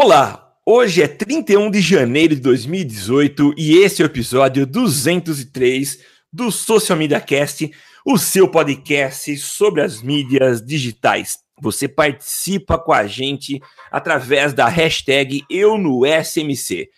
Olá, 0.00 0.54
hoje 0.64 1.02
é 1.02 1.08
31 1.08 1.72
de 1.72 1.80
janeiro 1.80 2.32
de 2.32 2.40
2018 2.40 3.52
e 3.58 3.78
esse 3.78 4.00
é 4.00 4.04
o 4.04 4.06
episódio 4.06 4.64
203 4.64 5.98
do 6.32 6.52
Social 6.52 6.96
Media 6.96 7.20
Cast, 7.20 7.68
o 8.06 8.16
seu 8.16 8.46
podcast 8.46 9.36
sobre 9.38 9.82
as 9.82 10.00
mídias 10.00 10.64
digitais. 10.64 11.40
Você 11.60 11.88
participa 11.88 12.78
com 12.78 12.92
a 12.92 13.08
gente 13.08 13.60
através 13.90 14.52
da 14.52 14.68
hashtag 14.68 15.42
Eu 15.50 15.76
no 15.76 16.02
SMC 16.06 16.88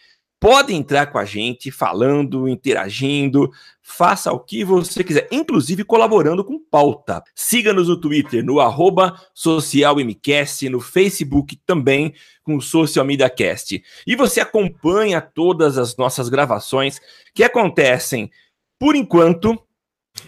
pode 0.41 0.75
entrar 0.75 1.07
com 1.12 1.18
a 1.18 1.25
gente, 1.27 1.70
falando, 1.70 2.48
interagindo, 2.48 3.52
faça 3.82 4.32
o 4.32 4.41
que 4.41 4.64
você 4.64 5.05
quiser, 5.05 5.29
inclusive 5.30 5.84
colaborando 5.84 6.43
com 6.43 6.59
pauta. 6.59 7.23
Siga-nos 7.34 7.88
no 7.88 8.00
Twitter, 8.00 8.42
no 8.42 8.59
arroba 8.59 9.20
socialmcast, 9.34 10.66
no 10.70 10.80
Facebook 10.80 11.61
também, 11.66 12.14
com 12.42 12.56
o 12.56 12.62
Social 12.62 13.05
Media 13.05 13.29
Cast. 13.29 13.82
E 14.06 14.16
você 14.16 14.41
acompanha 14.41 15.20
todas 15.20 15.77
as 15.77 15.95
nossas 15.97 16.30
gravações 16.30 16.98
que 17.34 17.45
acontecem, 17.45 18.30
por 18.78 18.97
enquanto, 18.97 19.61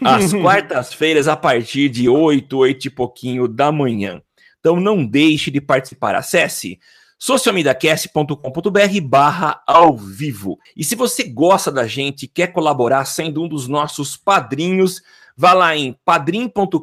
às 0.04 0.30
quartas-feiras, 0.34 1.26
a 1.26 1.36
partir 1.36 1.88
de 1.88 2.06
8, 2.06 2.54
8 2.54 2.86
e 2.86 2.90
pouquinho 2.90 3.48
da 3.48 3.72
manhã. 3.72 4.20
Então 4.60 4.78
não 4.78 5.06
deixe 5.06 5.50
de 5.50 5.60
participar. 5.60 6.14
Acesse 6.14 6.78
socialmediacast.com.br 7.22 9.00
barra 9.04 9.62
ao 9.64 9.96
vivo. 9.96 10.58
E 10.76 10.82
se 10.82 10.96
você 10.96 11.22
gosta 11.22 11.70
da 11.70 11.86
gente 11.86 12.24
e 12.24 12.28
quer 12.28 12.48
colaborar 12.48 13.04
sendo 13.04 13.44
um 13.44 13.48
dos 13.48 13.68
nossos 13.68 14.16
padrinhos, 14.16 15.00
vá 15.36 15.52
lá 15.52 15.76
em 15.76 15.96
padrim.com.br 16.04 16.80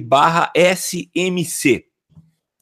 barra 0.00 0.50
SMC. 0.56 1.84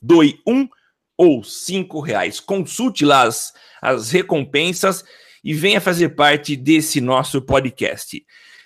Doe 0.03 0.41
um 0.45 0.69
ou 1.17 1.45
cinco 1.45 2.01
reais. 2.01 2.41
Consulte 2.41 3.05
lá 3.05 3.23
as, 3.23 3.55
as 3.81 4.11
recompensas 4.11 5.05
e 5.45 5.55
venha 5.55 5.81
fazer 5.81 6.09
parte 6.17 6.57
desse 6.57 7.01
nosso 7.01 7.41
podcast. 7.41 8.21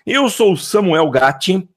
Eu 0.06 0.30
sou 0.30 0.56
Samuel 0.56 1.11
Gatti, 1.11 1.69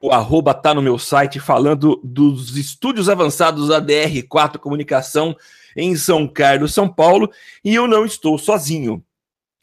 o 0.00 0.10
arroba 0.10 0.52
tá 0.52 0.74
no 0.74 0.82
meu 0.82 0.98
site 0.98 1.40
falando 1.40 2.00
dos 2.04 2.56
estúdios 2.56 3.08
avançados 3.08 3.68
da 3.68 3.80
DR4 3.80 4.58
Comunicação 4.58 5.36
em 5.76 5.96
São 5.96 6.26
Carlos, 6.26 6.74
São 6.74 6.88
Paulo, 6.88 7.30
e 7.64 7.74
eu 7.74 7.86
não 7.86 8.04
estou 8.04 8.38
sozinho. 8.38 9.02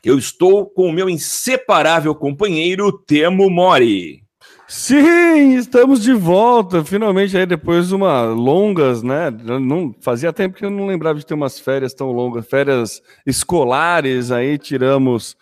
Eu 0.03 0.17
estou 0.17 0.65
com 0.65 0.89
o 0.89 0.91
meu 0.91 1.09
inseparável 1.09 2.13
companheiro 2.13 2.91
Temo 2.91 3.49
Mori. 3.49 4.23
Sim, 4.67 5.55
estamos 5.55 6.01
de 6.01 6.13
volta, 6.13 6.83
finalmente 6.83 7.37
aí 7.37 7.45
depois 7.45 7.89
de 7.89 7.95
uma 7.95 8.23
longas, 8.23 9.03
né? 9.03 9.29
Não 9.29 9.93
fazia 10.01 10.33
tempo 10.33 10.57
que 10.57 10.65
eu 10.65 10.69
não 10.69 10.87
lembrava 10.87 11.19
de 11.19 11.25
ter 11.25 11.33
umas 11.33 11.59
férias 11.59 11.93
tão 11.93 12.11
longas, 12.11 12.47
férias 12.47 13.01
escolares 13.25 14.31
aí 14.31 14.57
tiramos 14.57 15.37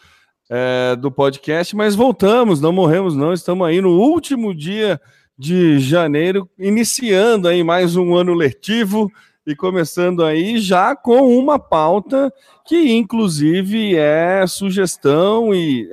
é, 0.54 0.98
do 0.98 1.10
podcast, 1.10 1.74
mas 1.78 1.96
voltamos, 1.96 2.60
não 2.60 2.74
morremos, 2.74 3.16
não. 3.16 3.32
Estamos 3.32 3.66
aí 3.66 3.80
no 3.80 3.98
último 3.98 4.54
dia 4.54 5.00
de 5.38 5.80
janeiro, 5.80 6.48
iniciando 6.60 7.48
aí 7.48 7.64
mais 7.64 7.96
um 7.96 8.14
ano 8.14 8.34
letivo 8.34 9.10
e 9.48 9.56
começando 9.56 10.26
aí 10.26 10.60
já 10.60 10.94
com 10.94 11.38
uma 11.40 11.58
pauta 11.58 12.32
que, 12.66 12.92
inclusive, 12.92 13.96
é 13.96 14.46
sugestão 14.46 15.56
e 15.56 15.90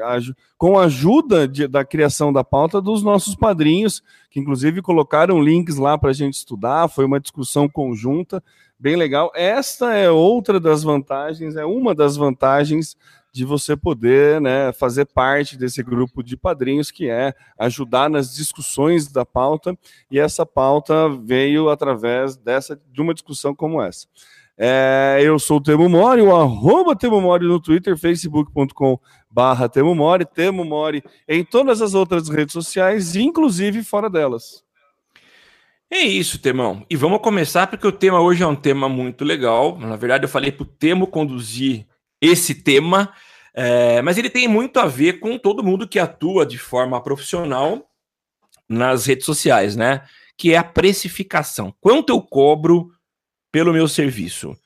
com 0.58 0.76
a 0.76 0.86
ajuda 0.86 1.46
de, 1.46 1.68
da 1.68 1.84
criação 1.84 2.32
da 2.32 2.42
pauta 2.42 2.80
dos 2.80 3.00
nossos 3.00 3.36
padrinhos, 3.36 4.02
que 4.28 4.40
inclusive 4.40 4.82
colocaram 4.82 5.40
links 5.40 5.76
lá 5.76 5.96
para 5.96 6.10
a 6.10 6.12
gente 6.12 6.34
estudar. 6.34 6.88
Foi 6.88 7.04
uma 7.04 7.20
discussão 7.20 7.68
conjunta, 7.68 8.42
bem 8.76 8.96
legal. 8.96 9.30
Esta 9.36 9.94
é 9.94 10.10
outra 10.10 10.58
das 10.58 10.82
vantagens, 10.82 11.54
é 11.54 11.64
uma 11.64 11.94
das 11.94 12.16
vantagens 12.16 12.96
de 13.32 13.44
você 13.44 13.76
poder 13.76 14.40
né, 14.40 14.72
fazer 14.72 15.04
parte 15.06 15.56
desse 15.56 15.82
grupo 15.82 16.22
de 16.22 16.36
padrinhos 16.36 16.90
que 16.90 17.08
é 17.08 17.34
ajudar 17.58 18.08
nas 18.08 18.34
discussões 18.34 19.08
da 19.08 19.24
pauta, 19.24 19.76
e 20.10 20.18
essa 20.18 20.44
pauta 20.44 21.08
veio 21.08 21.68
através 21.68 22.36
dessa 22.36 22.80
de 22.92 23.00
uma 23.00 23.14
discussão 23.14 23.54
como 23.54 23.82
essa. 23.82 24.06
É, 24.60 25.20
eu 25.22 25.38
sou 25.38 25.58
o 25.58 25.62
Temo 25.62 25.88
Mori, 25.88 26.20
o 26.20 26.34
arroba 26.34 26.96
Temo 26.96 27.20
Mori 27.20 27.46
no 27.46 27.60
Twitter, 27.60 27.96
facebook.com 27.96 28.98
barra 29.30 29.68
Temo 29.68 29.94
Mori, 29.94 30.24
Temo 30.24 30.64
Mori 30.64 31.04
em 31.28 31.44
todas 31.44 31.80
as 31.80 31.94
outras 31.94 32.28
redes 32.28 32.52
sociais, 32.52 33.14
inclusive 33.14 33.84
fora 33.84 34.10
delas. 34.10 34.64
É 35.90 36.00
isso, 36.00 36.38
Temão. 36.38 36.84
E 36.90 36.96
vamos 36.96 37.20
começar 37.20 37.66
porque 37.66 37.86
o 37.86 37.92
tema 37.92 38.20
hoje 38.20 38.42
é 38.42 38.46
um 38.46 38.56
tema 38.56 38.88
muito 38.88 39.24
legal. 39.24 39.78
Na 39.78 39.96
verdade, 39.96 40.24
eu 40.24 40.28
falei 40.28 40.52
para 40.52 40.64
o 40.64 40.66
Temo 40.66 41.06
conduzir 41.06 41.86
esse 42.20 42.54
tema, 42.54 43.12
é, 43.54 44.00
mas 44.02 44.18
ele 44.18 44.30
tem 44.30 44.46
muito 44.46 44.78
a 44.78 44.86
ver 44.86 45.20
com 45.20 45.38
todo 45.38 45.64
mundo 45.64 45.88
que 45.88 45.98
atua 45.98 46.46
de 46.46 46.58
forma 46.58 47.02
profissional 47.02 47.88
nas 48.68 49.06
redes 49.06 49.24
sociais, 49.24 49.76
né? 49.76 50.02
Que 50.36 50.52
é 50.52 50.56
a 50.58 50.64
precificação. 50.64 51.74
Quanto 51.80 52.10
eu 52.10 52.20
cobro 52.20 52.90
pelo 53.50 53.72
meu 53.72 53.88
serviço? 53.88 54.56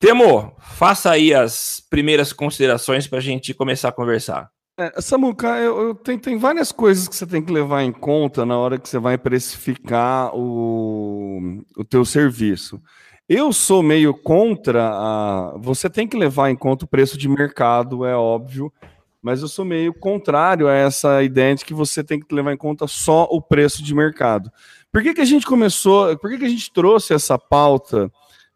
Temo, 0.00 0.54
faça 0.60 1.10
aí 1.10 1.34
as 1.34 1.84
primeiras 1.90 2.32
considerações 2.32 3.06
para 3.06 3.18
a 3.18 3.22
gente 3.22 3.52
começar 3.52 3.88
a 3.88 3.92
conversar. 3.92 4.48
É, 4.78 5.00
Samuca, 5.00 5.58
eu, 5.58 5.88
eu 5.88 5.94
tem, 5.94 6.16
tem 6.16 6.38
várias 6.38 6.70
coisas 6.70 7.08
que 7.08 7.16
você 7.16 7.26
tem 7.26 7.42
que 7.42 7.52
levar 7.52 7.82
em 7.82 7.90
conta 7.90 8.46
na 8.46 8.56
hora 8.56 8.78
que 8.78 8.88
você 8.88 8.98
vai 8.98 9.18
precificar 9.18 10.30
o, 10.36 11.64
o 11.76 11.84
teu 11.84 12.04
serviço. 12.04 12.80
Eu 13.28 13.52
sou 13.52 13.82
meio 13.82 14.14
contra 14.14 14.88
a. 14.90 15.54
Você 15.58 15.90
tem 15.90 16.08
que 16.08 16.16
levar 16.16 16.50
em 16.50 16.56
conta 16.56 16.86
o 16.86 16.88
preço 16.88 17.18
de 17.18 17.28
mercado, 17.28 18.06
é 18.06 18.16
óbvio, 18.16 18.72
mas 19.20 19.42
eu 19.42 19.48
sou 19.48 19.66
meio 19.66 19.92
contrário 19.92 20.66
a 20.66 20.72
essa 20.72 21.22
ideia 21.22 21.54
de 21.54 21.62
que 21.62 21.74
você 21.74 22.02
tem 22.02 22.18
que 22.18 22.34
levar 22.34 22.54
em 22.54 22.56
conta 22.56 22.86
só 22.86 23.24
o 23.30 23.42
preço 23.42 23.82
de 23.82 23.94
mercado. 23.94 24.50
Por 24.90 25.02
que, 25.02 25.12
que 25.12 25.20
a 25.20 25.26
gente 25.26 25.44
começou? 25.44 26.16
Por 26.16 26.30
que, 26.30 26.38
que 26.38 26.46
a 26.46 26.48
gente 26.48 26.72
trouxe 26.72 27.12
essa 27.12 27.38
pauta 27.38 28.10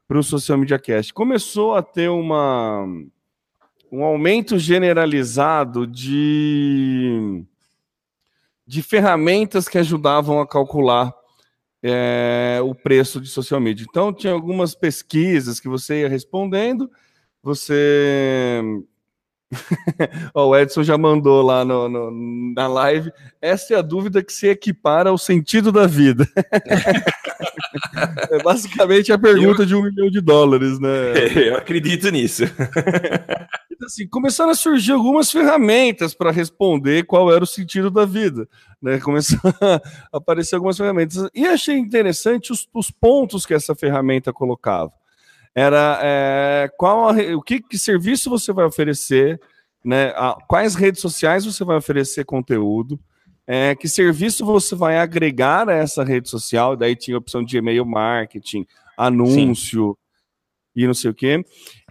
para 0.09 0.19
o 0.19 0.23
Social 0.23 0.57
Media 0.57 0.79
Cast? 0.79 1.13
Começou 1.13 1.75
a 1.75 1.83
ter 1.83 2.09
uma, 2.09 2.87
um 3.91 4.03
aumento 4.03 4.59
generalizado 4.59 5.87
de, 5.87 7.45
de 8.67 8.81
ferramentas 8.81 9.69
que 9.69 9.77
ajudavam 9.77 10.41
a 10.41 10.47
calcular 10.47 11.13
é, 11.83 12.61
o 12.63 12.75
preço 12.75 13.21
de 13.21 13.29
social 13.29 13.61
media. 13.61 13.85
Então, 13.89 14.13
tinha 14.13 14.33
algumas 14.33 14.75
pesquisas 14.75 15.59
que 15.59 15.69
você 15.69 16.03
ia 16.03 16.09
respondendo, 16.09 16.91
você. 17.43 18.63
o 20.33 20.57
Edson 20.57 20.83
já 20.83 20.97
mandou 20.97 21.43
lá 21.43 21.65
no, 21.65 21.89
no, 21.89 22.55
na 22.55 22.67
live. 22.69 23.11
Essa 23.41 23.75
é 23.75 23.77
a 23.77 23.83
dúvida 23.83 24.23
que 24.23 24.33
se 24.33 24.47
equipara 24.47 25.11
ao 25.11 25.19
sentido 25.19 25.71
da 25.71 25.87
vida. 25.87 26.27
é 28.31 28.43
basicamente 28.43 29.13
a 29.13 29.19
pergunta 29.19 29.63
Eu... 29.63 29.67
de 29.67 29.75
um 29.75 29.83
milhão 29.83 30.09
de 30.09 30.21
dólares, 30.21 30.79
né? 30.79 30.89
Eu 31.49 31.57
acredito 31.57 32.09
nisso. 32.11 32.45
Assim, 33.85 34.07
começaram 34.07 34.51
a 34.51 34.55
surgir 34.55 34.93
algumas 34.93 35.31
ferramentas 35.31 36.15
para 36.15 36.31
responder 36.31 37.05
qual 37.05 37.33
era 37.33 37.43
o 37.43 37.47
sentido 37.47 37.91
da 37.91 38.05
vida. 38.05 38.49
Né? 38.81 38.99
Começaram 39.01 39.55
a 39.61 39.81
aparecer 40.13 40.55
algumas 40.55 40.77
ferramentas. 40.77 41.29
E 41.35 41.47
achei 41.47 41.77
interessante 41.77 42.53
os, 42.53 42.69
os 42.73 42.91
pontos 42.91 43.45
que 43.45 43.55
essa 43.55 43.75
ferramenta 43.75 44.33
colocava. 44.33 44.93
Era 45.55 46.01
é, 46.03 46.71
qual 46.79 47.11
a, 47.11 47.13
o 47.37 47.43
que, 47.43 47.61
que, 47.61 47.79
serviço 47.79 48.31
você 48.31 48.53
vai 48.53 48.65
oferecer, 48.65 49.39
né? 49.85 50.09
A, 50.17 50.37
quais 50.49 50.75
redes 50.75 51.01
sociais 51.01 51.45
você 51.45 51.63
vai 51.63 51.77
oferecer 51.77 52.25
conteúdo, 52.25 52.99
é, 53.47 53.75
que 53.75 53.87
serviço 53.87 54.47
você 54.47 54.75
vai 54.75 54.99
agregar 54.99 55.69
a 55.69 55.75
essa 55.75 56.03
rede 56.03 56.31
social. 56.31 56.75
Daí 56.75 56.97
tinha 56.97 57.17
a 57.17 57.19
opção 57.19 57.45
de 57.45 57.59
e-mail 57.59 57.85
marketing, 57.85 58.67
anúncio 58.97 59.97
Sim. 60.75 60.83
e 60.83 60.87
não 60.87 60.95
sei 60.95 61.11
o 61.11 61.15
quê 61.15 61.45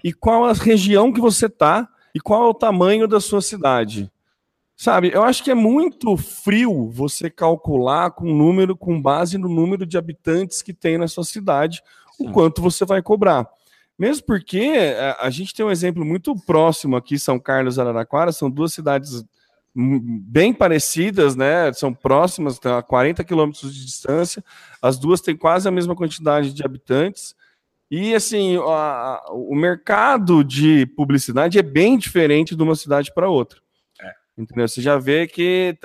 e 0.03 0.13
qual 0.13 0.45
a 0.45 0.53
região 0.53 1.11
que 1.11 1.19
você 1.19 1.45
está 1.45 1.87
e 2.13 2.19
qual 2.19 2.43
é 2.43 2.49
o 2.49 2.53
tamanho 2.53 3.07
da 3.07 3.19
sua 3.19 3.41
cidade. 3.41 4.11
Sabe, 4.75 5.11
eu 5.13 5.23
acho 5.23 5.43
que 5.43 5.51
é 5.51 5.55
muito 5.55 6.17
frio 6.17 6.89
você 6.89 7.29
calcular 7.29 8.09
com 8.11 8.33
número, 8.33 8.75
com 8.75 8.99
base 8.99 9.37
no 9.37 9.47
número 9.47 9.85
de 9.85 9.97
habitantes 9.97 10.61
que 10.63 10.73
tem 10.73 10.97
na 10.97 11.07
sua 11.07 11.23
cidade, 11.23 11.83
Sim. 12.17 12.27
o 12.27 12.31
quanto 12.31 12.61
você 12.61 12.83
vai 12.83 13.01
cobrar. 13.01 13.47
Mesmo 13.97 14.25
porque 14.25 14.57
é, 14.57 15.15
a, 15.19 15.29
gente 15.29 15.53
tem 15.53 15.63
um 15.63 15.69
exemplo 15.69 16.03
muito 16.03 16.35
próximo 16.35 16.95
aqui, 16.95 17.19
São 17.19 17.39
Carlos 17.39 17.77
e 17.77 17.81
Araraquara, 17.81 18.31
são 18.31 18.49
duas 18.49 18.73
cidades 18.73 19.23
bem 19.75 20.51
parecidas, 20.51 21.35
né? 21.35 21.71
São 21.73 21.93
próximas, 21.93 22.59
a 22.65 22.81
40 22.81 23.23
quilômetros 23.23 23.73
de 23.73 23.85
distância. 23.85 24.43
As 24.81 24.97
duas 24.97 25.21
têm 25.21 25.37
quase 25.37 25.67
a 25.67 25.71
mesma 25.71 25.95
quantidade 25.95 26.53
de 26.53 26.65
habitantes. 26.65 27.35
E 27.91 28.15
assim, 28.15 28.55
a, 28.55 29.21
o 29.33 29.53
mercado 29.53 30.45
de 30.45 30.85
publicidade 30.95 31.59
é 31.59 31.61
bem 31.61 31.97
diferente 31.97 32.55
de 32.55 32.63
uma 32.63 32.73
cidade 32.73 33.13
para 33.13 33.29
outra. 33.29 33.59
É. 34.01 34.13
Entendeu? 34.37 34.65
Você 34.65 34.81
já 34.81 34.97
vê 34.97 35.27
que 35.27 35.77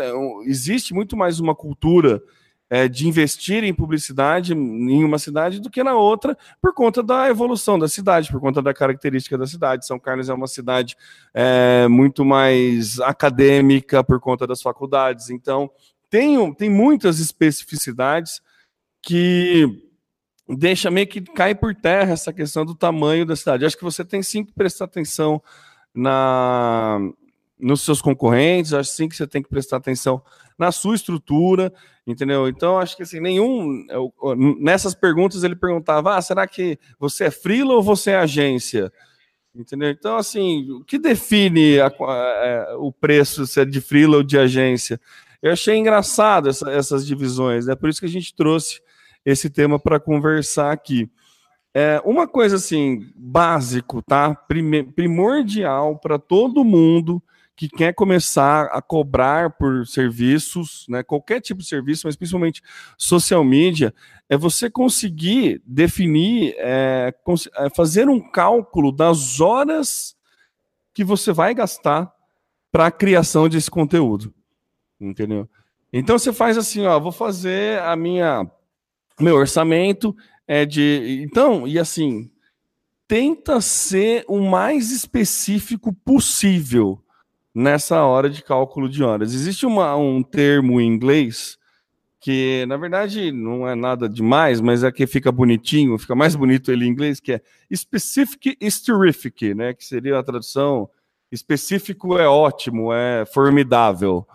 existe 0.44 0.94
muito 0.94 1.16
mais 1.16 1.40
uma 1.40 1.52
cultura 1.52 2.22
é, 2.70 2.86
de 2.86 3.08
investir 3.08 3.64
em 3.64 3.74
publicidade 3.74 4.52
em 4.52 5.02
uma 5.02 5.18
cidade 5.18 5.60
do 5.60 5.68
que 5.68 5.82
na 5.82 5.94
outra, 5.96 6.38
por 6.62 6.72
conta 6.72 7.02
da 7.02 7.28
evolução 7.28 7.76
da 7.76 7.88
cidade, 7.88 8.30
por 8.30 8.40
conta 8.40 8.62
da 8.62 8.72
característica 8.72 9.36
da 9.36 9.46
cidade. 9.46 9.84
São 9.84 9.98
Carlos 9.98 10.28
é 10.28 10.34
uma 10.34 10.46
cidade 10.46 10.96
é, 11.34 11.88
muito 11.88 12.24
mais 12.24 13.00
acadêmica 13.00 14.04
por 14.04 14.20
conta 14.20 14.46
das 14.46 14.62
faculdades. 14.62 15.28
Então, 15.28 15.68
tem, 16.08 16.54
tem 16.54 16.70
muitas 16.70 17.18
especificidades 17.18 18.40
que 19.02 19.85
deixa 20.48 20.90
meio 20.90 21.06
que 21.06 21.20
cai 21.20 21.54
por 21.54 21.74
terra 21.74 22.12
essa 22.12 22.32
questão 22.32 22.64
do 22.64 22.74
tamanho 22.74 23.26
da 23.26 23.34
cidade. 23.34 23.64
Acho 23.64 23.76
que 23.76 23.84
você 23.84 24.04
tem 24.04 24.22
sim 24.22 24.44
que 24.44 24.52
prestar 24.52 24.84
atenção 24.84 25.42
na 25.94 26.98
nos 27.58 27.80
seus 27.80 28.02
concorrentes, 28.02 28.74
acho 28.74 28.90
sim 28.90 29.08
que 29.08 29.16
você 29.16 29.26
tem 29.26 29.42
que 29.42 29.48
prestar 29.48 29.78
atenção 29.78 30.22
na 30.58 30.70
sua 30.70 30.94
estrutura, 30.94 31.72
entendeu? 32.06 32.48
Então, 32.48 32.78
acho 32.78 32.96
que 32.96 33.02
assim, 33.02 33.18
nenhum. 33.18 33.86
Nessas 34.60 34.94
perguntas 34.94 35.42
ele 35.42 35.56
perguntava: 35.56 36.16
ah, 36.16 36.22
será 36.22 36.46
que 36.46 36.78
você 36.98 37.24
é 37.24 37.30
freela 37.30 37.74
ou 37.74 37.82
você 37.82 38.10
é 38.10 38.16
agência? 38.16 38.92
Entendeu? 39.54 39.88
Então, 39.88 40.16
assim, 40.16 40.70
o 40.70 40.84
que 40.84 40.98
define 40.98 41.80
a, 41.80 41.86
a, 41.86 42.14
é, 42.44 42.74
o 42.76 42.92
preço, 42.92 43.46
se 43.46 43.58
é 43.58 43.64
de 43.64 43.80
freela 43.80 44.18
ou 44.18 44.22
de 44.22 44.38
agência? 44.38 45.00
Eu 45.42 45.52
achei 45.52 45.76
engraçado 45.76 46.50
essa, 46.50 46.70
essas 46.70 47.06
divisões, 47.06 47.66
é 47.66 47.70
né? 47.70 47.74
por 47.74 47.88
isso 47.88 48.00
que 48.00 48.06
a 48.06 48.10
gente 48.10 48.34
trouxe 48.34 48.80
esse 49.26 49.50
tema 49.50 49.76
para 49.76 49.98
conversar 49.98 50.70
aqui. 50.70 51.10
É, 51.74 52.00
uma 52.04 52.26
coisa 52.26 52.56
assim, 52.56 53.12
básico, 53.16 54.00
tá? 54.00 54.34
Prime, 54.34 54.84
primordial 54.84 55.98
para 55.98 56.18
todo 56.18 56.64
mundo 56.64 57.22
que 57.56 57.68
quer 57.68 57.92
começar 57.94 58.66
a 58.66 58.80
cobrar 58.82 59.50
por 59.50 59.86
serviços, 59.86 60.84
né, 60.88 61.02
qualquer 61.02 61.40
tipo 61.40 61.62
de 61.62 61.66
serviço, 61.66 62.06
mas 62.06 62.14
principalmente 62.14 62.62
social 62.98 63.42
media, 63.42 63.94
é 64.28 64.36
você 64.36 64.68
conseguir 64.70 65.62
definir, 65.66 66.54
é, 66.58 67.14
cons 67.24 67.48
é, 67.56 67.70
fazer 67.70 68.10
um 68.10 68.20
cálculo 68.20 68.92
das 68.92 69.40
horas 69.40 70.14
que 70.92 71.02
você 71.02 71.32
vai 71.32 71.54
gastar 71.54 72.12
para 72.70 72.86
a 72.86 72.90
criação 72.90 73.48
desse 73.48 73.70
conteúdo, 73.70 74.34
entendeu? 75.00 75.48
Então 75.90 76.18
você 76.18 76.34
faz 76.34 76.58
assim, 76.58 76.84
ó, 76.84 77.00
vou 77.00 77.12
fazer 77.12 77.80
a 77.80 77.96
minha 77.96 78.46
meu 79.20 79.36
orçamento 79.36 80.14
é 80.46 80.64
de, 80.64 81.24
então 81.28 81.66
e 81.66 81.78
assim 81.78 82.30
tenta 83.08 83.60
ser 83.60 84.24
o 84.28 84.40
mais 84.40 84.90
específico 84.90 85.92
possível 85.92 87.00
nessa 87.54 88.04
hora 88.04 88.28
de 88.28 88.42
cálculo 88.42 88.88
de 88.88 89.02
horas. 89.02 89.32
Existe 89.32 89.64
uma, 89.64 89.96
um 89.96 90.22
termo 90.22 90.80
em 90.80 90.86
inglês 90.86 91.56
que, 92.20 92.66
na 92.66 92.76
verdade, 92.76 93.30
não 93.30 93.68
é 93.68 93.74
nada 93.74 94.08
demais, 94.08 94.60
mas 94.60 94.82
é 94.82 94.90
que 94.90 95.06
fica 95.06 95.30
bonitinho, 95.30 95.96
fica 95.96 96.14
mais 96.14 96.34
bonito 96.34 96.72
ele 96.72 96.84
em 96.84 96.88
inglês, 96.88 97.20
que 97.20 97.34
é 97.34 97.40
specific 97.72 98.56
is 98.60 98.80
terrific, 98.80 99.54
né? 99.54 99.72
Que 99.72 99.84
seria 99.84 100.18
a 100.18 100.22
tradução 100.22 100.90
específico 101.30 102.18
é 102.18 102.26
ótimo, 102.26 102.92
é 102.92 103.24
formidável. 103.26 104.26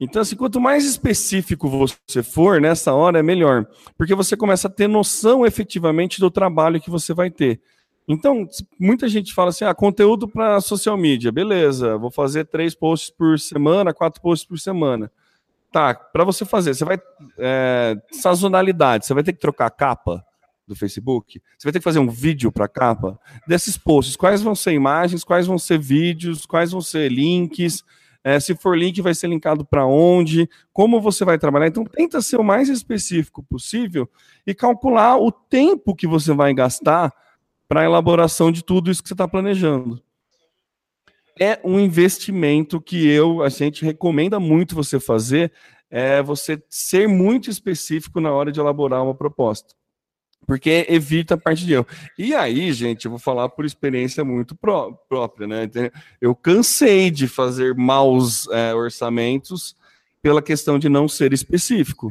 Então, 0.00 0.22
assim, 0.22 0.34
quanto 0.34 0.58
mais 0.58 0.86
específico 0.86 1.68
você 1.68 2.22
for 2.22 2.58
nessa 2.58 2.94
hora, 2.94 3.18
é 3.18 3.22
melhor, 3.22 3.66
porque 3.98 4.14
você 4.14 4.34
começa 4.34 4.66
a 4.66 4.70
ter 4.70 4.88
noção 4.88 5.44
efetivamente 5.44 6.18
do 6.18 6.30
trabalho 6.30 6.80
que 6.80 6.88
você 6.88 7.12
vai 7.12 7.30
ter. 7.30 7.60
Então, 8.08 8.48
muita 8.78 9.06
gente 9.08 9.34
fala 9.34 9.50
assim: 9.50 9.64
ah, 9.64 9.74
conteúdo 9.74 10.26
para 10.26 10.60
social 10.62 10.96
media, 10.96 11.30
beleza, 11.30 11.98
vou 11.98 12.10
fazer 12.10 12.46
três 12.46 12.74
posts 12.74 13.10
por 13.10 13.38
semana, 13.38 13.92
quatro 13.92 14.22
posts 14.22 14.48
por 14.48 14.58
semana. 14.58 15.12
Tá, 15.70 15.94
para 15.94 16.24
você 16.24 16.46
fazer, 16.46 16.74
você 16.74 16.84
vai. 16.84 16.98
É, 17.38 17.94
sazonalidade, 18.10 19.04
você 19.06 19.12
vai 19.12 19.22
ter 19.22 19.34
que 19.34 19.38
trocar 19.38 19.66
a 19.66 19.70
capa 19.70 20.24
do 20.66 20.74
Facebook, 20.74 21.40
você 21.58 21.66
vai 21.66 21.72
ter 21.72 21.78
que 21.78 21.84
fazer 21.84 21.98
um 21.98 22.08
vídeo 22.08 22.50
para 22.50 22.64
a 22.64 22.68
capa 22.68 23.20
desses 23.46 23.76
posts. 23.76 24.16
Quais 24.16 24.40
vão 24.40 24.54
ser 24.54 24.72
imagens, 24.72 25.22
quais 25.22 25.46
vão 25.46 25.58
ser 25.58 25.78
vídeos, 25.78 26.46
quais 26.46 26.72
vão 26.72 26.80
ser 26.80 27.10
links. 27.12 27.84
É, 28.22 28.38
se 28.38 28.54
for 28.54 28.76
link, 28.76 29.00
vai 29.00 29.14
ser 29.14 29.28
linkado 29.28 29.64
para 29.64 29.86
onde, 29.86 30.48
como 30.72 31.00
você 31.00 31.24
vai 31.24 31.38
trabalhar. 31.38 31.68
Então, 31.68 31.84
tenta 31.84 32.20
ser 32.20 32.36
o 32.36 32.44
mais 32.44 32.68
específico 32.68 33.42
possível 33.42 34.08
e 34.46 34.54
calcular 34.54 35.16
o 35.16 35.32
tempo 35.32 35.94
que 35.94 36.06
você 36.06 36.32
vai 36.34 36.52
gastar 36.52 37.12
para 37.66 37.80
a 37.80 37.84
elaboração 37.84 38.52
de 38.52 38.62
tudo 38.62 38.90
isso 38.90 39.02
que 39.02 39.08
você 39.08 39.14
está 39.14 39.26
planejando. 39.26 40.02
É 41.38 41.58
um 41.64 41.80
investimento 41.80 42.80
que 42.80 43.08
eu, 43.08 43.42
a 43.42 43.48
gente 43.48 43.84
recomenda 43.84 44.38
muito 44.38 44.74
você 44.74 45.00
fazer, 45.00 45.50
é 45.90 46.22
você 46.22 46.62
ser 46.68 47.08
muito 47.08 47.48
específico 47.48 48.20
na 48.20 48.30
hora 48.30 48.52
de 48.52 48.60
elaborar 48.60 49.02
uma 49.02 49.14
proposta. 49.14 49.74
Porque 50.50 50.84
evita 50.88 51.34
a 51.34 51.38
parte 51.38 51.64
de 51.64 51.74
erro. 51.74 51.86
E 52.18 52.34
aí, 52.34 52.72
gente, 52.72 53.04
eu 53.04 53.10
vou 53.12 53.20
falar 53.20 53.48
por 53.50 53.64
experiência 53.64 54.24
muito 54.24 54.56
pró 54.56 54.90
própria, 55.08 55.46
né? 55.46 55.70
Eu 56.20 56.34
cansei 56.34 57.08
de 57.08 57.28
fazer 57.28 57.72
maus 57.76 58.48
é, 58.48 58.74
orçamentos 58.74 59.76
pela 60.20 60.42
questão 60.42 60.76
de 60.76 60.88
não 60.88 61.06
ser 61.06 61.32
específico. 61.32 62.10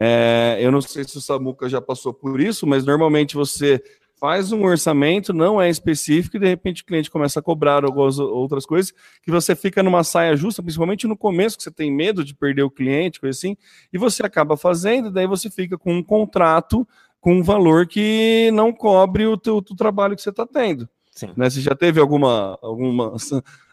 É, 0.00 0.56
eu 0.62 0.72
não 0.72 0.80
sei 0.80 1.04
se 1.04 1.18
o 1.18 1.20
Samuca 1.20 1.68
já 1.68 1.78
passou 1.78 2.14
por 2.14 2.40
isso, 2.40 2.66
mas 2.66 2.86
normalmente 2.86 3.34
você 3.34 3.82
faz 4.18 4.50
um 4.50 4.64
orçamento, 4.64 5.34
não 5.34 5.60
é 5.60 5.68
específico, 5.68 6.38
e 6.38 6.40
de 6.40 6.46
repente 6.46 6.80
o 6.80 6.86
cliente 6.86 7.10
começa 7.10 7.38
a 7.38 7.42
cobrar 7.42 7.84
algumas 7.84 8.18
outras 8.18 8.64
coisas, 8.64 8.94
que 9.22 9.30
você 9.30 9.54
fica 9.54 9.82
numa 9.82 10.02
saia 10.02 10.34
justa, 10.34 10.62
principalmente 10.62 11.06
no 11.06 11.18
começo, 11.18 11.58
que 11.58 11.62
você 11.62 11.70
tem 11.70 11.92
medo 11.92 12.24
de 12.24 12.34
perder 12.34 12.62
o 12.62 12.70
cliente, 12.70 13.20
coisa 13.20 13.36
assim, 13.36 13.58
e 13.92 13.98
você 13.98 14.24
acaba 14.24 14.56
fazendo, 14.56 15.10
daí 15.10 15.26
você 15.26 15.50
fica 15.50 15.76
com 15.76 15.92
um 15.92 16.02
contrato 16.02 16.88
com 17.24 17.36
um 17.36 17.42
valor 17.42 17.86
que 17.86 18.50
não 18.52 18.70
cobre 18.70 19.24
o 19.26 19.34
teu, 19.34 19.56
o 19.56 19.62
trabalho 19.62 20.14
que 20.14 20.20
você 20.20 20.28
está 20.28 20.46
tendo. 20.46 20.86
Sim. 21.10 21.30
Né? 21.34 21.48
Você 21.48 21.62
já 21.62 21.74
teve 21.74 21.98
alguma, 21.98 22.58
alguma 22.60 23.14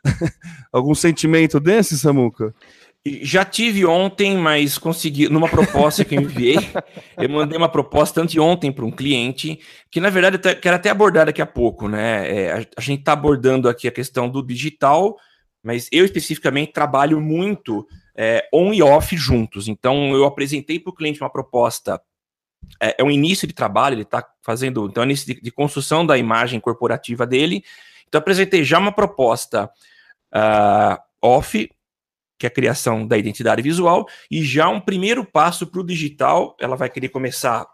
algum 0.72 0.96
sentimento 0.96 1.60
desse, 1.60 2.00
Samuca? 2.00 2.56
Já 3.06 3.44
tive 3.44 3.86
ontem, 3.86 4.38
mas 4.38 4.78
consegui, 4.78 5.28
numa 5.28 5.50
proposta 5.50 6.06
que 6.06 6.16
eu 6.16 6.22
enviei, 6.22 6.60
eu 7.18 7.28
mandei 7.28 7.58
uma 7.58 7.68
proposta 7.68 8.22
anteontem 8.22 8.72
para 8.72 8.86
um 8.86 8.92
cliente, 8.92 9.60
que 9.90 10.00
na 10.00 10.10
verdade 10.10 10.38
eu 10.42 10.56
quero 10.56 10.78
até 10.78 10.90
abordar 10.90 11.26
daqui 11.26 11.42
a 11.42 11.46
pouco, 11.46 11.90
né? 11.90 12.32
É, 12.32 12.52
a, 12.54 12.66
a, 12.78 12.82
gente 12.82 13.00
está 13.00 13.12
abordando 13.12 13.68
aqui 13.68 13.86
a 13.86 13.92
questão 13.92 14.30
do 14.30 14.42
digital, 14.42 15.18
mas 15.62 15.90
eu 15.92 16.06
especificamente 16.06 16.72
trabalho 16.72 17.20
muito 17.20 17.86
é, 18.16 18.48
on 18.54 18.74
e 18.74 18.82
off 18.82 19.18
juntos. 19.18 19.68
Então 19.68 20.14
eu 20.14 20.24
apresentei 20.24 20.80
para 20.80 20.92
o 20.92 20.96
cliente 20.96 21.20
uma 21.20 21.30
proposta, 21.30 22.00
é, 22.80 22.96
é 23.00 23.04
um 23.04 23.12
início 23.12 23.48
de 23.48 23.54
trabalho, 23.54 23.96
ele 23.96 24.02
está 24.04 24.28
fazendo, 24.42 24.86
então 24.86 25.04
é 25.04 25.06
início 25.06 25.34
de, 25.34 25.42
de, 25.42 25.52
construção 25.52 26.06
da 26.06 26.18
imagem 26.18 26.60
corporativa 26.60 27.26
dele. 27.26 27.64
Então 28.08 28.20
apresentei 28.20 28.64
já 28.64 28.80
uma 28.80 28.92
proposta 28.92 29.70
uh, 30.34 30.98
off 31.22 31.70
que 32.42 32.48
é 32.48 32.50
a 32.50 32.52
criação 32.52 33.06
da 33.06 33.20
identidade 33.20 33.62
visual, 33.62 34.08
e 34.30 34.44
já 34.44 34.68
um 34.68 34.82
primeiro 34.82 35.24
passo 35.24 35.68
para 35.68 35.80
o 35.80 35.86
digital, 35.86 36.58
ela 36.60 36.76
vai 36.76 36.90
querer 36.90 37.10
começar 37.10 37.68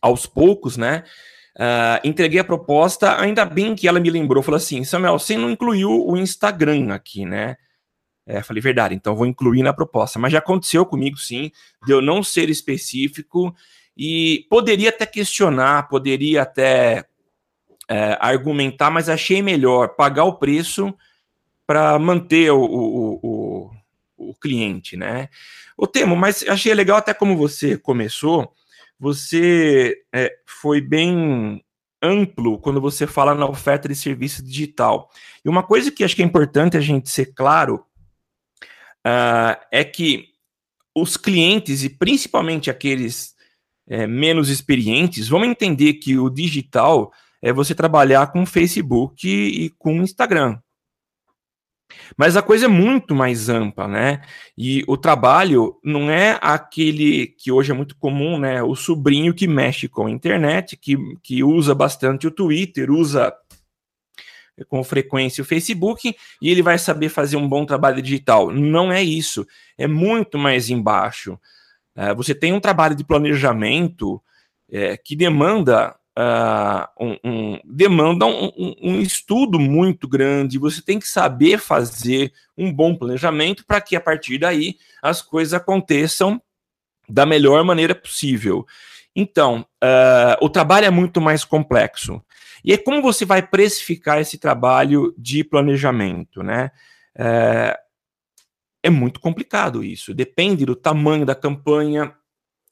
aos 0.00 0.24
poucos, 0.24 0.78
né? 0.78 1.04
Uh, 1.54 2.00
entreguei 2.02 2.40
a 2.40 2.44
proposta, 2.44 3.20
ainda 3.20 3.44
bem 3.44 3.74
que 3.74 3.86
ela 3.86 4.00
me 4.00 4.08
lembrou, 4.08 4.42
falou 4.42 4.56
assim, 4.56 4.82
Samuel, 4.82 5.18
você 5.18 5.36
não 5.36 5.50
incluiu 5.50 5.90
o 5.90 6.16
Instagram 6.16 6.94
aqui, 6.94 7.26
né? 7.26 7.56
É, 8.26 8.42
falei, 8.42 8.62
verdade, 8.62 8.94
então 8.94 9.14
vou 9.14 9.26
incluir 9.26 9.62
na 9.62 9.74
proposta. 9.74 10.18
Mas 10.18 10.32
já 10.32 10.38
aconteceu 10.38 10.86
comigo, 10.86 11.18
sim, 11.18 11.50
de 11.84 11.92
eu 11.92 12.00
não 12.00 12.22
ser 12.22 12.48
específico 12.48 13.54
e 13.96 14.46
poderia 14.48 14.88
até 14.88 15.06
questionar, 15.06 15.88
poderia 15.88 16.42
até 16.42 17.04
é, 17.88 18.16
argumentar, 18.20 18.90
mas 18.90 19.08
achei 19.08 19.42
melhor 19.42 19.96
pagar 19.96 20.24
o 20.24 20.36
preço 20.36 20.94
para 21.66 21.98
manter 21.98 22.50
o, 22.50 22.62
o, 22.62 23.20
o, 23.22 23.70
o 24.16 24.34
cliente, 24.34 24.96
né? 24.96 25.28
O 25.76 25.86
Temo, 25.86 26.16
mas 26.16 26.44
achei 26.48 26.72
legal 26.74 26.98
até 26.98 27.12
como 27.12 27.36
você 27.36 27.76
começou, 27.76 28.52
você 28.98 29.96
é, 30.12 30.32
foi 30.46 30.80
bem 30.80 31.62
amplo 32.02 32.58
quando 32.58 32.80
você 32.80 33.06
fala 33.06 33.34
na 33.34 33.46
oferta 33.46 33.88
de 33.88 33.94
serviço 33.94 34.42
digital. 34.42 35.10
E 35.44 35.48
uma 35.48 35.62
coisa 35.62 35.90
que 35.90 36.02
acho 36.04 36.16
que 36.16 36.22
é 36.22 36.24
importante 36.24 36.76
a 36.76 36.80
gente 36.80 37.08
ser 37.08 37.32
claro 37.34 37.84
uh, 39.06 39.56
é 39.70 39.84
que 39.84 40.28
os 40.94 41.16
clientes, 41.16 41.84
e 41.84 41.88
principalmente 41.88 42.70
aqueles 42.70 43.31
é, 43.92 44.06
menos 44.06 44.48
experientes, 44.48 45.28
vão 45.28 45.44
entender 45.44 45.94
que 45.94 46.18
o 46.18 46.30
digital 46.30 47.12
é 47.42 47.52
você 47.52 47.74
trabalhar 47.74 48.32
com 48.32 48.46
Facebook 48.46 49.28
e 49.28 49.68
com 49.78 50.02
Instagram. 50.02 50.58
Mas 52.16 52.34
a 52.34 52.40
coisa 52.40 52.64
é 52.64 52.68
muito 52.68 53.14
mais 53.14 53.50
ampla, 53.50 53.86
né? 53.86 54.22
E 54.56 54.82
o 54.88 54.96
trabalho 54.96 55.78
não 55.84 56.10
é 56.10 56.38
aquele 56.40 57.26
que 57.26 57.52
hoje 57.52 57.70
é 57.70 57.74
muito 57.74 57.94
comum, 57.96 58.38
né? 58.38 58.62
O 58.62 58.74
sobrinho 58.74 59.34
que 59.34 59.46
mexe 59.46 59.88
com 59.88 60.06
a 60.06 60.10
internet, 60.10 60.74
que, 60.74 60.96
que 61.22 61.44
usa 61.44 61.74
bastante 61.74 62.26
o 62.26 62.30
Twitter, 62.30 62.90
usa 62.90 63.30
com 64.68 64.82
frequência 64.82 65.42
o 65.42 65.46
Facebook 65.46 66.16
e 66.40 66.48
ele 66.48 66.62
vai 66.62 66.78
saber 66.78 67.10
fazer 67.10 67.36
um 67.36 67.46
bom 67.46 67.66
trabalho 67.66 68.00
digital. 68.00 68.50
Não 68.50 68.90
é 68.90 69.02
isso. 69.02 69.46
É 69.76 69.86
muito 69.86 70.38
mais 70.38 70.70
embaixo. 70.70 71.38
É, 71.94 72.14
você 72.14 72.34
tem 72.34 72.52
um 72.52 72.60
trabalho 72.60 72.94
de 72.94 73.04
planejamento 73.04 74.22
é, 74.70 74.96
que 74.96 75.14
demanda 75.14 75.94
uh, 76.18 77.04
um, 77.04 77.16
um, 77.24 77.60
demanda 77.64 78.26
um, 78.26 78.74
um, 78.80 79.00
estudo 79.00 79.58
muito 79.58 80.08
grande. 80.08 80.58
Você 80.58 80.82
tem 80.82 80.98
que 80.98 81.08
saber 81.08 81.58
fazer 81.58 82.32
um 82.56 82.72
bom 82.72 82.94
planejamento 82.94 83.64
para 83.66 83.80
que 83.80 83.96
a 83.96 84.00
partir 84.00 84.38
daí 84.38 84.76
as 85.02 85.20
coisas 85.20 85.54
aconteçam 85.54 86.40
da 87.08 87.26
melhor 87.26 87.62
maneira 87.64 87.94
possível. 87.94 88.66
Então, 89.14 89.66
uh, 89.82 90.36
o 90.40 90.48
trabalho 90.48 90.86
é 90.86 90.90
muito 90.90 91.20
mais 91.20 91.44
complexo. 91.44 92.22
E 92.64 92.72
é 92.72 92.78
como 92.78 93.02
você 93.02 93.24
vai 93.24 93.42
precificar 93.42 94.20
esse 94.20 94.38
trabalho 94.38 95.14
de 95.18 95.42
planejamento, 95.42 96.42
né? 96.42 96.70
É, 97.14 97.78
é 98.82 98.90
muito 98.90 99.20
complicado 99.20 99.84
isso. 99.84 100.12
Depende 100.12 100.66
do 100.66 100.74
tamanho 100.74 101.24
da 101.24 101.34
campanha, 101.34 102.14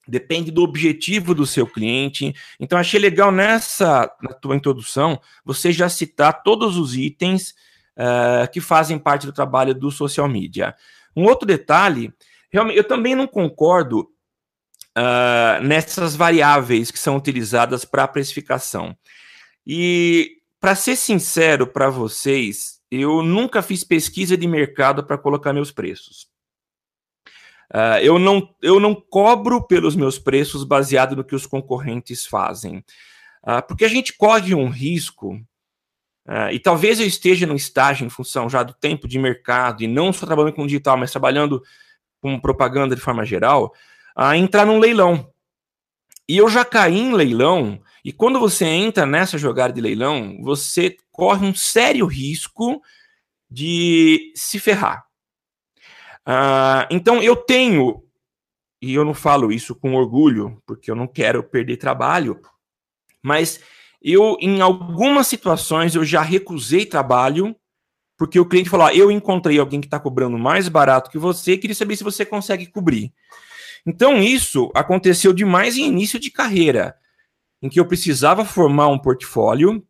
depende 0.07 0.51
do 0.51 0.63
objetivo 0.63 1.35
do 1.35 1.47
seu 1.47 1.67
cliente. 1.67 2.35
Então, 2.59 2.79
achei 2.79 2.99
legal 2.99 3.31
nessa 3.31 4.11
na 4.23 4.33
tua 4.33 4.57
introdução 4.57 5.21
você 5.45 5.73
já 5.73 5.89
citar 5.89 6.43
todos 6.43 6.77
os 6.77 6.97
itens 6.97 7.55
uh, 7.97 8.51
que 8.53 8.61
fazem 8.61 8.99
parte 8.99 9.27
do 9.27 9.33
trabalho 9.33 9.75
do 9.75 9.91
social 9.91 10.29
media. 10.29 10.75
Um 11.15 11.25
outro 11.25 11.47
detalhe, 11.47 12.13
realmente, 12.51 12.77
eu 12.77 12.85
também 12.85 13.15
não 13.15 13.27
concordo 13.27 14.11
uh, 14.99 15.63
nessas 15.63 16.17
variáveis 16.17 16.91
que 16.91 16.99
são 16.99 17.17
utilizadas 17.17 17.85
para 17.85 18.05
a 18.05 18.09
precificação. 18.09 18.97
E, 19.67 20.39
para 20.59 20.75
ser 20.75 20.97
sincero 20.97 21.67
para 21.67 21.89
vocês, 21.89 22.80
eu 22.91 23.23
nunca 23.23 23.63
fiz 23.63 23.85
pesquisa 23.85 24.37
de 24.37 24.47
mercado 24.47 25.05
para 25.05 25.19
colocar 25.19 25.53
meus 25.53 25.71
preços. 25.71 26.29
Uh, 27.73 28.03
eu, 28.03 28.19
não, 28.19 28.53
eu 28.61 28.81
não 28.81 28.95
cobro 28.95 29.63
pelos 29.63 29.95
meus 29.95 30.19
preços 30.19 30.65
baseado 30.65 31.15
no 31.15 31.23
que 31.23 31.37
os 31.37 31.47
concorrentes 31.47 32.27
fazem. 32.27 32.79
Uh, 33.45 33.65
porque 33.67 33.85
a 33.85 33.89
gente 33.89 34.17
corre 34.17 34.55
um 34.55 34.69
risco, 34.69 35.35
uh, 36.27 36.51
e 36.51 36.59
talvez 36.59 36.99
eu 36.99 37.07
esteja 37.07 37.47
no 37.47 37.55
estágio 37.55 38.05
em 38.05 38.11
função 38.11 38.51
já 38.51 38.65
do 38.65 38.75
tempo 38.75 39.07
de 39.07 39.21
mercado, 39.21 39.85
e 39.85 39.87
não 39.87 40.13
só 40.13 40.27
trabalhando 40.27 40.55
com 40.55 40.67
digital, 40.67 40.97
mas 40.97 41.13
trabalhando 41.13 41.63
com 42.21 42.41
propaganda 42.41 42.97
de 42.97 43.01
forma 43.01 43.25
geral, 43.25 43.73
a 44.17 44.37
entrar 44.37 44.67
num 44.67 44.81
leilão. 44.81 45.33
E 46.29 46.37
eu 46.37 46.49
já 46.51 46.65
caí 46.65 46.99
em 46.99 47.15
leilão, 47.15 47.81
e 48.05 48.13
quando 48.13 48.41
você 48.41 48.65
entra 48.65 49.05
nessa 49.05 49.37
jogada 49.37 49.73
de 49.73 49.81
leilão, 49.81 50.39
você 50.43 50.97
corre 51.11 51.47
um 51.47 51.55
sério 51.55 52.07
risco 52.07 52.81
de 53.51 54.33
se 54.35 54.59
ferrar. 54.59 55.05
Uh, 56.27 56.87
então 56.91 57.23
eu 57.23 57.37
tenho, 57.37 58.03
e 58.81 58.95
eu 58.95 59.05
não 59.05 59.15
falo 59.15 59.53
isso 59.53 59.75
com 59.75 59.95
orgulho, 59.95 60.63
porque 60.67 60.91
eu 60.91 60.95
não 60.95 61.07
quero 61.07 61.43
perder 61.43 61.77
trabalho, 61.77 62.41
mas 63.23 63.61
eu, 64.03 64.37
em 64.41 64.61
algumas 64.61 65.27
situações, 65.27 65.95
eu 65.95 66.05
já 66.05 66.23
recusei 66.23 66.87
trabalho, 66.87 67.55
porque 68.17 68.41
o 68.41 68.47
cliente 68.47 68.71
falou: 68.71 68.87
ah, 68.87 68.95
eu 68.95 69.11
encontrei 69.11 69.59
alguém 69.59 69.81
que 69.81 69.87
está 69.87 70.01
cobrando 70.01 70.39
mais 70.39 70.69
barato 70.69 71.11
que 71.11 71.19
você, 71.19 71.59
queria 71.59 71.75
saber 71.75 71.97
se 71.97 72.05
você 72.05 72.25
consegue 72.25 72.67
cobrir. 72.67 73.13
Então, 73.87 74.23
isso 74.23 74.71
aconteceu 74.75 75.33
demais 75.33 75.77
em 75.77 75.87
início 75.87 76.19
de 76.19 76.31
carreira, 76.31 76.95
em 77.63 77.69
que 77.69 77.79
eu 77.79 77.87
precisava 77.87 78.45
formar 78.45 78.89
um 78.89 78.99
portfólio 78.99 79.85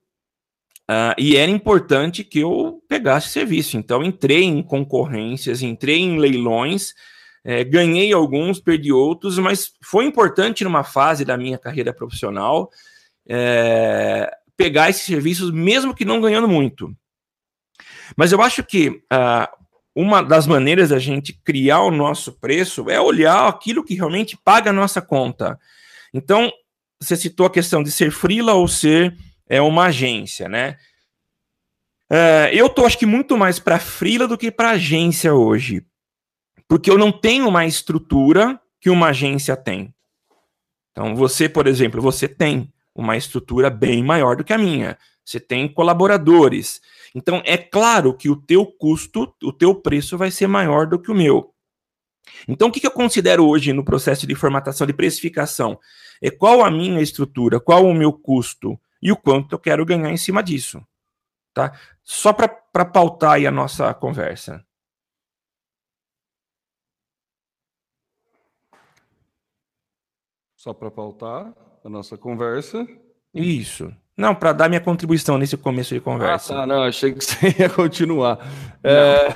Uh, 0.90 1.14
e 1.16 1.36
era 1.36 1.48
importante 1.48 2.24
que 2.24 2.40
eu 2.40 2.82
pegasse 2.88 3.28
serviço. 3.28 3.76
Então, 3.76 4.02
entrei 4.02 4.42
em 4.42 4.60
concorrências, 4.60 5.62
entrei 5.62 6.00
em 6.00 6.18
leilões, 6.18 6.94
é, 7.44 7.62
ganhei 7.62 8.12
alguns, 8.12 8.58
perdi 8.58 8.92
outros, 8.92 9.38
mas 9.38 9.72
foi 9.84 10.04
importante 10.04 10.64
numa 10.64 10.82
fase 10.82 11.24
da 11.24 11.36
minha 11.36 11.56
carreira 11.56 11.92
profissional 11.92 12.70
é, 13.28 14.28
pegar 14.56 14.90
esses 14.90 15.02
serviços, 15.02 15.52
mesmo 15.52 15.94
que 15.94 16.04
não 16.04 16.20
ganhando 16.20 16.48
muito. 16.48 16.92
Mas 18.16 18.32
eu 18.32 18.42
acho 18.42 18.64
que 18.64 18.88
uh, 18.88 19.46
uma 19.94 20.22
das 20.22 20.46
maneiras 20.48 20.88
da 20.88 20.98
gente 20.98 21.32
criar 21.32 21.82
o 21.82 21.92
nosso 21.92 22.32
preço 22.32 22.90
é 22.90 23.00
olhar 23.00 23.48
aquilo 23.48 23.84
que 23.84 23.94
realmente 23.94 24.36
paga 24.36 24.70
a 24.70 24.72
nossa 24.72 25.00
conta. 25.00 25.56
Então, 26.12 26.50
você 27.00 27.16
citou 27.16 27.46
a 27.46 27.50
questão 27.50 27.82
de 27.82 27.90
ser 27.90 28.10
freela 28.10 28.54
ou 28.54 28.68
ser 28.68 29.16
é 29.48 29.60
uma 29.60 29.86
agência, 29.86 30.48
né? 30.48 30.76
Uh, 32.10 32.50
eu 32.52 32.68
tô, 32.68 32.84
acho 32.84 32.98
que, 32.98 33.06
muito 33.06 33.36
mais 33.36 33.58
para 33.58 33.78
freela 33.78 34.28
do 34.28 34.36
que 34.36 34.50
para 34.50 34.70
agência 34.70 35.34
hoje. 35.34 35.84
Porque 36.68 36.90
eu 36.90 36.98
não 36.98 37.10
tenho 37.10 37.48
uma 37.48 37.64
estrutura 37.66 38.60
que 38.80 38.90
uma 38.90 39.08
agência 39.08 39.56
tem. 39.56 39.94
Então, 40.92 41.14
você, 41.16 41.48
por 41.48 41.66
exemplo, 41.66 42.00
você 42.00 42.28
tem 42.28 42.72
uma 42.94 43.16
estrutura 43.16 43.70
bem 43.70 44.02
maior 44.02 44.36
do 44.36 44.44
que 44.44 44.52
a 44.52 44.58
minha. 44.58 44.98
Você 45.24 45.38
tem 45.38 45.68
colaboradores. 45.68 46.80
Então, 47.14 47.42
é 47.44 47.56
claro 47.56 48.14
que 48.14 48.28
o 48.28 48.36
teu 48.36 48.66
custo, 48.66 49.32
o 49.42 49.52
teu 49.52 49.74
preço 49.74 50.18
vai 50.18 50.30
ser 50.30 50.46
maior 50.46 50.86
do 50.86 50.98
que 50.98 51.10
o 51.10 51.14
meu. 51.14 51.54
Então, 52.46 52.68
o 52.68 52.72
que 52.72 52.84
eu 52.86 52.90
considero 52.90 53.46
hoje 53.46 53.72
no 53.72 53.84
processo 53.84 54.26
de 54.26 54.34
formatação 54.34 54.86
de 54.86 54.92
precificação? 54.92 55.78
É 56.20 56.30
qual 56.30 56.62
a 56.62 56.70
minha 56.70 57.00
estrutura, 57.00 57.58
qual 57.58 57.84
o 57.86 57.94
meu 57.94 58.12
custo, 58.12 58.78
e 59.02 59.10
o 59.10 59.16
quanto 59.16 59.54
eu 59.54 59.58
quero 59.58 59.86
ganhar 59.86 60.10
em 60.10 60.16
cima 60.16 60.42
disso. 60.42 60.84
Tá? 61.54 61.78
Só 62.02 62.32
para 62.32 62.84
pautar 62.84 63.32
aí 63.32 63.46
a 63.46 63.50
nossa 63.50 63.92
conversa. 63.94 64.64
Só 70.56 70.74
para 70.74 70.90
pautar 70.90 71.54
a 71.82 71.88
nossa 71.88 72.18
conversa. 72.18 72.86
Isso. 73.32 73.94
Não, 74.20 74.34
para 74.34 74.52
dar 74.52 74.68
minha 74.68 74.82
contribuição 74.82 75.38
nesse 75.38 75.56
começo 75.56 75.94
de 75.94 76.00
conversa. 76.00 76.52
Ah, 76.52 76.56
tá, 76.58 76.66
não, 76.66 76.82
achei 76.82 77.10
que 77.10 77.24
você 77.24 77.56
ia 77.58 77.70
continuar. 77.70 78.38
É... 78.84 79.32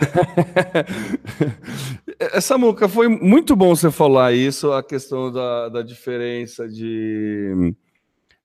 Essa 2.19 2.57
muca 2.59 2.87
foi 2.87 3.09
muito 3.09 3.57
bom 3.57 3.75
você 3.75 3.91
falar 3.91 4.35
isso, 4.35 4.71
a 4.73 4.83
questão 4.83 5.33
da, 5.33 5.71
da 5.71 5.83
diferença 5.83 6.69
de 6.69 7.75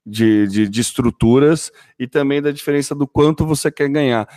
de, 0.05 0.47
de, 0.47 0.69
de, 0.69 0.81
estruturas 0.81 1.71
e 1.99 2.07
também 2.07 2.41
da 2.41 2.51
diferença 2.51 2.95
do 2.95 3.05
quanto 3.05 3.45
você 3.45 3.69
quer 3.69 3.89
ganhar. 3.89 4.27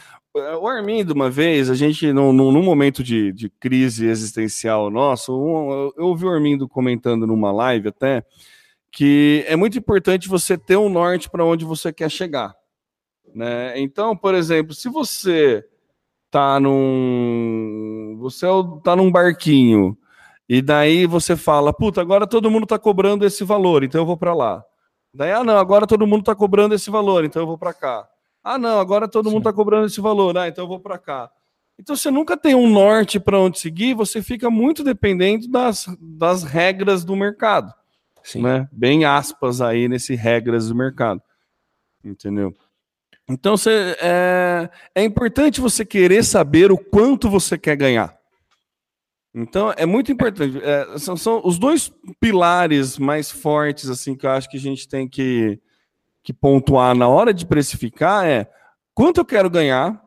O 0.60 0.66
Armindo, 0.66 1.14
uma 1.14 1.30
vez, 1.30 1.70
a 1.70 1.74
gente, 1.74 2.12
num, 2.12 2.32
num 2.32 2.62
momento 2.62 3.02
de, 3.02 3.32
de 3.32 3.48
crise 3.48 4.06
existencial 4.06 4.90
nosso, 4.90 5.32
eu 5.96 6.04
ouvi 6.04 6.26
o 6.26 6.30
Armindo 6.30 6.68
comentando 6.68 7.26
numa 7.26 7.52
live 7.52 7.88
até 7.88 8.24
que 8.92 9.42
é 9.48 9.56
muito 9.56 9.78
importante 9.78 10.28
você 10.28 10.58
ter 10.58 10.76
um 10.76 10.90
norte 10.90 11.30
para 11.30 11.44
onde 11.44 11.64
você 11.64 11.90
quer 11.90 12.10
chegar. 12.10 12.54
Né? 13.34 13.80
Então, 13.80 14.14
por 14.14 14.34
exemplo, 14.34 14.74
se 14.74 14.90
você 14.90 15.64
tá 16.30 16.60
num 16.60 18.16
você 18.20 18.46
tá 18.84 18.94
num 18.94 19.10
barquinho 19.10 19.96
e 20.48 20.60
daí 20.60 21.06
você 21.06 21.34
fala, 21.34 21.72
puta, 21.72 22.00
agora 22.02 22.26
todo 22.26 22.50
mundo 22.50 22.64
está 22.64 22.78
cobrando 22.78 23.24
esse 23.24 23.42
valor, 23.42 23.82
então 23.82 24.02
eu 24.02 24.06
vou 24.06 24.16
para 24.16 24.34
lá. 24.34 24.62
Daí, 25.14 25.32
ah, 25.32 25.42
não, 25.42 25.56
agora 25.56 25.86
todo 25.86 26.06
mundo 26.06 26.20
está 26.20 26.34
cobrando 26.34 26.74
esse 26.74 26.90
valor, 26.90 27.24
então 27.24 27.42
eu 27.42 27.46
vou 27.46 27.58
para 27.58 27.72
cá. 27.72 28.06
Ah, 28.44 28.58
não, 28.58 28.78
agora 28.78 29.08
todo 29.08 29.28
Sim. 29.28 29.34
mundo 29.34 29.42
está 29.42 29.52
cobrando 29.52 29.86
esse 29.86 30.00
valor, 30.00 30.36
ah, 30.36 30.48
então 30.48 30.64
eu 30.64 30.68
vou 30.68 30.80
para 30.80 30.98
cá. 30.98 31.30
Então 31.78 31.96
você 31.96 32.10
nunca 32.10 32.36
tem 32.36 32.54
um 32.54 32.68
norte 32.68 33.18
para 33.18 33.38
onde 33.38 33.58
seguir, 33.58 33.94
você 33.94 34.22
fica 34.22 34.50
muito 34.50 34.84
dependente 34.84 35.50
das, 35.50 35.86
das 35.98 36.42
regras 36.42 37.04
do 37.04 37.16
mercado. 37.16 37.72
Sim. 38.22 38.42
Né? 38.42 38.68
Bem 38.72 39.04
aspas 39.04 39.60
aí 39.60 39.88
nesse 39.88 40.14
regras 40.14 40.68
do 40.68 40.74
mercado. 40.74 41.22
Entendeu? 42.04 42.54
Então 43.28 43.56
você, 43.56 43.96
é, 44.00 44.68
é 44.94 45.04
importante 45.04 45.60
você 45.60 45.84
querer 45.84 46.24
saber 46.24 46.72
o 46.72 46.78
quanto 46.78 47.30
você 47.30 47.56
quer 47.56 47.76
ganhar. 47.76 48.16
Então 49.34 49.72
é 49.76 49.86
muito 49.86 50.12
importante. 50.12 50.60
É, 50.62 50.98
são, 50.98 51.16
são, 51.16 51.40
os 51.44 51.58
dois 51.58 51.90
pilares 52.20 52.98
mais 52.98 53.30
fortes 53.30 53.88
assim 53.88 54.14
que 54.14 54.26
eu 54.26 54.30
acho 54.30 54.50
que 54.50 54.56
a 54.56 54.60
gente 54.60 54.86
tem 54.86 55.08
que, 55.08 55.58
que 56.22 56.32
pontuar 56.32 56.94
na 56.94 57.08
hora 57.08 57.32
de 57.32 57.46
precificar 57.46 58.26
é 58.26 58.46
quanto 58.94 59.18
eu 59.18 59.24
quero 59.24 59.48
ganhar. 59.48 60.02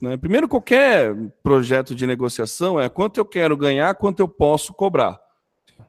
Né? 0.00 0.16
Primeiro, 0.16 0.48
qualquer 0.48 1.14
projeto 1.42 1.94
de 1.94 2.06
negociação 2.06 2.78
é 2.78 2.88
quanto 2.88 3.18
eu 3.18 3.24
quero 3.24 3.56
ganhar, 3.56 3.94
quanto 3.94 4.20
eu 4.20 4.28
posso 4.28 4.74
cobrar. 4.74 5.18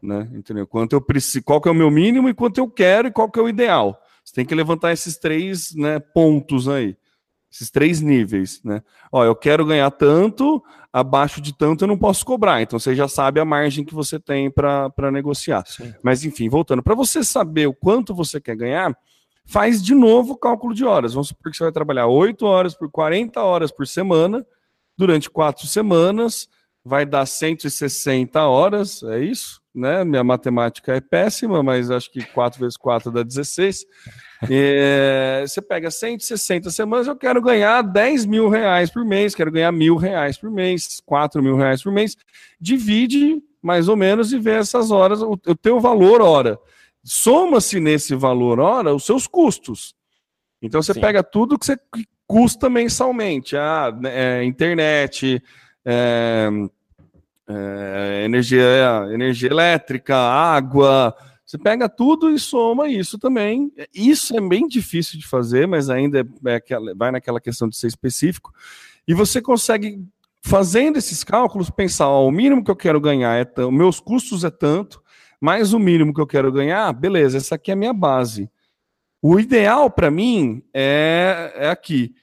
Né? 0.01 0.29
Entendeu? 0.33 0.67
Quanto 0.67 0.93
eu 0.93 1.01
preciso, 1.01 1.43
qual 1.43 1.61
que 1.61 1.67
é 1.67 1.71
o 1.71 1.75
meu 1.75 1.91
mínimo 1.91 2.29
e 2.29 2.33
quanto 2.33 2.57
eu 2.59 2.69
quero 2.69 3.07
e 3.07 3.11
qual 3.11 3.29
que 3.29 3.39
é 3.39 3.43
o 3.43 3.49
ideal. 3.49 3.99
Você 4.23 4.33
tem 4.33 4.45
que 4.45 4.55
levantar 4.55 4.91
esses 4.91 5.17
três 5.17 5.73
né, 5.75 5.99
pontos 5.99 6.67
aí 6.67 6.95
esses 7.51 7.71
três 7.71 7.99
níveis, 7.99 8.61
né? 8.63 8.83
Ó, 9.11 9.25
eu 9.25 9.35
quero 9.35 9.65
ganhar 9.65 9.89
tanto, 9.91 10.63
abaixo 10.93 11.41
de 11.41 11.51
tanto 11.51 11.83
eu 11.83 11.87
não 11.87 11.97
posso 11.97 12.23
cobrar. 12.23 12.61
Então 12.61 12.77
você 12.77 12.95
já 12.95 13.07
sabe 13.07 13.39
a 13.39 13.45
margem 13.45 13.83
que 13.83 13.93
você 13.93 14.19
tem 14.19 14.51
para 14.51 15.11
negociar. 15.11 15.63
Sim. 15.65 15.93
Mas 16.03 16.23
enfim, 16.23 16.47
voltando, 16.47 16.83
para 16.83 16.93
você 16.93 17.23
saber 17.23 17.67
o 17.67 17.73
quanto 17.73 18.13
você 18.13 18.39
quer 18.39 18.55
ganhar, 18.55 18.95
faz 19.45 19.81
de 19.81 19.95
novo 19.95 20.33
o 20.33 20.37
cálculo 20.37 20.75
de 20.75 20.85
horas. 20.85 21.13
Vamos 21.13 21.29
supor 21.29 21.51
que 21.51 21.57
você 21.57 21.63
vai 21.63 21.73
trabalhar 21.73 22.05
8 22.05 22.45
horas 22.45 22.75
por 22.75 22.89
40 22.89 23.41
horas 23.41 23.71
por 23.71 23.87
semana, 23.87 24.45
durante 24.95 25.29
quatro 25.29 25.65
semanas, 25.65 26.47
vai 26.83 27.05
dar 27.05 27.25
160 27.25 28.41
horas, 28.41 29.03
é 29.03 29.19
isso? 29.19 29.61
Né? 29.73 30.03
Minha 30.03 30.23
matemática 30.23 30.95
é 30.95 31.01
péssima, 31.01 31.61
mas 31.61 31.91
acho 31.91 32.11
que 32.11 32.25
4 32.25 32.59
vezes 32.59 32.77
4 32.77 33.11
dá 33.11 33.23
16. 33.23 33.85
É, 34.49 35.43
você 35.45 35.61
pega 35.61 35.91
160 35.91 36.71
semanas, 36.71 37.07
eu 37.07 37.15
quero 37.17 37.41
ganhar 37.41 37.81
10 37.81 38.25
mil 38.25 38.47
reais 38.47 38.89
por 38.89 39.03
mês, 39.03 39.35
quero 39.35 39.51
ganhar 39.51 39.69
mil 39.69 39.97
reais 39.97 40.37
por 40.37 40.49
mês, 40.49 41.01
4 41.05 41.43
mil 41.43 41.57
reais 41.57 41.83
por 41.83 41.91
mês. 41.91 42.15
Divide 42.57 43.43
mais 43.61 43.89
ou 43.89 43.97
menos 43.97 44.31
e 44.31 44.39
vê 44.39 44.51
essas 44.51 44.91
horas, 44.91 45.21
o, 45.21 45.33
o 45.33 45.55
teu 45.55 45.81
valor 45.81 46.21
hora. 46.21 46.57
Soma-se 47.03 47.81
nesse 47.81 48.15
valor 48.15 48.61
hora 48.61 48.95
os 48.95 49.05
seus 49.05 49.27
custos. 49.27 49.93
Então 50.61 50.81
você 50.81 50.93
Sim. 50.93 51.01
pega 51.01 51.21
tudo 51.21 51.59
que 51.59 51.65
você 51.65 51.77
custa 52.27 52.69
mensalmente, 52.69 53.57
a 53.57 53.87
ah, 53.87 53.99
é, 54.05 54.43
internet, 54.43 55.41
é, 55.85 56.49
é, 57.47 58.23
energia, 58.25 59.07
energia 59.11 59.49
elétrica, 59.49 60.15
água, 60.15 61.15
você 61.49 61.57
pega 61.57 61.89
tudo 61.89 62.29
e 62.29 62.37
soma 62.37 62.87
isso 62.87 63.17
também. 63.17 63.73
Isso 63.91 64.37
é 64.37 64.39
bem 64.39 64.67
difícil 64.67 65.17
de 65.17 65.25
fazer, 65.25 65.67
mas 65.67 65.89
ainda 65.89 66.19
é, 66.19 66.23
é 66.55 66.95
vai 66.95 67.09
naquela 67.11 67.41
questão 67.41 67.67
de 67.67 67.75
ser 67.75 67.87
específico. 67.87 68.53
E 69.07 69.15
você 69.15 69.41
consegue, 69.41 69.99
fazendo 70.43 70.97
esses 70.97 71.23
cálculos, 71.23 71.71
pensar: 71.71 72.07
ó, 72.07 72.27
o 72.27 72.31
mínimo 72.31 72.63
que 72.63 72.69
eu 72.69 72.75
quero 72.75 73.01
ganhar 73.01 73.33
é 73.35 73.45
tanto, 73.45 73.71
meus 73.71 73.99
custos 73.99 74.43
é 74.43 74.51
tanto, 74.51 75.01
mais 75.41 75.73
o 75.73 75.79
mínimo 75.79 76.13
que 76.13 76.21
eu 76.21 76.27
quero 76.27 76.51
ganhar, 76.51 76.93
beleza, 76.93 77.37
essa 77.37 77.55
aqui 77.55 77.71
é 77.71 77.73
a 77.73 77.77
minha 77.77 77.93
base. 77.93 78.47
O 79.19 79.39
ideal 79.39 79.89
para 79.89 80.11
mim 80.11 80.61
é, 80.71 81.51
é 81.55 81.69
aqui. 81.71 82.13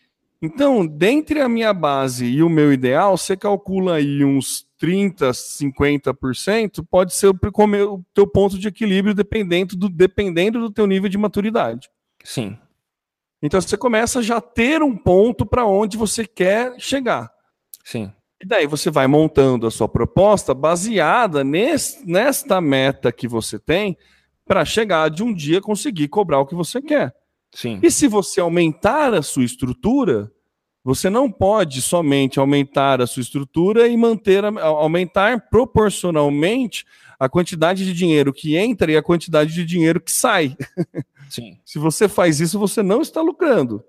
Então, 0.47 0.87
dentre 0.87 1.41
a 1.41 1.49
minha 1.49 1.75
base 1.75 2.25
e 2.25 2.41
o 2.41 2.49
meu 2.49 2.73
ideal, 2.73 3.17
você 3.17 3.37
calcula 3.37 3.97
aí 3.97 4.25
uns 4.25 4.65
30%, 4.81 5.33
50%, 5.33 6.87
pode 6.88 7.12
ser 7.15 7.29
o 7.29 8.05
teu 8.15 8.26
ponto 8.26 8.57
de 8.57 8.69
equilíbrio 8.69 9.12
dependendo 9.12 9.75
do, 9.76 9.88
dependendo 9.88 10.61
do 10.61 10.71
teu 10.71 10.87
nível 10.87 11.09
de 11.09 11.19
maturidade. 11.19 11.91
Sim. 12.23 12.57
Então 13.43 13.61
você 13.61 13.76
começa 13.76 14.21
a 14.21 14.23
já 14.23 14.41
ter 14.41 14.83
um 14.83 14.97
ponto 14.97 15.45
para 15.45 15.67
onde 15.67 15.97
você 15.97 16.25
quer 16.25 16.79
chegar. 16.79 17.31
Sim. 17.85 18.12
E 18.41 18.47
daí 18.47 18.67
você 18.67 18.88
vai 18.88 19.09
montando 19.09 19.67
a 19.67 19.71
sua 19.71 19.88
proposta 19.88 20.55
baseada 20.55 21.43
nesse, 21.43 22.09
nesta 22.09 22.61
meta 22.61 23.11
que 23.11 23.26
você 23.26 23.59
tem 23.59 23.97
para 24.47 24.65
chegar 24.65 25.11
de 25.11 25.25
um 25.25 25.35
dia 25.35 25.61
conseguir 25.61 26.07
cobrar 26.07 26.38
o 26.38 26.47
que 26.47 26.55
você 26.55 26.81
quer. 26.81 27.12
Sim. 27.53 27.81
E 27.83 27.91
se 27.91 28.07
você 28.07 28.41
aumentar 28.41 29.15
a 29.15 29.23
sua 29.23 29.45
estrutura, 29.45 30.31
você 30.87 31.11
não 31.11 31.28
pode 31.28 31.83
somente 31.83 32.38
aumentar 32.38 33.00
a 33.00 33.09
sua 33.09 33.21
estrutura 33.21 33.88
e 33.88 33.97
manter 33.97 34.45
aumentar 34.45 35.49
proporcionalmente 35.50 36.87
a 37.19 37.28
quantidade 37.28 37.85
de 37.85 37.93
dinheiro 37.93 38.33
que 38.33 38.57
entra 38.57 38.93
e 38.93 38.97
a 38.97 39.02
quantidade 39.02 39.52
de 39.52 39.64
dinheiro 39.64 40.00
que 40.00 40.12
sai. 40.12 40.57
Sim. 41.28 41.59
Se 41.64 41.81
você 41.81 42.09
faz 42.09 42.38
isso, 42.38 42.57
você 42.57 42.85
não 42.85 43.02
está 43.02 43.21
lucrando. 43.21 43.83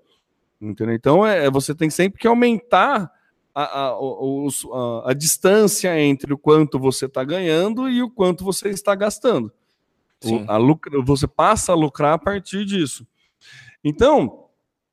Entendeu? 0.60 0.92
Então, 0.92 1.24
é, 1.24 1.46
é 1.46 1.50
você 1.50 1.72
tem 1.72 1.88
sempre 1.88 2.18
que 2.18 2.26
aumentar 2.26 3.08
a, 3.54 3.62
a, 3.62 3.88
a, 3.90 5.10
a 5.10 5.14
distância 5.14 5.96
entre 6.00 6.34
o 6.34 6.38
quanto 6.38 6.80
você 6.80 7.06
está 7.06 7.22
ganhando 7.22 7.88
e 7.88 8.02
o 8.02 8.10
quanto 8.10 8.44
você 8.44 8.70
está 8.70 8.96
gastando. 8.96 9.52
O, 10.24 10.50
a 10.50 10.56
lucra, 10.56 11.00
você 11.00 11.28
passa 11.28 11.70
a 11.70 11.76
lucrar 11.76 12.14
a 12.14 12.18
partir 12.18 12.64
disso. 12.64 13.06
Então, 13.84 14.47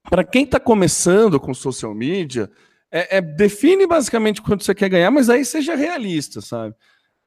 para 0.10 0.24
quem 0.24 0.44
está 0.44 0.60
começando 0.60 1.40
com 1.40 1.54
social 1.54 1.94
media, 1.94 2.50
é, 2.92 3.18
é, 3.18 3.22
define 3.22 3.88
basicamente 3.88 4.42
quanto 4.42 4.64
você 4.64 4.74
quer 4.74 4.90
ganhar, 4.90 5.12
mas 5.12 5.30
aí 5.30 5.44
seja 5.44 5.76
realista, 5.76 6.42
sabe? 6.42 6.74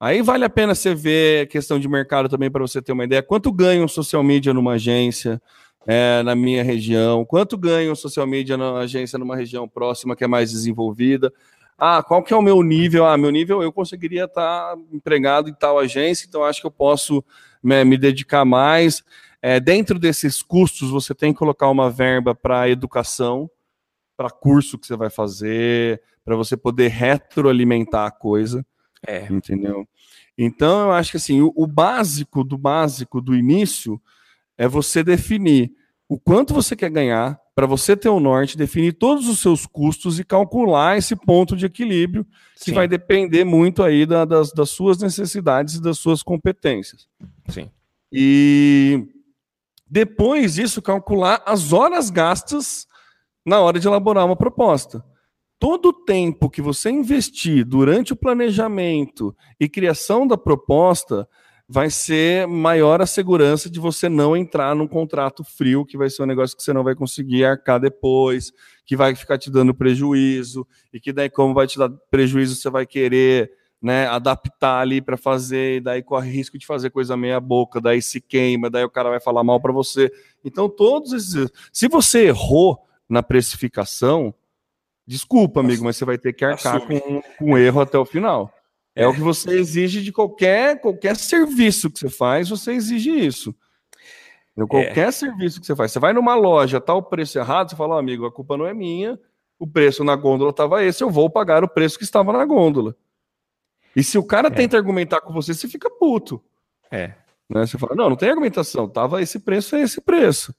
Aí 0.01 0.23
vale 0.23 0.45
a 0.45 0.51
pena 0.51 0.75
você 0.75 0.95
ver 0.95 1.49
questão 1.49 1.79
de 1.79 1.89
mercado 1.89 2.29
também 2.29 2.51
para 2.51 2.63
você 2.63 2.81
ter 2.81 2.93
uma 2.93 3.05
ideia. 3.05 3.23
Quanto 3.23 3.53
ganha 3.53 3.85
um 3.85 3.89
social 3.89 4.23
media 4.23 4.55
numa 4.55 4.75
agência 4.75 5.43
é, 5.87 6.23
na 6.23 6.37
minha 6.37 6.63
região? 6.63 7.25
Quanto 7.25 7.59
ganha 7.59 7.91
um 7.91 7.97
social 7.97 8.27
media 8.27 8.57
na 8.57 8.79
agência 8.79 9.19
numa 9.19 9.35
região 9.35 9.69
próxima 9.69 10.15
que 10.15 10.23
é 10.23 10.29
mais 10.29 10.53
desenvolvida? 10.53 11.33
Ah, 11.77 12.03
qual 12.03 12.23
que 12.23 12.33
é 12.33 12.37
o 12.37 12.43
meu 12.43 12.63
nível? 12.63 13.07
Ah, 13.07 13.17
meu 13.17 13.31
nível 13.31 13.63
eu 13.63 13.73
conseguiria 13.73 14.25
estar 14.25 14.75
tá 14.75 14.79
empregado 14.93 15.49
em 15.49 15.55
tal 15.55 15.79
agência, 15.79 16.27
então 16.29 16.45
acho 16.45 16.61
que 16.61 16.67
eu 16.67 16.71
posso 16.71 17.25
né, 17.63 17.85
me 17.85 17.97
dedicar 17.97 18.45
mais. 18.45 19.03
É, 19.41 19.61
dentro 19.61 19.99
desses 19.99 20.43
custos, 20.43 20.91
você 20.91 21.15
tem 21.15 21.33
que 21.33 21.39
colocar 21.39 21.69
uma 21.69 21.91
verba 21.91 22.35
para 22.35 22.69
educação, 22.69 23.51
para 24.17 24.31
curso 24.31 24.79
que 24.79 24.87
você 24.87 24.97
vai 24.97 25.11
fazer, 25.11 26.03
para 26.25 26.35
você 26.35 26.57
poder 26.57 26.89
retroalimentar 26.89 28.07
a 28.07 28.11
coisa. 28.11 28.67
É. 29.07 29.27
Entendeu? 29.31 29.87
Então, 30.37 30.83
eu 30.83 30.93
acho 30.93 31.13
que 31.13 31.17
assim, 31.17 31.41
o, 31.41 31.53
o 31.57 31.67
básico 31.67 32.43
do 32.43 32.59
básico 32.59 33.21
do 33.21 33.35
início 33.35 34.01
é 34.57 34.67
você 34.67 35.05
definir 35.05 35.73
o 36.09 36.19
quanto 36.19 36.55
você 36.55 36.75
quer 36.75 36.91
ganhar, 36.91 37.39
para 37.55 37.67
você 37.67 37.97
ter 37.97 38.09
o 38.09 38.21
norte, 38.21 38.57
definir 38.57 38.95
todos 38.95 39.29
os 39.29 39.41
seus 39.41 39.67
custos 39.67 40.19
e 40.19 40.25
calcular 40.25 40.97
esse 40.97 41.15
ponto 41.15 41.57
de 41.57 41.67
equilíbrio, 41.67 42.25
que 42.57 42.67
Sim. 42.67 42.73
vai 42.73 42.89
depender 42.89 43.45
muito 43.45 43.83
aí 43.83 44.07
da, 44.07 44.25
das, 44.25 44.53
das 44.53 44.71
suas 44.71 44.99
necessidades 44.99 45.75
e 45.75 45.83
das 45.83 45.99
suas 45.99 46.23
competências. 46.23 47.09
Sim. 47.49 47.69
E 48.11 49.07
depois 49.91 50.55
disso, 50.55 50.83
calcular 50.83 51.43
as 51.47 51.73
horas 51.73 52.11
gastas 52.11 52.87
na 53.45 53.61
hora 53.61 53.81
de 53.81 53.87
elaborar 53.87 54.27
uma 54.27 54.37
proposta. 54.37 55.05
Todo 55.59 55.87
o 55.87 55.93
tempo 55.93 56.51
que 56.51 56.63
você 56.63 56.91
investir 56.91 57.65
durante 57.65 58.13
o 58.13 58.17
planejamento 58.17 59.35
e 59.59 59.69
criação 59.69 60.27
da 60.27 60.37
proposta 60.37 61.29
vai 61.69 61.91
ser 61.91 62.47
maior 62.47 63.03
a 63.03 63.07
segurança 63.07 63.69
de 63.69 63.79
você 63.79 64.09
não 64.09 64.37
entrar 64.37 64.75
num 64.75 64.87
contrato 64.87 65.45
frio, 65.45 65.85
que 65.85 65.99
vai 65.99 66.09
ser 66.09 66.23
um 66.23 66.27
negócio 66.27 66.57
que 66.57 66.63
você 66.63 66.73
não 66.73 66.85
vai 66.85 66.95
conseguir 66.95 67.45
arcar 67.45 67.79
depois, 67.79 68.53
que 68.87 68.97
vai 68.97 69.15
ficar 69.15 69.37
te 69.37 69.51
dando 69.51 69.75
prejuízo, 69.75 70.67
e 70.93 70.99
que 70.99 71.13
daí, 71.13 71.29
como 71.29 71.53
vai 71.53 71.67
te 71.67 71.79
dar 71.79 71.91
prejuízo, 72.11 72.57
você 72.57 72.71
vai 72.71 72.87
querer 72.87 73.51
né, 73.81 74.07
adaptar 74.09 74.81
ali 74.81 75.01
para 75.01 75.17
fazer, 75.17 75.81
daí 75.81 76.03
corre 76.03 76.31
risco 76.31 76.59
de 76.59 76.67
fazer 76.67 76.91
coisa 76.91 77.17
meia 77.17 77.39
boca, 77.39 77.81
daí 77.81 78.03
se 78.03 78.21
queima, 78.21 78.69
daí 78.69 78.85
o 78.85 78.91
cara 78.91 79.11
vai 79.11 79.21
falar 79.21 79.45
mal 79.45 79.61
para 79.61 79.73
você. 79.73 80.11
Então, 80.45 80.69
todos 80.69 81.13
esses. 81.13 81.51
Se 81.73 81.89
você 81.89 82.27
errou 82.27 82.85
na 83.09 83.23
precificação, 83.23 84.35
desculpa, 85.07 85.61
amigo, 85.61 85.85
mas 85.85 85.97
você 85.97 86.05
vai 86.05 86.19
ter 86.19 86.33
que 86.33 86.45
arcar 86.45 86.81
com, 86.87 87.23
com 87.39 87.57
erro 87.57 87.81
até 87.81 87.97
o 87.97 88.05
final. 88.05 88.53
É, 88.95 89.05
é, 89.05 89.07
o 89.07 89.15
que 89.15 89.21
você 89.21 89.51
exige 89.53 90.03
de 90.03 90.13
qualquer, 90.13 90.81
qualquer 90.81 91.17
serviço 91.17 91.89
que 91.89 92.01
você 92.01 92.11
faz, 92.11 92.49
você 92.49 92.73
exige 92.73 93.11
isso. 93.11 93.55
Qualquer 94.67 95.09
é. 95.09 95.11
serviço 95.13 95.61
que 95.61 95.67
você 95.67 95.77
faz. 95.77 95.93
Você 95.93 96.01
vai 96.01 96.13
numa 96.13 96.35
loja, 96.35 96.81
tá 96.81 96.93
o 96.93 97.03
preço 97.03 97.39
errado, 97.39 97.71
você 97.71 97.77
fala, 97.77 97.95
oh, 97.95 97.99
amigo, 97.99 98.27
a 98.27 98.33
culpa 98.33 98.57
não 98.57 98.67
é 98.67 98.75
minha, 98.75 99.17
o 99.57 99.69
preço 99.69 100.03
na 100.03 100.17
gôndola 100.17 100.51
estava 100.51 100.83
esse, 100.83 101.03
eu 101.03 101.11
vou 101.11 101.31
pagar 101.31 101.63
o 101.63 101.69
preço 101.69 101.97
que 101.97 102.03
estava 102.03 102.33
na 102.33 102.45
gôndola. 102.45 102.97
E 103.99 104.05
se 104.05 104.17
o 104.17 104.23
cara 104.23 104.47
é. 104.47 104.51
tenta 104.53 104.77
argumentar 104.77 105.21
com 105.21 105.33
você, 105.33 105.53
você 105.53 105.67
fica 105.67 105.91
puto. 105.91 106.41
É. 106.89 107.15
Né? 107.51 107.67
Você 107.67 107.77
fala, 107.77 107.97
não, 107.97 108.11
não 108.11 108.17
tem 108.17 108.31
argumentação, 108.31 108.89
tava 108.89 109.21
esse 109.21 109.41
preço, 109.41 109.75
é 109.75 109.83
esse 109.83 110.01
preço. 110.01 110.55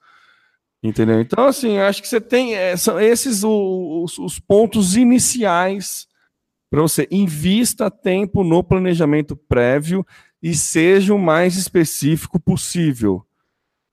Entendeu? 0.83 1.21
Então, 1.21 1.45
assim, 1.45 1.77
acho 1.77 2.01
que 2.01 2.07
você 2.09 2.19
tem. 2.19 2.55
É, 2.55 2.75
são 2.75 2.99
esses 2.99 3.41
os, 3.45 4.17
os 4.17 4.39
pontos 4.39 4.97
iniciais 4.97 6.05
para 6.69 6.81
você. 6.81 7.07
Invista 7.09 7.89
tempo 7.89 8.43
no 8.43 8.61
planejamento 8.61 9.37
prévio 9.37 10.05
e 10.43 10.53
seja 10.53 11.13
o 11.13 11.17
mais 11.17 11.55
específico 11.55 12.41
possível. 12.41 13.25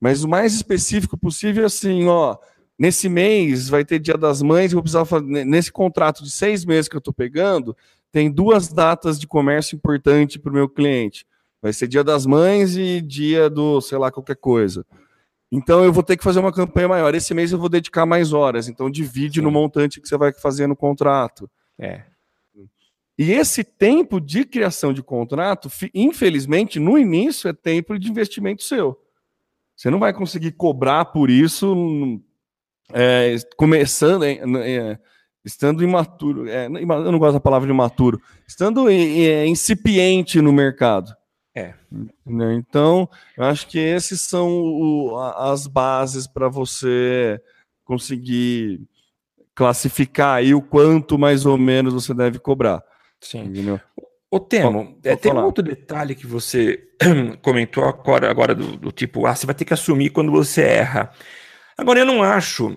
Mas 0.01 0.25
o 0.25 0.29
mais 0.29 0.55
específico 0.55 1.17
possível 1.17 1.63
é 1.63 1.67
assim, 1.67 2.09
ó. 2.09 2.37
Nesse 2.77 3.09
mês 3.09 3.69
vai 3.69 3.85
ter 3.85 4.01
Dia 4.01 4.19
das 4.19 4.43
Mães, 4.43 4.73
eu 4.73 4.77
vou 4.77 4.83
precisar 4.83 5.05
fazer, 5.05 5.45
nesse 5.45 5.71
contrato 5.71 6.25
de 6.25 6.31
seis 6.31 6.65
meses 6.65 6.89
que 6.89 6.97
eu 6.97 6.99
estou 6.99 7.15
pegando, 7.15 7.77
tem 8.17 8.31
duas 8.31 8.73
datas 8.73 9.21
de 9.21 9.27
comércio 9.27 9.77
importante 9.77 10.39
para 10.39 10.51
o 10.51 10.55
meu 10.55 10.71
cliente. 10.71 11.27
Vai 11.61 11.71
ser 11.75 11.87
dia 11.87 12.03
das 12.03 12.25
mães 12.25 12.75
e 12.75 13.03
dia 13.03 13.51
do, 13.51 13.79
sei 13.83 13.99
lá, 13.99 14.11
qualquer 14.11 14.37
coisa. 14.37 14.87
Então 15.53 15.85
eu 15.85 15.93
vou 15.93 16.03
ter 16.03 16.17
que 16.17 16.25
fazer 16.25 16.41
uma 16.41 16.51
campanha 16.51 16.89
maior. 16.89 17.15
Esse 17.15 17.35
mês 17.35 17.53
eu 17.53 17.59
vou 17.59 17.69
dedicar 17.69 18.07
mais 18.07 18.33
horas. 18.33 18.69
Então 18.69 18.91
divide 18.91 19.41
Sim. 19.41 19.45
no 19.45 19.51
montante 19.51 20.01
que 20.01 20.09
você 20.09 20.17
vai 20.17 20.33
fazer 20.33 20.67
no 20.67 20.75
contrato. 20.75 21.47
É. 21.79 22.05
E 23.19 23.33
esse 23.33 23.63
tempo 23.63 24.19
de 24.19 24.47
criação 24.47 24.95
de 24.95 25.03
contrato, 25.03 25.69
infelizmente, 25.93 26.81
no 26.81 26.97
início 26.97 27.51
é 27.51 27.53
tempo 27.53 27.99
de 27.99 28.09
investimento 28.09 28.63
seu. 28.63 28.99
Você 29.77 29.91
não 29.91 29.99
vai 29.99 30.15
conseguir 30.15 30.53
cobrar 30.53 31.05
por 31.05 31.29
isso 31.29 32.19
é, 32.95 33.37
começando. 33.59 34.25
É, 34.25 34.99
estando 35.47 35.83
imaturo, 35.83 36.49
é, 36.49 36.67
eu 36.67 37.13
não 37.13 37.19
gosto 37.19 37.35
da 37.35 37.41
palavra 37.41 37.71
imaturo, 37.71 38.21
estando 38.47 38.91
é, 38.91 39.47
incipiente 39.47 40.41
no 40.43 40.53
mercado. 40.53 41.15
É. 41.55 41.73
Então, 42.55 43.09
eu 43.37 43.45
acho 43.45 43.67
que 43.67 43.79
esses 43.79 44.21
são 44.21 44.51
o, 44.51 45.17
as 45.19 45.67
bases 45.67 46.27
para 46.27 46.49
você 46.49 47.41
conseguir 47.83 48.83
classificar 49.55 50.37
aí 50.37 50.53
o 50.53 50.61
quanto 50.61 51.19
mais 51.19 51.47
ou 51.47 51.57
menos 51.57 51.95
você 51.95 52.13
deve 52.13 52.39
cobrar. 52.39 52.83
Sim. 53.21 53.45
Entendeu? 53.45 53.81
Ô, 54.31 54.39
Temo, 54.39 54.99
é, 55.03 55.17
tem 55.17 55.33
um 55.33 55.45
outro 55.45 55.65
detalhe 55.65 56.15
que 56.15 56.27
você 56.27 56.91
comentou 57.41 57.85
agora, 57.85 58.31
agora 58.31 58.55
do, 58.55 58.77
do, 58.77 58.93
tipo, 58.93 59.25
ah, 59.25 59.35
você 59.35 59.47
vai 59.47 59.55
ter 59.55 59.65
que 59.65 59.73
assumir 59.73 60.11
quando 60.11 60.31
você 60.31 60.63
erra. 60.63 61.11
Agora, 61.79 62.01
eu 62.01 62.05
não 62.05 62.23
acho 62.23 62.77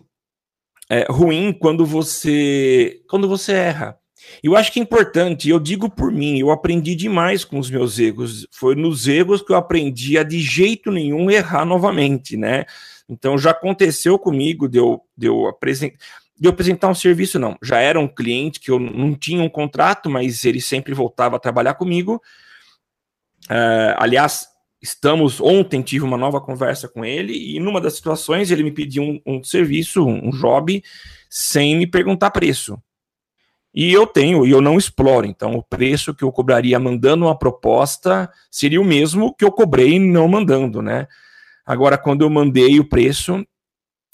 é, 0.89 1.06
ruim 1.10 1.54
quando 1.54 1.86
você 1.86 3.02
quando 3.08 3.28
você 3.28 3.54
erra. 3.54 3.97
Eu 4.43 4.56
acho 4.56 4.71
que 4.71 4.80
é 4.80 4.84
importante, 4.84 5.49
eu 5.49 5.60
digo 5.60 5.89
por 5.89 6.12
mim, 6.12 6.39
eu 6.39 6.52
aprendi 6.52 6.93
demais 6.95 7.43
com 7.43 7.58
os 7.58 7.69
meus 7.69 7.97
erros. 7.97 8.45
Foi 8.52 8.75
nos 8.75 9.08
erros 9.08 9.41
que 9.41 9.52
eu 9.52 9.56
aprendi 9.56 10.17
a 10.17 10.23
de 10.23 10.39
jeito 10.39 10.91
nenhum 10.91 11.32
errar 11.32 11.65
novamente, 11.65 12.38
né? 12.38 12.65
Então 13.08 13.38
já 13.38 13.52
aconteceu 13.52 14.19
comigo 14.19 14.67
de 14.67 14.78
eu, 14.78 15.02
de 15.17 15.28
eu 15.28 15.47
apresentar 15.47 15.97
de 16.39 16.47
eu 16.47 16.52
apresentar 16.52 16.88
um 16.88 16.95
serviço, 16.95 17.38
não. 17.38 17.58
Já 17.62 17.80
era 17.80 17.99
um 17.99 18.08
cliente 18.08 18.62
que 18.62 18.71
eu 18.71 18.80
não 18.80 19.13
tinha 19.13 19.43
um 19.43 19.49
contrato, 19.49 20.10
mas 20.10 20.45
ele 20.45 20.62
sempre 20.62 20.93
voltava 20.93 21.36
a 21.36 21.39
trabalhar 21.39 21.73
comigo. 21.73 22.21
Uh, 23.49 23.91
aliás, 23.97 24.47
estamos 24.82 25.42
ontem 25.42 25.82
tive 25.82 26.06
uma 26.06 26.18
nova 26.18 26.39
conversa 26.39 26.88
com 26.88 27.04
ele 27.04 27.56
e 27.56 27.60
numa 27.60 27.82
das 27.82 27.94
situações 27.94 28.52
ele 28.52 28.63
me 28.63 28.72
pediu 28.72 29.04
um, 29.04 29.22
um 29.26 29.44
serviço, 29.44 30.06
um 30.06 30.30
job, 30.30 30.84
sem 31.30 31.76
me 31.76 31.86
perguntar 31.86 32.32
preço. 32.32 32.82
E 33.74 33.94
eu 33.94 34.08
tenho, 34.08 34.46
e 34.46 34.52
eu 34.52 34.62
não 34.62 34.78
exploro. 34.78 35.28
Então, 35.28 35.54
o 35.54 35.63
preço 35.63 36.13
que 36.13 36.24
eu 36.24 36.32
cobraria 36.32 36.80
mandando 36.80 37.26
uma 37.26 37.38
proposta 37.38 38.32
seria 38.50 38.82
o 38.82 38.86
mesmo 38.86 39.34
que 39.36 39.46
eu 39.46 39.52
cobrei 39.52 40.00
não 40.00 40.28
mandando, 40.28 40.82
né? 40.82 41.08
Agora, 41.65 41.98
quando 41.98 42.24
eu 42.24 42.30
mandei 42.30 42.80
o 42.80 42.89
preço, 42.89 43.46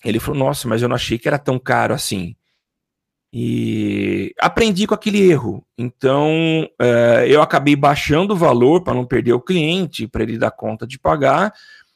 ele 0.04 0.20
falou: 0.20 0.40
Nossa, 0.40 0.68
mas 0.68 0.82
eu 0.82 0.90
não 0.90 0.96
achei 0.96 1.18
que 1.18 1.28
era 1.28 1.40
tão 1.40 1.58
caro 1.58 1.94
assim. 1.94 2.36
E 3.38 4.34
aprendi 4.40 4.88
com 4.88 4.94
aquele 4.94 5.30
erro. 5.30 5.62
Então, 5.78 6.70
uh, 6.82 7.26
eu 7.28 7.42
acabei 7.42 7.76
baixando 7.76 8.34
o 8.34 8.38
valor 8.38 8.82
para 8.82 8.94
não 8.94 9.06
perder 9.06 9.34
o 9.34 9.42
cliente, 9.42 10.08
para 10.08 10.24
ele 10.24 10.38
dar 10.38 10.52
conta 10.52 10.88
de 10.88 10.98
pagar. 10.98 11.54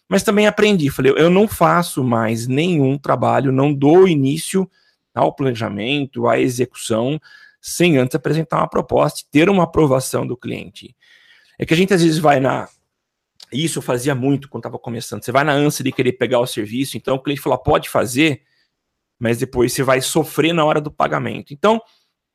Mas 0.09 0.21
também 0.21 0.47
aprendi. 0.47 0.89
Falei: 0.89 1.13
Eu 1.15 1.29
não 1.29 1.47
faço 1.47 2.03
mais 2.03 2.45
nenhum 2.45 2.97
trabalho, 2.97 3.53
não 3.53 3.73
dou 3.73 4.05
início 4.05 4.69
ao 5.15 5.33
planejamento, 5.33 6.27
à 6.27 6.37
execução, 6.37 7.17
sem 7.61 7.97
antes 7.97 8.15
apresentar 8.15 8.57
uma 8.57 8.69
proposta 8.69 9.21
e 9.21 9.31
ter 9.31 9.49
uma 9.49 9.63
aprovação 9.63 10.27
do 10.27 10.35
cliente. 10.35 10.93
É 11.57 11.65
que 11.65 11.73
a 11.73 11.77
gente 11.77 11.93
às 11.93 12.03
vezes 12.03 12.19
vai 12.19 12.41
na 12.41 12.67
isso 13.49 13.79
eu 13.79 13.83
fazia 13.83 14.13
muito 14.13 14.49
quando 14.49 14.63
estava 14.63 14.77
começando. 14.77 15.23
Você 15.23 15.31
vai 15.31 15.45
na 15.45 15.53
ânsia 15.53 15.85
de 15.85 15.93
querer 15.93 16.11
pegar 16.11 16.41
o 16.41 16.45
serviço, 16.45 16.97
então 16.97 17.15
o 17.15 17.23
cliente 17.23 17.41
fala, 17.41 17.57
pode 17.57 17.87
fazer, 17.87 18.41
mas 19.19 19.37
depois 19.37 19.73
você 19.73 19.83
vai 19.83 20.01
sofrer 20.01 20.53
na 20.53 20.63
hora 20.63 20.79
do 20.79 20.89
pagamento. 20.89 21.53
Então, 21.53 21.81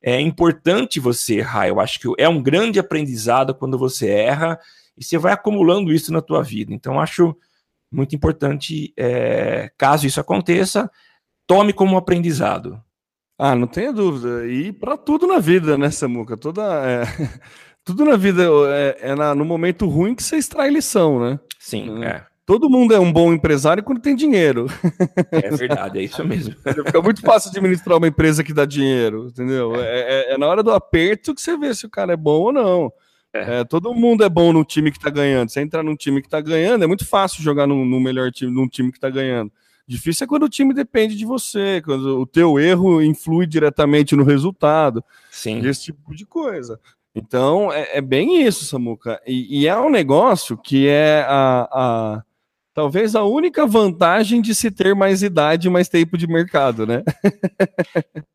é 0.01 0.21
importante 0.21 0.99
você 0.99 1.39
errar. 1.39 1.67
Eu 1.67 1.79
acho 1.79 1.99
que 1.99 2.07
é 2.17 2.29
um 2.29 2.41
grande 2.41 2.79
aprendizado 2.79 3.55
quando 3.55 3.77
você 3.77 4.07
erra 4.07 4.59
e 4.95 5.03
você 5.03 5.17
vai 5.17 5.33
acumulando 5.33 5.91
isso 5.91 6.13
na 6.13 6.21
tua 6.21 6.43
vida. 6.43 6.73
Então, 6.73 6.99
acho 6.99 7.35
muito 7.91 8.15
importante, 8.15 8.93
é, 8.97 9.71
caso 9.77 10.05
isso 10.05 10.19
aconteça, 10.19 10.91
tome 11.47 11.73
como 11.73 11.97
aprendizado. 11.97 12.81
Ah, 13.37 13.55
não 13.55 13.67
tenha 13.67 13.91
dúvida. 13.91 14.47
E 14.47 14.71
para 14.71 14.95
tudo 14.97 15.27
na 15.27 15.39
vida, 15.39 15.77
né, 15.77 15.89
Samuca? 15.91 16.37
Toda. 16.37 16.63
É... 16.85 17.03
tudo 17.83 18.05
na 18.05 18.15
vida 18.15 18.43
é, 18.69 19.11
é 19.11 19.15
na, 19.15 19.35
no 19.35 19.43
momento 19.43 19.87
ruim 19.87 20.15
que 20.15 20.23
você 20.23 20.37
extrai 20.37 20.69
lição, 20.69 21.19
né? 21.19 21.39
Sim, 21.59 22.03
é. 22.03 22.25
Todo 22.45 22.69
mundo 22.69 22.93
é 22.93 22.99
um 22.99 23.11
bom 23.11 23.33
empresário 23.33 23.83
quando 23.83 23.99
tem 23.99 24.15
dinheiro. 24.15 24.67
É 25.31 25.49
verdade, 25.49 25.97
é 25.97 26.03
isso 26.03 26.23
mesmo. 26.23 26.53
Fica 26.61 27.01
muito 27.01 27.21
fácil 27.21 27.49
administrar 27.49 27.97
uma 27.97 28.07
empresa 28.07 28.43
que 28.43 28.53
dá 28.53 28.65
dinheiro, 28.65 29.27
entendeu? 29.29 29.75
É. 29.75 29.79
é. 29.79 30.05
É, 30.05 30.33
é, 30.33 30.37
na 30.37 30.47
hora 30.47 30.61
do 30.61 30.71
aperto 30.71 31.33
que 31.33 31.41
você 31.41 31.57
vê 31.57 31.73
se 31.73 31.87
o 31.87 31.89
cara 31.89 32.13
é 32.13 32.17
bom 32.17 32.41
ou 32.41 32.53
não. 32.53 32.93
É. 33.33 33.61
é 33.61 33.63
todo 33.63 33.95
mundo 33.95 34.23
é 34.23 34.29
bom 34.29 34.53
no 34.53 34.63
time 34.63 34.91
que 34.91 34.99
tá 34.99 35.09
ganhando. 35.09 35.49
Você 35.49 35.59
entrar 35.59 35.81
num 35.81 35.95
time 35.95 36.21
que 36.21 36.29
tá 36.29 36.39
ganhando, 36.39 36.83
é 36.83 36.87
muito 36.87 37.05
fácil 37.05 37.41
jogar 37.41 37.65
no, 37.65 37.83
no 37.83 37.99
melhor 37.99 38.31
time, 38.31 38.51
num 38.51 38.67
time 38.67 38.91
que 38.91 38.99
tá 38.99 39.09
ganhando. 39.09 39.51
Difícil 39.87 40.25
é 40.25 40.27
quando 40.27 40.43
o 40.43 40.49
time 40.49 40.73
depende 40.73 41.15
de 41.15 41.25
você, 41.25 41.81
quando 41.83 42.19
o 42.19 42.25
teu 42.25 42.59
erro 42.59 43.01
influi 43.01 43.47
diretamente 43.47 44.15
no 44.15 44.23
resultado. 44.23 45.03
Sim. 45.31 45.65
Esse 45.65 45.85
tipo 45.85 46.15
de 46.15 46.25
coisa. 46.25 46.79
Então, 47.15 47.71
é, 47.71 47.97
é 47.97 48.01
bem 48.01 48.43
isso, 48.43 48.65
Samuca. 48.65 49.21
E, 49.25 49.61
e, 49.61 49.67
é 49.67 49.77
um 49.77 49.89
negócio 49.89 50.57
que 50.57 50.87
é 50.87 51.25
a, 51.27 51.69
a, 51.71 52.23
talvez 52.75 53.15
a 53.15 53.23
única 53.23 53.65
vantagem 53.65 54.41
de 54.41 54.53
se 54.53 54.69
ter 54.69 54.93
mais 54.93 55.23
idade 55.23 55.67
e 55.67 55.71
mais 55.71 55.87
tempo 55.87 56.17
de 56.17 56.27
mercado, 56.27 56.85
né? 56.85 57.03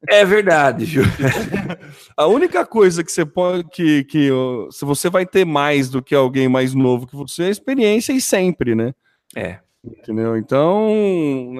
É 0.08 0.24
verdade, 0.24 0.86
Ju. 0.86 1.02
a 2.16 2.26
única 2.26 2.64
coisa 2.64 3.04
que 3.04 3.12
você 3.12 3.26
pode. 3.26 3.64
Que, 3.64 4.02
que 4.04 4.30
se 4.72 4.84
você 4.86 5.10
vai 5.10 5.26
ter 5.26 5.44
mais 5.44 5.90
do 5.90 6.02
que 6.02 6.14
alguém 6.14 6.48
mais 6.48 6.74
novo 6.74 7.06
que 7.06 7.14
você, 7.14 7.44
é 7.44 7.50
experiência 7.50 8.14
e 8.14 8.20
sempre, 8.20 8.74
né? 8.74 8.94
É. 9.36 9.58
Entendeu? 9.84 10.36
Então. 10.36 11.54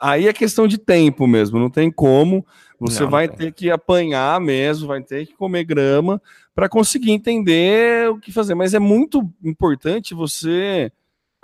Aí 0.00 0.26
é 0.26 0.32
questão 0.32 0.66
de 0.66 0.78
tempo 0.78 1.26
mesmo, 1.26 1.58
não 1.58 1.70
tem 1.70 1.90
como. 1.90 2.44
Você 2.80 3.02
não, 3.02 3.10
vai 3.10 3.26
não 3.26 3.34
ter 3.34 3.52
que 3.52 3.70
apanhar 3.70 4.40
mesmo, 4.40 4.88
vai 4.88 5.02
ter 5.02 5.26
que 5.26 5.34
comer 5.34 5.64
grama 5.64 6.20
para 6.54 6.68
conseguir 6.68 7.12
entender 7.12 8.10
o 8.10 8.18
que 8.18 8.32
fazer. 8.32 8.54
Mas 8.54 8.74
é 8.74 8.78
muito 8.78 9.22
importante 9.42 10.14
você 10.14 10.90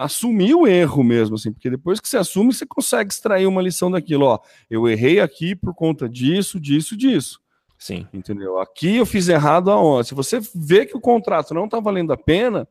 assumir 0.01 0.55
o 0.55 0.67
erro 0.67 1.05
mesmo, 1.05 1.37
assim, 1.37 1.53
porque 1.53 1.69
depois 1.69 2.01
que 2.01 2.09
você 2.09 2.17
assume, 2.17 2.55
você 2.55 2.65
consegue 2.65 3.13
extrair 3.13 3.47
uma 3.47 3.61
lição 3.61 3.91
daquilo. 3.91 4.25
Ó, 4.25 4.39
eu 4.71 4.89
errei 4.89 5.21
aqui 5.21 5.55
por 5.55 5.75
conta 5.75 6.09
disso, 6.09 6.59
disso, 6.59 6.97
disso. 6.97 7.39
Sim. 7.79 8.09
Entendeu? 8.11 8.59
Aqui 8.59 8.97
eu 8.97 9.05
fiz 9.05 9.29
errado 9.29 9.71
aonde? 9.71 10.09
Se 10.09 10.15
você 10.15 10.41
vê 10.55 10.87
que 10.87 10.97
o 10.97 11.01
contrato 11.01 11.53
não 11.53 11.67
está 11.67 11.79
valendo 11.81 12.15
a 12.15 12.17
pena, 12.17 12.67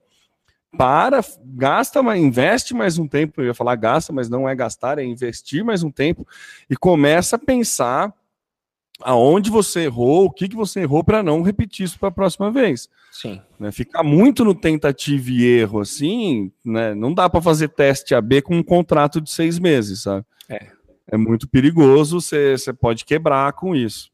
para, 0.76 1.24
gasta, 1.46 2.00
investe 2.18 2.74
mais 2.74 2.98
um 2.98 3.08
tempo. 3.08 3.42
Eu 3.42 3.46
ia 3.46 3.54
falar 3.54 3.76
gasta, 3.76 4.12
mas 4.12 4.28
não 4.28 4.50
é 4.50 4.56
gastar, 4.56 4.98
é 4.98 5.04
investir 5.04 5.64
mais 5.64 5.84
um 5.84 5.92
tempo 5.92 6.28
e 6.68 6.76
começa 6.76 7.36
a 7.36 7.40
pensar 7.40 8.12
aonde 9.02 9.52
você 9.52 9.82
errou, 9.82 10.26
o 10.26 10.32
que, 10.32 10.50
que 10.50 10.56
você 10.56 10.82
errou 10.82 11.04
para 11.04 11.22
não 11.22 11.44
repetir 11.44 11.86
isso 11.86 12.00
para 12.00 12.10
a 12.10 12.12
próxima 12.12 12.52
vez. 12.52 12.90
Sim. 13.22 13.42
Né, 13.60 13.70
ficar 13.70 14.02
muito 14.02 14.46
no 14.46 14.56
tentativa 14.56 15.30
e 15.30 15.44
erro 15.44 15.82
assim, 15.82 16.54
né, 16.64 16.96
não 16.96 17.14
dá 17.14 17.30
para 17.30 17.42
fazer 17.42 17.68
teste 17.68 18.16
AB 18.16 18.42
com 18.42 18.56
um 18.56 18.64
contrato 18.64 19.20
de 19.20 19.30
seis 19.30 19.60
meses, 19.60 20.04
sabe? 20.04 20.26
É, 20.48 20.68
é 21.06 21.18
muito 21.18 21.46
perigoso, 21.46 22.22
você 22.22 22.56
pode 22.80 23.04
quebrar 23.04 23.52
com 23.52 23.76
isso. 23.76 24.10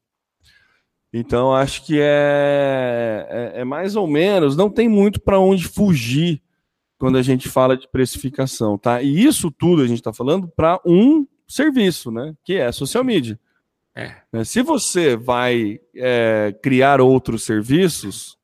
Então, 1.14 1.54
acho 1.54 1.86
que 1.86 2.00
é, 2.00 3.28
é, 3.30 3.62
é 3.62 3.64
mais 3.64 3.96
ou 3.96 4.08
menos, 4.08 4.58
não 4.58 4.72
tem 4.72 4.90
muito 4.90 5.22
para 5.22 5.40
onde 5.40 5.68
fugir 5.68 6.42
quando 6.98 7.20
a 7.20 7.22
gente 7.22 7.48
fala 7.48 7.78
de 7.78 7.88
precificação, 7.88 8.76
tá? 8.76 9.04
E 9.04 9.24
isso 9.24 9.52
tudo 9.52 9.84
a 9.84 9.88
gente 9.88 10.00
está 10.00 10.12
falando 10.12 10.48
para 10.48 10.82
um 10.84 11.28
serviço, 11.48 12.10
né? 12.10 12.34
Que 12.44 12.56
é 12.56 12.72
social 12.72 13.04
media. 13.04 13.40
É. 13.94 14.16
Né, 14.34 14.44
se 14.44 14.64
você 14.64 15.16
vai 15.16 15.80
é, 15.96 16.56
criar 16.60 17.00
outros 17.00 17.44
serviços, 17.44 18.36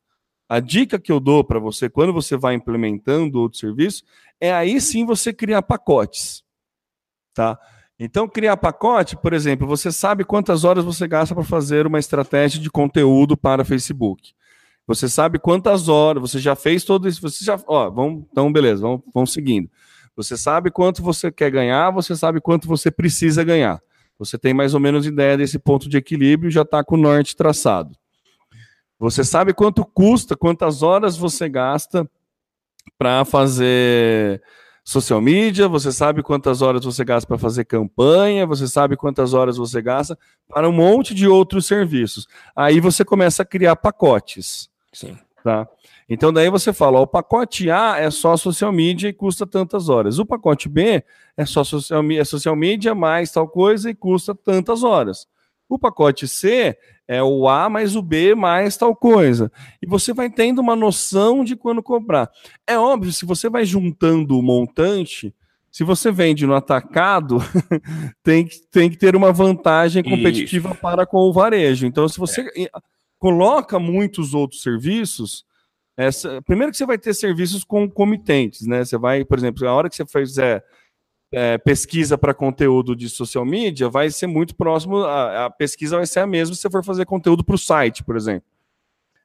a 0.52 0.60
dica 0.60 1.00
que 1.00 1.10
eu 1.10 1.22
dou 1.22 1.46
para 1.46 1.60
você 1.60 1.90
quando 1.90 2.12
você 2.12 2.36
vai 2.36 2.54
implementando 2.54 3.40
outro 3.40 3.58
serviço 3.58 4.04
é 4.38 4.52
aí 4.52 4.82
sim 4.82 5.06
você 5.06 5.32
criar 5.32 5.62
pacotes, 5.62 6.44
tá? 7.34 7.58
Então, 7.98 8.28
criar 8.28 8.58
pacote, 8.58 9.16
por 9.16 9.32
exemplo, 9.32 9.66
você 9.66 9.94
sabe 9.94 10.26
quantas 10.26 10.66
horas 10.66 10.84
você 10.84 11.08
gasta 11.08 11.34
para 11.34 11.46
fazer 11.46 11.88
uma 11.88 12.00
estratégia 12.00 12.60
de 12.60 12.70
conteúdo 12.70 13.38
para 13.38 13.64
Facebook. 13.64 14.34
Você 14.86 15.08
sabe 15.08 15.40
quantas 15.40 15.88
horas, 15.88 16.22
você 16.22 16.38
já 16.38 16.54
fez 16.54 16.84
todo 16.84 17.08
isso, 17.08 17.22
você 17.22 17.46
já, 17.46 17.58
ó, 17.66 17.90
vamos, 17.90 18.26
então 18.30 18.52
beleza, 18.52 18.82
vamos, 18.82 19.04
vamos 19.14 19.32
seguindo. 19.32 19.70
Você 20.18 20.36
sabe 20.36 20.70
quanto 20.70 21.02
você 21.02 21.32
quer 21.32 21.50
ganhar, 21.50 21.92
você 21.92 22.14
sabe 22.14 22.42
quanto 22.42 22.68
você 22.68 22.92
precisa 22.92 23.42
ganhar. 23.42 23.82
Você 24.20 24.38
tem 24.38 24.54
mais 24.54 24.74
ou 24.74 24.82
menos 24.82 25.06
ideia 25.06 25.38
desse 25.38 25.58
ponto 25.58 25.88
de 25.88 25.96
equilíbrio 25.96 26.52
já 26.52 26.64
está 26.64 26.84
com 26.84 26.96
o 26.96 27.02
norte 27.02 27.38
traçado. 27.38 28.01
Você 29.02 29.24
sabe 29.24 29.52
quanto 29.52 29.84
custa, 29.84 30.38
quantas 30.38 30.84
horas 30.84 31.18
você 31.18 31.50
gasta 31.50 32.08
para 33.00 33.26
fazer 33.26 34.44
social 34.84 35.20
media, 35.20 35.68
você 35.68 35.92
sabe 35.92 36.22
quantas 36.22 36.62
horas 36.62 36.86
você 36.86 37.04
gasta 37.04 37.28
para 37.28 37.40
fazer 37.40 37.66
campanha, 37.66 38.46
você 38.46 38.68
sabe 38.68 38.96
quantas 38.96 39.34
horas 39.34 39.58
você 39.58 39.82
gasta 39.82 40.16
para 40.48 40.70
um 40.70 40.72
monte 40.72 41.16
de 41.16 41.28
outros 41.28 41.66
serviços. 41.66 42.28
Aí 42.56 42.80
você 42.80 43.04
começa 43.04 43.42
a 43.42 43.46
criar 43.46 43.76
pacotes. 43.76 44.70
Sim. 44.94 45.18
Tá? 45.44 45.68
Então 46.08 46.32
daí 46.32 46.52
você 46.52 46.72
fala, 46.72 47.00
ó, 47.00 47.02
o 47.02 47.08
pacote 47.08 47.72
A 47.72 47.98
é 47.98 48.12
só 48.12 48.38
social 48.38 48.72
media 48.72 49.10
e 49.10 49.14
custa 49.14 49.48
tantas 49.48 49.90
horas. 49.90 50.20
O 50.20 50.26
pacote 50.28 50.70
B 50.70 51.04
é 51.36 51.44
só 51.44 51.64
social, 51.64 52.04
é 52.12 52.24
social 52.24 52.56
media 52.56 52.94
mais 52.94 53.32
tal 53.32 53.48
coisa 53.48 53.90
e 53.90 53.96
custa 53.96 54.36
tantas 54.36 54.84
horas. 54.84 55.28
O 55.74 55.80
pacote 55.80 56.28
C 56.28 56.78
é 57.08 57.22
o 57.22 57.48
A 57.48 57.70
mais 57.70 57.96
o 57.96 58.02
B 58.02 58.36
mais 58.36 58.78
tal 58.78 58.96
coisa. 58.96 59.52
E 59.82 59.88
você 59.88 60.14
vai 60.14 60.30
tendo 60.30 60.60
uma 60.60 60.76
noção 60.76 61.44
de 61.44 61.56
quando 61.56 61.82
comprar. 61.82 62.30
É 62.68 62.78
óbvio, 62.78 63.12
se 63.12 63.26
você 63.26 63.50
vai 63.50 63.66
juntando 63.66 64.38
o 64.38 64.42
montante, 64.42 65.34
se 65.72 65.84
você 65.84 66.12
vende 66.12 66.46
no 66.46 66.54
atacado, 66.54 67.38
tem, 68.24 68.46
que, 68.46 68.58
tem 68.70 68.90
que 68.90 68.98
ter 68.98 69.16
uma 69.16 69.32
vantagem 69.32 70.04
competitiva 70.04 70.72
Isso. 70.72 70.82
para 70.82 71.06
com 71.06 71.18
o 71.18 71.34
varejo. 71.34 71.86
Então, 71.86 72.08
se 72.08 72.20
você. 72.20 72.42
É 72.58 72.70
coloca 73.22 73.78
muitos 73.78 74.34
outros 74.34 74.64
serviços. 74.64 75.46
Essa, 75.96 76.42
primeiro 76.42 76.72
que 76.72 76.78
você 76.78 76.88
vai 76.88 76.98
ter 76.98 77.14
serviços 77.14 77.64
concomitentes, 77.64 78.66
né? 78.66 78.84
Você 78.84 78.98
vai, 78.98 79.24
por 79.24 79.38
exemplo, 79.38 79.68
a 79.68 79.74
hora 79.74 79.88
que 79.88 79.96
você 79.96 80.06
fizer 80.08 80.66
é, 81.32 81.58
pesquisa 81.58 82.18
para 82.18 82.34
conteúdo 82.34 82.96
de 82.96 83.10
social 83.10 83.46
media, 83.46 83.90
vai 83.90 84.10
ser 84.10 84.28
muito 84.28 84.56
próximo, 84.56 84.98
a, 84.98 85.46
a 85.46 85.50
pesquisa 85.50 85.98
vai 85.98 86.06
ser 86.06 86.20
a 86.20 86.28
mesma 86.28 86.54
se 86.54 86.62
você 86.62 86.70
for 86.70 86.84
fazer 86.84 87.06
conteúdo 87.06 87.44
para 87.44 87.56
o 87.56 87.58
site, 87.58 88.04
por 88.04 88.16
exemplo. 88.16 88.44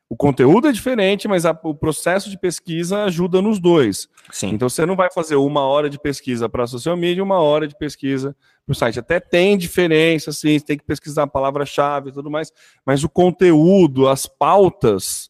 O 0.09 0.17
conteúdo 0.17 0.69
é 0.69 0.73
diferente, 0.73 1.27
mas 1.27 1.45
a, 1.45 1.59
o 1.65 1.75
processo 1.75 2.31
de 2.31 2.39
pesquisa 2.39 3.03
ajuda 3.05 3.43
nos 3.43 3.59
dois. 3.59 4.09
Sim. 4.31 4.51
Então 4.51 4.69
você 4.69 4.87
não 4.87 4.95
vai 4.95 5.11
fazer 5.13 5.35
uma 5.35 5.63
hora 5.63 5.91
de 5.91 5.99
pesquisa 5.99 6.49
para 6.49 6.65
social 6.67 6.97
media 6.97 7.19
e 7.19 7.23
uma 7.23 7.41
hora 7.41 7.67
de 7.67 7.77
pesquisa 7.77 8.37
para 8.65 8.73
o 8.73 8.75
site. 8.75 9.01
Até 9.01 9.19
tem 9.19 9.59
diferença, 9.59 10.31
sim, 10.31 10.61
tem 10.61 10.79
que 10.79 10.85
pesquisar 10.85 11.25
a 11.25 11.27
palavra-chave 11.27 12.11
e 12.11 12.13
tudo 12.13 12.31
mais, 12.31 12.53
mas 12.85 13.03
o 13.03 13.09
conteúdo, 13.09 14.09
as 14.09 14.27
pautas, 14.27 15.29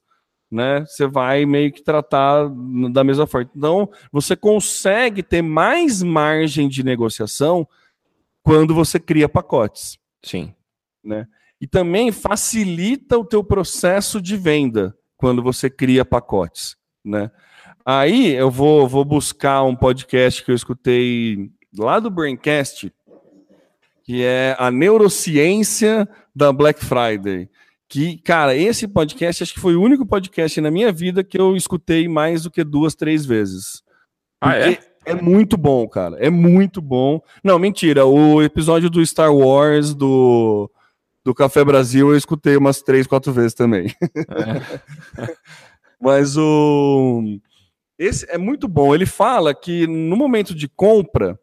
né, 0.57 0.87
você 0.87 1.07
vai 1.07 1.45
meio 1.45 1.71
que 1.71 1.83
tratar 1.83 2.49
da 2.91 3.05
mesma 3.05 3.27
forma. 3.27 3.51
Então, 3.55 3.91
você 4.11 4.35
consegue 4.35 5.23
ter 5.23 5.43
mais 5.43 6.03
margem 6.03 6.67
de 6.67 6.83
negociação 6.83 7.69
quando 8.43 8.75
você 8.75 8.99
cria 8.99 9.29
pacotes. 9.29 9.99
Sim. 10.23 10.55
Né? 11.05 11.29
E 11.61 11.67
também 11.67 12.11
facilita 12.11 13.19
o 13.19 13.25
teu 13.25 13.45
processo 13.45 14.19
de 14.19 14.35
venda 14.35 14.97
quando 15.19 15.43
você 15.43 15.69
cria 15.69 16.07
pacotes, 16.07 16.75
né? 17.05 17.31
Aí 17.85 18.33
eu 18.33 18.51
vou, 18.51 18.89
vou 18.89 19.05
buscar 19.05 19.63
um 19.63 19.77
podcast 19.77 20.43
que 20.43 20.51
eu 20.51 20.55
escutei 20.55 21.51
lá 21.77 22.01
do 22.01 22.11
Braincast, 22.11 22.93
que 24.03 24.25
é 24.25 24.57
a 24.59 24.71
neurociência 24.71 26.09
da 26.35 26.51
Black 26.53 26.85
Friday. 26.85 27.49
Que, 27.89 28.19
cara, 28.19 28.57
esse 28.57 28.89
podcast 28.89 29.43
acho 29.43 29.55
que 29.55 29.61
foi 29.61 29.77
o 29.77 29.83
único 29.83 30.05
podcast 30.05 30.61
na 30.61 30.71
minha 30.71 30.93
vida 30.93 31.23
que 31.23 31.39
eu 31.39 31.57
escutei 31.57 32.09
mais 32.09 32.43
do 32.43 32.51
que 32.51 32.65
duas, 32.65 32.95
três 32.95 33.25
vezes. 33.25 33.83
Ah, 34.41 34.57
é? 34.57 34.79
É 35.05 35.15
muito 35.15 35.57
bom, 35.57 35.89
cara. 35.89 36.17
É 36.19 36.29
muito 36.29 36.83
bom. 36.83 37.21
Não, 37.43 37.59
mentira. 37.61 38.05
O 38.05 38.43
episódio 38.43 38.91
do 38.91 39.05
Star 39.07 39.33
Wars, 39.33 39.95
do 39.95 40.71
do 41.25 41.35
Café 41.35 41.65
Brasil 41.65 42.11
eu 42.11 42.17
escutei 42.17 42.57
umas 42.57 42.81
três, 42.83 43.05
quatro 43.05 43.33
vezes 43.33 43.53
também. 43.55 43.93
É. 44.01 45.27
Mas 46.01 46.37
o 46.37 47.39
esse 47.99 48.27
é 48.31 48.37
muito 48.37 48.69
bom. 48.69 48.95
Ele 48.95 49.07
fala 49.07 49.55
que 49.55 49.87
no 49.87 50.17
momento 50.17 50.55
de 50.55 50.69
compra 50.69 51.39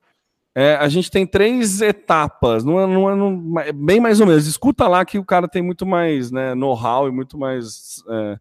é, 0.56 0.76
a 0.76 0.88
gente 0.88 1.10
tem 1.10 1.26
três 1.26 1.82
etapas, 1.82 2.63
não 2.63 2.86
não, 2.88 3.16
não 3.16 3.54
bem 3.74 4.00
mais 4.00 4.20
ou 4.20 4.28
menos. 4.28 4.46
Escuta 4.46 4.88
lá 4.88 5.04
que 5.04 5.18
o 5.18 5.26
cara 5.26 5.48
tem 5.48 5.63
muito 5.63 5.86
mais 5.86 6.32
né, 6.32 6.54
know-how 6.54 7.08
e 7.08 7.12
muito 7.12 7.38
mais 7.38 8.04
é, 8.08 8.38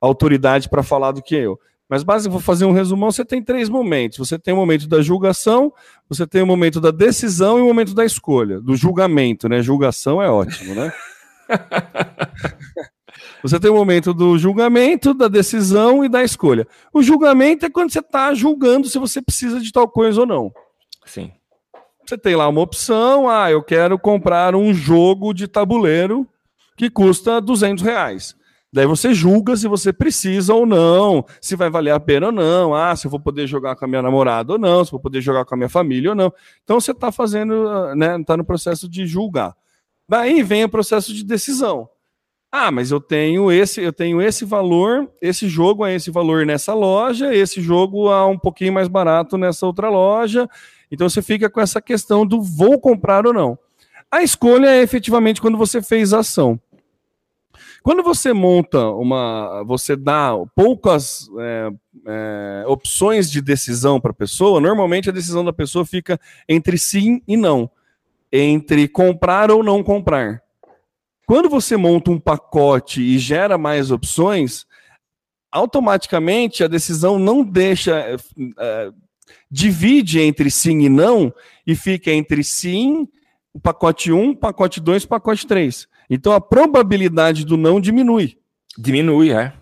autoridade 0.00 0.68
para 0.68 0.82
falar 0.82 1.10
do 1.10 1.22
que 1.22 1.34
eu. 1.34 1.58
Mas 1.88 2.04
basicamente, 2.04 2.32
vou 2.34 2.40
fazer 2.40 2.64
um 2.66 2.72
resumão. 2.72 3.10
Você 3.10 3.24
tem 3.24 3.42
três 3.42 3.68
momentos. 3.68 4.16
Você 4.16 4.38
tem 4.38 4.54
o 4.54 4.56
momento 4.56 4.86
da 4.86 5.02
julgação, 5.02 5.72
você 6.08 6.24
tem 6.24 6.40
o 6.40 6.46
momento 6.46 6.80
da 6.80 6.92
decisão 6.92 7.58
e 7.58 7.62
o 7.62 7.66
momento 7.66 7.94
da 7.94 8.04
escolha, 8.04 8.60
do 8.60 8.76
julgamento, 8.76 9.48
né? 9.48 9.60
Julgação 9.60 10.22
é 10.22 10.30
ótimo, 10.30 10.72
né? 10.72 10.92
você 13.42 13.58
tem 13.58 13.72
o 13.72 13.74
momento 13.74 14.14
do 14.14 14.38
julgamento, 14.38 15.12
da 15.12 15.26
decisão 15.26 16.04
e 16.04 16.08
da 16.08 16.22
escolha. 16.22 16.64
O 16.92 17.02
julgamento 17.02 17.66
é 17.66 17.70
quando 17.70 17.90
você 17.90 17.98
está 17.98 18.32
julgando 18.34 18.86
se 18.86 18.96
você 18.96 19.20
precisa 19.20 19.60
de 19.60 19.72
tal 19.72 19.88
coisa 19.88 20.20
ou 20.20 20.26
não. 20.28 20.52
Sim. 21.04 21.32
Você 22.10 22.18
tem 22.18 22.34
lá 22.34 22.48
uma 22.48 22.60
opção, 22.60 23.28
ah, 23.28 23.52
eu 23.52 23.62
quero 23.62 23.96
comprar 23.96 24.56
um 24.56 24.74
jogo 24.74 25.32
de 25.32 25.46
tabuleiro 25.46 26.26
que 26.76 26.90
custa 26.90 27.40
200 27.40 27.84
reais. 27.84 28.34
Daí 28.72 28.84
você 28.84 29.14
julga 29.14 29.56
se 29.56 29.68
você 29.68 29.92
precisa 29.92 30.52
ou 30.52 30.66
não, 30.66 31.24
se 31.40 31.54
vai 31.54 31.70
valer 31.70 31.92
a 31.92 32.00
pena 32.00 32.26
ou 32.26 32.32
não, 32.32 32.74
ah, 32.74 32.96
se 32.96 33.06
eu 33.06 33.10
vou 33.12 33.20
poder 33.20 33.46
jogar 33.46 33.76
com 33.76 33.84
a 33.84 33.88
minha 33.88 34.02
namorada 34.02 34.54
ou 34.54 34.58
não, 34.58 34.84
se 34.84 34.88
eu 34.88 34.98
vou 34.98 35.00
poder 35.00 35.20
jogar 35.20 35.44
com 35.44 35.54
a 35.54 35.56
minha 35.56 35.68
família 35.68 36.10
ou 36.10 36.16
não. 36.16 36.32
Então 36.64 36.80
você 36.80 36.90
está 36.90 37.12
fazendo, 37.12 37.94
né, 37.94 38.18
está 38.20 38.36
no 38.36 38.44
processo 38.44 38.88
de 38.88 39.06
julgar. 39.06 39.54
Daí 40.08 40.42
vem 40.42 40.64
o 40.64 40.68
processo 40.68 41.14
de 41.14 41.22
decisão. 41.22 41.88
Ah, 42.50 42.72
mas 42.72 42.90
eu 42.90 43.00
tenho 43.00 43.52
esse, 43.52 43.80
eu 43.80 43.92
tenho 43.92 44.20
esse 44.20 44.44
valor, 44.44 45.08
esse 45.22 45.48
jogo 45.48 45.86
é 45.86 45.94
esse 45.94 46.10
valor 46.10 46.44
nessa 46.44 46.74
loja, 46.74 47.32
esse 47.32 47.60
jogo 47.60 48.10
é 48.12 48.24
um 48.24 48.36
pouquinho 48.36 48.72
mais 48.72 48.88
barato 48.88 49.38
nessa 49.38 49.64
outra 49.64 49.88
loja. 49.88 50.48
Então 50.90 51.08
você 51.08 51.22
fica 51.22 51.48
com 51.48 51.60
essa 51.60 51.80
questão 51.80 52.26
do 52.26 52.42
vou 52.42 52.80
comprar 52.80 53.26
ou 53.26 53.32
não. 53.32 53.58
A 54.10 54.22
escolha 54.22 54.66
é 54.66 54.82
efetivamente 54.82 55.40
quando 55.40 55.56
você 55.56 55.80
fez 55.80 56.12
a 56.12 56.18
ação. 56.18 56.60
Quando 57.82 58.02
você 58.02 58.32
monta 58.32 58.90
uma. 58.90 59.62
Você 59.64 59.96
dá 59.96 60.32
poucas 60.54 61.30
é, 61.38 61.70
é, 62.06 62.64
opções 62.66 63.30
de 63.30 63.40
decisão 63.40 64.00
para 64.00 64.10
a 64.10 64.14
pessoa, 64.14 64.60
normalmente 64.60 65.08
a 65.08 65.12
decisão 65.12 65.44
da 65.44 65.52
pessoa 65.52 65.86
fica 65.86 66.20
entre 66.48 66.76
sim 66.76 67.22
e 67.26 67.36
não. 67.36 67.70
Entre 68.32 68.86
comprar 68.86 69.50
ou 69.50 69.62
não 69.62 69.82
comprar. 69.82 70.42
Quando 71.26 71.48
você 71.48 71.76
monta 71.76 72.10
um 72.10 72.18
pacote 72.18 73.00
e 73.00 73.18
gera 73.18 73.56
mais 73.56 73.90
opções, 73.90 74.66
automaticamente 75.50 76.62
a 76.62 76.68
decisão 76.68 77.18
não 77.18 77.42
deixa. 77.42 77.98
É, 77.98 78.16
é 78.58 78.92
divide 79.50 80.20
entre 80.20 80.50
sim 80.50 80.80
e 80.80 80.88
não 80.88 81.32
e 81.66 81.74
fica 81.74 82.10
entre 82.10 82.42
sim, 82.44 83.08
o 83.52 83.60
pacote 83.60 84.12
1, 84.12 84.34
pacote 84.34 84.80
2, 84.80 85.06
pacote 85.06 85.46
3. 85.46 85.88
Então 86.08 86.32
a 86.32 86.40
probabilidade 86.40 87.44
do 87.44 87.56
não 87.56 87.80
diminui. 87.80 88.36
Diminui, 88.76 89.32
é. 89.32 89.52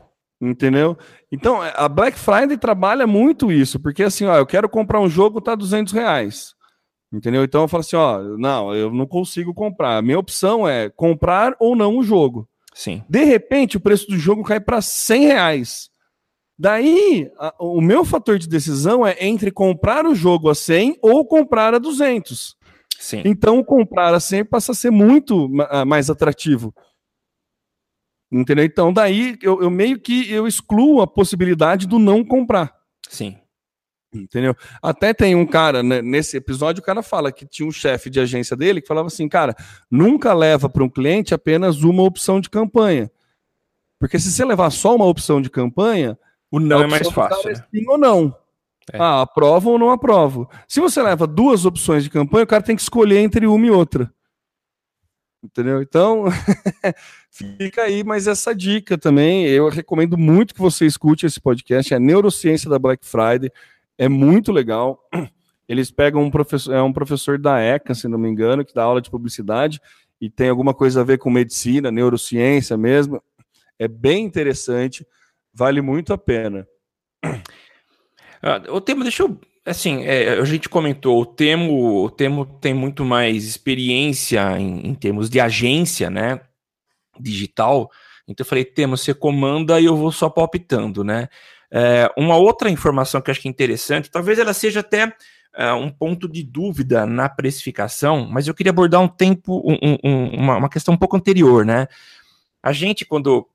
Entendeu? 0.40 0.96
Então 1.32 1.60
a 1.60 1.88
Black 1.88 2.18
Friday 2.18 2.56
trabalha 2.56 3.06
muito 3.06 3.50
isso, 3.50 3.80
porque 3.80 4.04
assim, 4.04 4.24
ó, 4.24 4.36
eu 4.36 4.46
quero 4.46 4.68
comprar 4.68 5.00
um 5.00 5.08
jogo, 5.08 5.40
tá 5.40 5.54
200 5.54 5.92
reais. 5.92 6.54
Entendeu? 7.12 7.42
Então 7.42 7.62
eu 7.62 7.68
falo 7.68 7.80
assim, 7.80 7.96
ó, 7.96 8.22
não, 8.36 8.74
eu 8.74 8.92
não 8.92 9.06
consigo 9.06 9.52
comprar. 9.54 9.96
A 9.96 10.02
minha 10.02 10.18
opção 10.18 10.68
é 10.68 10.90
comprar 10.90 11.56
ou 11.58 11.74
não 11.74 11.98
o 11.98 12.02
jogo. 12.02 12.48
Sim. 12.74 13.02
De 13.08 13.24
repente 13.24 13.76
o 13.76 13.80
preço 13.80 14.06
do 14.08 14.18
jogo 14.18 14.44
cai 14.44 14.60
para 14.60 14.80
100 14.80 15.26
reais. 15.26 15.90
Daí, 16.58 17.30
a, 17.38 17.54
o 17.60 17.80
meu 17.80 18.04
fator 18.04 18.38
de 18.38 18.48
decisão 18.48 19.06
é 19.06 19.16
entre 19.20 19.52
comprar 19.52 20.04
o 20.04 20.14
jogo 20.14 20.50
a 20.50 20.54
100 20.54 20.98
ou 21.00 21.24
comprar 21.24 21.72
a 21.72 21.78
200. 21.78 22.56
Sim. 22.98 23.22
Então, 23.24 23.62
comprar 23.62 24.12
a 24.12 24.18
100 24.18 24.44
passa 24.46 24.72
a 24.72 24.74
ser 24.74 24.90
muito 24.90 25.48
ah, 25.70 25.84
mais 25.84 26.10
atrativo. 26.10 26.74
Entendeu? 28.30 28.64
Então, 28.64 28.92
daí 28.92 29.38
eu, 29.40 29.62
eu, 29.62 29.70
meio 29.70 30.00
que 30.00 30.30
eu 30.30 30.48
excluo 30.48 31.00
a 31.00 31.06
possibilidade 31.06 31.86
do 31.86 31.98
não 31.98 32.24
comprar. 32.24 32.74
Sim. 33.08 33.38
Entendeu? 34.12 34.54
Até 34.82 35.14
tem 35.14 35.36
um 35.36 35.46
cara, 35.46 35.82
né, 35.82 36.02
nesse 36.02 36.36
episódio, 36.36 36.80
o 36.80 36.84
cara 36.84 37.02
fala 37.02 37.30
que 37.30 37.46
tinha 37.46 37.68
um 37.68 37.72
chefe 37.72 38.10
de 38.10 38.18
agência 38.18 38.56
dele 38.56 38.80
que 38.80 38.88
falava 38.88 39.06
assim, 39.06 39.28
cara, 39.28 39.54
nunca 39.90 40.34
leva 40.34 40.68
para 40.68 40.82
um 40.82 40.88
cliente 40.88 41.34
apenas 41.34 41.82
uma 41.82 42.02
opção 42.02 42.40
de 42.40 42.50
campanha. 42.50 43.10
Porque 43.98 44.18
se 44.18 44.30
você 44.30 44.44
levar 44.44 44.70
só 44.70 44.96
uma 44.96 45.04
opção 45.04 45.40
de 45.40 45.50
campanha, 45.50 46.18
o 46.50 46.58
não 46.58 46.82
é 46.82 46.86
mais 46.86 47.08
fácil. 47.10 47.50
É 47.50 47.54
sim 47.54 47.86
ou 47.88 47.98
não. 47.98 48.34
É. 48.92 48.98
Ah, 48.98 49.22
aprovo 49.22 49.70
ou 49.70 49.78
não 49.78 49.90
aprovo. 49.90 50.48
Se 50.66 50.80
você 50.80 51.02
leva 51.02 51.26
duas 51.26 51.64
opções 51.64 52.02
de 52.02 52.10
campanha, 52.10 52.44
o 52.44 52.46
cara 52.46 52.62
tem 52.62 52.74
que 52.74 52.82
escolher 52.82 53.18
entre 53.18 53.46
uma 53.46 53.66
e 53.66 53.70
outra. 53.70 54.12
Entendeu? 55.42 55.80
Então, 55.80 56.24
fica 57.30 57.82
aí, 57.82 58.02
mas 58.02 58.26
essa 58.26 58.54
dica 58.54 58.98
também, 58.98 59.46
eu 59.46 59.68
recomendo 59.68 60.16
muito 60.18 60.54
que 60.54 60.60
você 60.60 60.84
escute 60.84 61.26
esse 61.26 61.40
podcast, 61.40 61.92
é 61.92 61.96
a 61.96 62.00
Neurociência 62.00 62.68
da 62.68 62.78
Black 62.78 63.06
Friday, 63.06 63.50
é 63.96 64.08
muito 64.08 64.50
legal. 64.50 65.00
Eles 65.68 65.90
pegam 65.90 66.22
um 66.22 66.30
professor, 66.30 66.74
é 66.74 66.82
um 66.82 66.92
professor 66.92 67.38
da 67.38 67.60
ECA, 67.60 67.94
se 67.94 68.08
não 68.08 68.18
me 68.18 68.28
engano, 68.28 68.64
que 68.64 68.74
dá 68.74 68.82
aula 68.82 69.02
de 69.02 69.10
publicidade 69.10 69.80
e 70.20 70.28
tem 70.28 70.48
alguma 70.48 70.74
coisa 70.74 71.02
a 71.02 71.04
ver 71.04 71.18
com 71.18 71.30
medicina, 71.30 71.90
neurociência 71.90 72.76
mesmo. 72.76 73.22
É 73.78 73.86
bem 73.86 74.24
interessante, 74.24 75.06
vale 75.58 75.80
muito 75.80 76.12
a 76.12 76.18
pena. 76.18 76.64
Ah, 78.40 78.62
o 78.68 78.80
Temo, 78.80 79.02
deixa 79.02 79.24
eu. 79.24 79.36
Assim, 79.66 80.04
é, 80.04 80.38
a 80.38 80.44
gente 80.44 80.68
comentou, 80.68 81.20
o 81.20 81.26
Temo, 81.26 82.04
o 82.04 82.08
Temo 82.08 82.46
tem 82.46 82.72
muito 82.72 83.04
mais 83.04 83.44
experiência 83.44 84.58
em, 84.58 84.86
em 84.86 84.94
termos 84.94 85.28
de 85.28 85.40
agência, 85.40 86.08
né? 86.08 86.40
Digital. 87.18 87.90
Então 88.26 88.44
eu 88.44 88.48
falei, 88.48 88.64
Temo, 88.64 88.96
você 88.96 89.12
comanda 89.12 89.80
e 89.80 89.86
eu 89.86 89.96
vou 89.96 90.12
só 90.12 90.30
palpitando, 90.30 91.02
né? 91.02 91.28
É, 91.70 92.08
uma 92.16 92.36
outra 92.36 92.70
informação 92.70 93.20
que 93.20 93.28
eu 93.28 93.32
acho 93.32 93.40
que 93.42 93.48
é 93.48 93.50
interessante, 93.50 94.10
talvez 94.10 94.38
ela 94.38 94.54
seja 94.54 94.80
até 94.80 95.12
é, 95.54 95.72
um 95.72 95.90
ponto 95.90 96.28
de 96.28 96.42
dúvida 96.42 97.04
na 97.04 97.28
precificação, 97.28 98.26
mas 98.30 98.46
eu 98.46 98.54
queria 98.54 98.70
abordar 98.70 99.00
um 99.02 99.08
tempo, 99.08 99.60
um, 99.66 99.98
um, 100.04 100.28
uma, 100.40 100.56
uma 100.56 100.70
questão 100.70 100.94
um 100.94 100.98
pouco 100.98 101.16
anterior, 101.16 101.66
né? 101.66 101.88
A 102.62 102.72
gente, 102.72 103.04
quando 103.04 103.46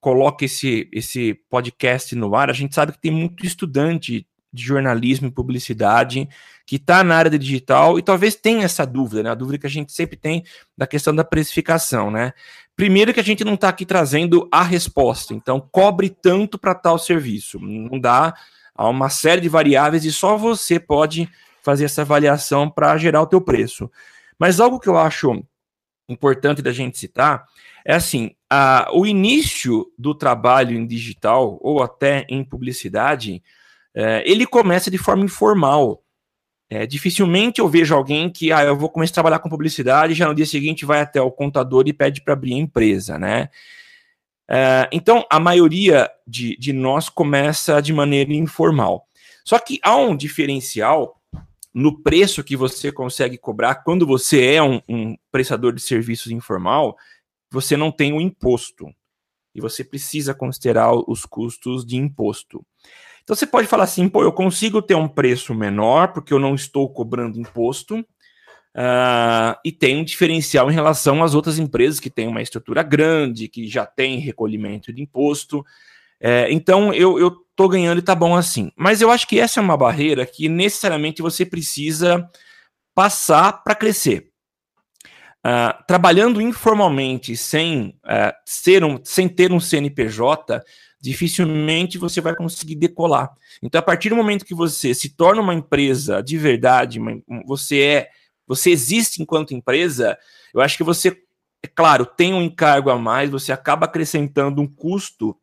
coloca 0.00 0.44
esse, 0.44 0.88
esse 0.92 1.34
podcast 1.50 2.14
no 2.14 2.34
ar, 2.34 2.50
a 2.50 2.54
gente 2.54 2.74
sabe 2.74 2.92
que 2.92 3.00
tem 3.00 3.10
muito 3.10 3.44
estudante 3.44 4.26
de 4.52 4.62
jornalismo 4.62 5.28
e 5.28 5.30
publicidade 5.30 6.28
que 6.64 6.76
está 6.76 7.04
na 7.04 7.16
área 7.16 7.38
digital 7.38 7.98
e 7.98 8.02
talvez 8.02 8.34
tenha 8.34 8.64
essa 8.64 8.86
dúvida, 8.86 9.22
né? 9.22 9.30
A 9.30 9.34
dúvida 9.34 9.58
que 9.58 9.66
a 9.66 9.70
gente 9.70 9.92
sempre 9.92 10.16
tem 10.16 10.44
da 10.76 10.86
questão 10.86 11.14
da 11.14 11.24
precificação, 11.24 12.10
né? 12.10 12.32
primeiro 12.78 13.12
que 13.12 13.18
a 13.18 13.24
gente 13.24 13.42
não 13.42 13.54
está 13.54 13.70
aqui 13.70 13.84
trazendo 13.84 14.48
a 14.52 14.62
resposta, 14.62 15.34
então 15.34 15.60
cobre 15.60 16.08
tanto 16.08 16.56
para 16.56 16.76
tal 16.76 16.96
serviço. 16.96 17.58
Não 17.58 17.98
dá, 17.98 18.32
há 18.72 18.88
uma 18.88 19.10
série 19.10 19.40
de 19.40 19.48
variáveis 19.48 20.04
e 20.04 20.12
só 20.12 20.36
você 20.36 20.78
pode 20.78 21.28
fazer 21.60 21.86
essa 21.86 22.02
avaliação 22.02 22.70
para 22.70 22.96
gerar 22.96 23.20
o 23.20 23.26
teu 23.26 23.40
preço. 23.40 23.90
Mas 24.38 24.60
algo 24.60 24.78
que 24.78 24.88
eu 24.88 24.96
acho 24.96 25.42
importante 26.08 26.62
da 26.62 26.70
gente 26.70 26.96
citar 26.96 27.46
é 27.84 27.96
assim, 27.96 28.30
a, 28.50 28.88
o 28.92 29.06
início 29.06 29.92
do 29.98 30.14
trabalho 30.14 30.76
em 30.76 30.86
digital 30.86 31.58
ou 31.60 31.82
até 31.82 32.26
em 32.28 32.42
publicidade, 32.42 33.42
é, 33.94 34.22
ele 34.26 34.46
começa 34.46 34.90
de 34.90 34.98
forma 34.98 35.24
informal. 35.24 36.02
É, 36.70 36.86
dificilmente 36.86 37.60
eu 37.60 37.68
vejo 37.68 37.94
alguém 37.94 38.30
que, 38.30 38.52
ah, 38.52 38.62
eu 38.62 38.76
vou 38.76 38.90
começar 38.90 39.12
a 39.12 39.14
trabalhar 39.14 39.38
com 39.38 39.48
publicidade, 39.48 40.14
já 40.14 40.28
no 40.28 40.34
dia 40.34 40.46
seguinte 40.46 40.84
vai 40.84 41.00
até 41.00 41.20
o 41.20 41.30
contador 41.30 41.84
e 41.86 41.92
pede 41.92 42.20
para 42.20 42.34
abrir 42.34 42.54
a 42.54 42.58
empresa, 42.58 43.18
né? 43.18 43.48
É, 44.50 44.88
então, 44.92 45.26
a 45.30 45.38
maioria 45.38 46.10
de, 46.26 46.56
de 46.56 46.72
nós 46.72 47.08
começa 47.08 47.80
de 47.80 47.92
maneira 47.92 48.32
informal. 48.32 49.06
Só 49.44 49.58
que 49.58 49.78
há 49.82 49.96
um 49.96 50.16
diferencial 50.16 51.18
no 51.72 52.02
preço 52.02 52.42
que 52.42 52.56
você 52.56 52.90
consegue 52.90 53.36
cobrar 53.36 53.76
quando 53.76 54.06
você 54.06 54.54
é 54.54 54.62
um, 54.62 54.80
um 54.88 55.16
prestador 55.30 55.72
de 55.72 55.82
serviços 55.82 56.32
informal, 56.32 56.96
você 57.50 57.76
não 57.76 57.90
tem 57.90 58.12
o 58.12 58.20
imposto. 58.20 58.86
E 59.54 59.60
você 59.60 59.82
precisa 59.82 60.34
considerar 60.34 60.92
os 60.92 61.24
custos 61.24 61.84
de 61.84 61.96
imposto. 61.96 62.64
Então 63.22 63.34
você 63.36 63.46
pode 63.46 63.66
falar 63.66 63.84
assim, 63.84 64.08
pô, 64.08 64.22
eu 64.22 64.32
consigo 64.32 64.80
ter 64.80 64.94
um 64.94 65.08
preço 65.08 65.54
menor 65.54 66.12
porque 66.12 66.32
eu 66.32 66.38
não 66.38 66.54
estou 66.54 66.88
cobrando 66.88 67.38
imposto 67.38 67.98
uh, 67.98 69.58
e 69.64 69.70
tem 69.70 69.98
um 69.98 70.04
diferencial 70.04 70.70
em 70.70 70.74
relação 70.74 71.22
às 71.22 71.34
outras 71.34 71.58
empresas 71.58 72.00
que 72.00 72.08
têm 72.08 72.28
uma 72.28 72.40
estrutura 72.40 72.82
grande, 72.82 73.48
que 73.48 73.66
já 73.66 73.84
tem 73.84 74.18
recolhimento 74.18 74.92
de 74.92 75.02
imposto. 75.02 75.64
É, 76.20 76.50
então 76.50 76.92
eu, 76.94 77.18
eu 77.18 77.30
tô 77.54 77.68
ganhando 77.68 77.98
e 77.98 78.02
tá 78.02 78.14
bom 78.14 78.34
assim. 78.34 78.72
Mas 78.76 79.00
eu 79.00 79.10
acho 79.10 79.26
que 79.26 79.38
essa 79.38 79.60
é 79.60 79.62
uma 79.62 79.76
barreira 79.76 80.24
que 80.24 80.48
necessariamente 80.48 81.20
você 81.20 81.44
precisa 81.44 82.28
passar 82.94 83.62
para 83.62 83.74
crescer. 83.74 84.27
Uh, 85.48 85.82
trabalhando 85.86 86.42
informalmente, 86.42 87.34
sem, 87.34 87.98
uh, 88.04 88.34
ser 88.44 88.84
um, 88.84 89.00
sem 89.02 89.26
ter 89.26 89.50
um 89.50 89.58
CNPJ, 89.58 90.62
dificilmente 91.00 91.96
você 91.96 92.20
vai 92.20 92.36
conseguir 92.36 92.74
decolar. 92.74 93.30
Então, 93.62 93.78
a 93.78 93.82
partir 93.82 94.10
do 94.10 94.16
momento 94.16 94.44
que 94.44 94.54
você 94.54 94.92
se 94.92 95.08
torna 95.08 95.40
uma 95.40 95.54
empresa 95.54 96.22
de 96.22 96.36
verdade, 96.36 96.98
uma, 96.98 97.18
você 97.46 97.80
é, 97.80 98.08
você 98.46 98.70
existe 98.70 99.22
enquanto 99.22 99.54
empresa, 99.54 100.18
eu 100.52 100.60
acho 100.60 100.76
que 100.76 100.84
você, 100.84 101.16
é 101.62 101.66
claro, 101.66 102.04
tem 102.04 102.34
um 102.34 102.42
encargo 102.42 102.90
a 102.90 102.98
mais, 102.98 103.30
você 103.30 103.50
acaba 103.50 103.86
acrescentando 103.86 104.60
um 104.60 104.66
custo, 104.66 105.34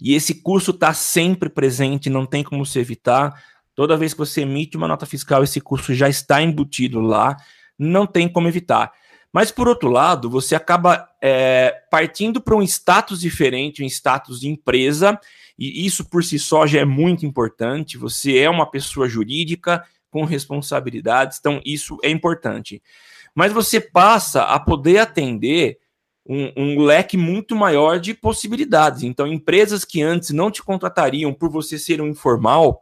e 0.00 0.14
esse 0.14 0.42
custo 0.42 0.72
está 0.72 0.92
sempre 0.92 1.48
presente, 1.48 2.10
não 2.10 2.26
tem 2.26 2.42
como 2.42 2.66
se 2.66 2.80
evitar. 2.80 3.40
Toda 3.72 3.96
vez 3.96 4.14
que 4.14 4.18
você 4.18 4.40
emite 4.40 4.76
uma 4.76 4.88
nota 4.88 5.06
fiscal, 5.06 5.44
esse 5.44 5.60
custo 5.60 5.94
já 5.94 6.08
está 6.08 6.42
embutido 6.42 7.00
lá, 7.00 7.36
não 7.78 8.04
tem 8.04 8.28
como 8.28 8.48
evitar. 8.48 8.92
Mas, 9.32 9.50
por 9.50 9.66
outro 9.66 9.88
lado, 9.88 10.28
você 10.28 10.54
acaba 10.54 11.08
é, 11.20 11.82
partindo 11.90 12.40
para 12.40 12.54
um 12.54 12.62
status 12.62 13.20
diferente, 13.20 13.82
um 13.82 13.86
status 13.86 14.40
de 14.40 14.48
empresa, 14.48 15.18
e 15.58 15.86
isso 15.86 16.04
por 16.04 16.22
si 16.22 16.38
só 16.38 16.66
já 16.66 16.80
é 16.80 16.84
muito 16.84 17.24
importante. 17.24 17.96
Você 17.96 18.38
é 18.38 18.50
uma 18.50 18.70
pessoa 18.70 19.08
jurídica 19.08 19.84
com 20.10 20.24
responsabilidades, 20.24 21.38
então 21.38 21.60
isso 21.64 21.98
é 22.02 22.10
importante. 22.10 22.82
Mas 23.34 23.52
você 23.52 23.80
passa 23.80 24.42
a 24.42 24.60
poder 24.60 24.98
atender 24.98 25.78
um, 26.26 26.52
um, 26.56 26.80
leque 26.80 27.16
muito 27.16 27.56
maior 27.56 27.98
de 27.98 28.14
possibilidades. 28.14 29.02
Então, 29.02 29.26
empresas 29.26 29.84
que 29.84 30.02
antes 30.02 30.30
não 30.30 30.50
te 30.50 30.62
contratariam 30.62 31.32
por 31.32 31.50
você 31.50 31.78
ser 31.78 32.00
um 32.00 32.06
informal, 32.06 32.81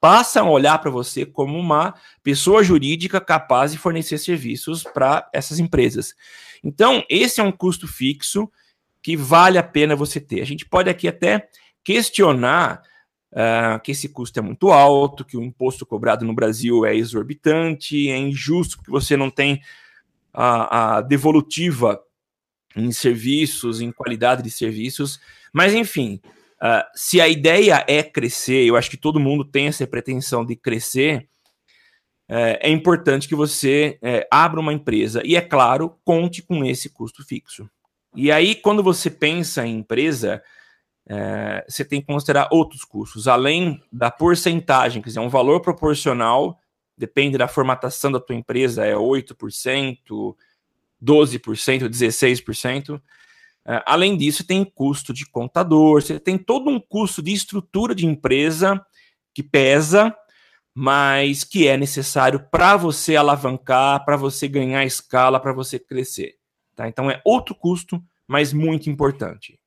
passam 0.00 0.48
a 0.48 0.50
olhar 0.50 0.78
para 0.78 0.90
você 0.90 1.24
como 1.24 1.58
uma 1.58 1.94
pessoa 2.22 2.62
jurídica 2.62 3.20
capaz 3.20 3.72
de 3.72 3.78
fornecer 3.78 4.18
serviços 4.18 4.82
para 4.82 5.28
essas 5.32 5.58
empresas. 5.58 6.14
Então, 6.62 7.04
esse 7.08 7.40
é 7.40 7.44
um 7.44 7.52
custo 7.52 7.88
fixo 7.88 8.50
que 9.02 9.16
vale 9.16 9.58
a 9.58 9.62
pena 9.62 9.96
você 9.96 10.20
ter. 10.20 10.40
A 10.42 10.44
gente 10.44 10.66
pode 10.66 10.90
aqui 10.90 11.06
até 11.06 11.48
questionar 11.84 12.82
uh, 13.32 13.80
que 13.80 13.92
esse 13.92 14.08
custo 14.08 14.38
é 14.38 14.42
muito 14.42 14.72
alto, 14.72 15.24
que 15.24 15.36
o 15.36 15.42
imposto 15.42 15.86
cobrado 15.86 16.24
no 16.24 16.34
Brasil 16.34 16.84
é 16.84 16.94
exorbitante, 16.94 18.10
é 18.10 18.18
injusto 18.18 18.76
porque 18.76 18.90
você 18.90 19.16
não 19.16 19.30
tem 19.30 19.62
a, 20.32 20.96
a 20.96 21.00
devolutiva 21.00 22.02
em 22.74 22.92
serviços, 22.92 23.80
em 23.80 23.90
qualidade 23.90 24.42
de 24.42 24.50
serviços, 24.50 25.20
mas 25.52 25.72
enfim, 25.72 26.20
Uh, 26.62 26.82
se 26.94 27.20
a 27.20 27.28
ideia 27.28 27.84
é 27.86 28.02
crescer, 28.02 28.64
eu 28.64 28.76
acho 28.76 28.90
que 28.90 28.96
todo 28.96 29.20
mundo 29.20 29.44
tem 29.44 29.66
essa 29.66 29.86
pretensão 29.86 30.44
de 30.44 30.56
crescer, 30.56 31.28
é, 32.28 32.68
é 32.68 32.70
importante 32.70 33.28
que 33.28 33.34
você 33.34 33.98
é, 34.02 34.26
abra 34.30 34.58
uma 34.58 34.72
empresa 34.72 35.22
e, 35.24 35.36
é 35.36 35.40
claro, 35.40 35.96
conte 36.04 36.42
com 36.42 36.64
esse 36.64 36.90
custo 36.90 37.24
fixo. 37.24 37.68
E 38.14 38.32
aí, 38.32 38.54
quando 38.54 38.82
você 38.82 39.10
pensa 39.10 39.64
em 39.66 39.78
empresa, 39.78 40.42
é, 41.08 41.64
você 41.68 41.84
tem 41.84 42.00
que 42.00 42.06
considerar 42.06 42.48
outros 42.50 42.84
custos, 42.84 43.28
além 43.28 43.80
da 43.92 44.10
porcentagem, 44.10 45.00
quer 45.00 45.08
dizer, 45.08 45.20
um 45.20 45.28
valor 45.28 45.60
proporcional, 45.60 46.58
depende 46.98 47.38
da 47.38 47.46
formatação 47.46 48.10
da 48.10 48.18
tua 48.18 48.34
empresa, 48.34 48.84
é 48.84 48.94
8%, 48.94 50.34
12%, 51.02 51.88
16%. 51.88 53.00
É, 53.66 53.82
além 53.84 54.16
disso, 54.16 54.46
tem 54.46 54.64
custo 54.64 55.12
de 55.12 55.26
contador, 55.26 56.00
você 56.00 56.20
tem 56.20 56.38
todo 56.38 56.70
um 56.70 56.78
custo 56.78 57.20
de 57.20 57.32
estrutura 57.32 57.94
de 57.94 58.06
empresa 58.06 58.80
que 59.34 59.42
pesa, 59.42 60.14
mas 60.72 61.42
que 61.42 61.66
é 61.66 61.76
necessário 61.76 62.46
para 62.50 62.76
você 62.76 63.16
alavancar, 63.16 64.04
para 64.04 64.16
você 64.16 64.46
ganhar 64.46 64.84
escala, 64.84 65.40
para 65.40 65.52
você 65.52 65.78
crescer. 65.78 66.34
Tá? 66.76 66.86
Então 66.86 67.10
é 67.10 67.20
outro 67.24 67.54
custo, 67.54 68.00
mas 68.28 68.52
muito 68.52 68.88
importante. 68.88 69.58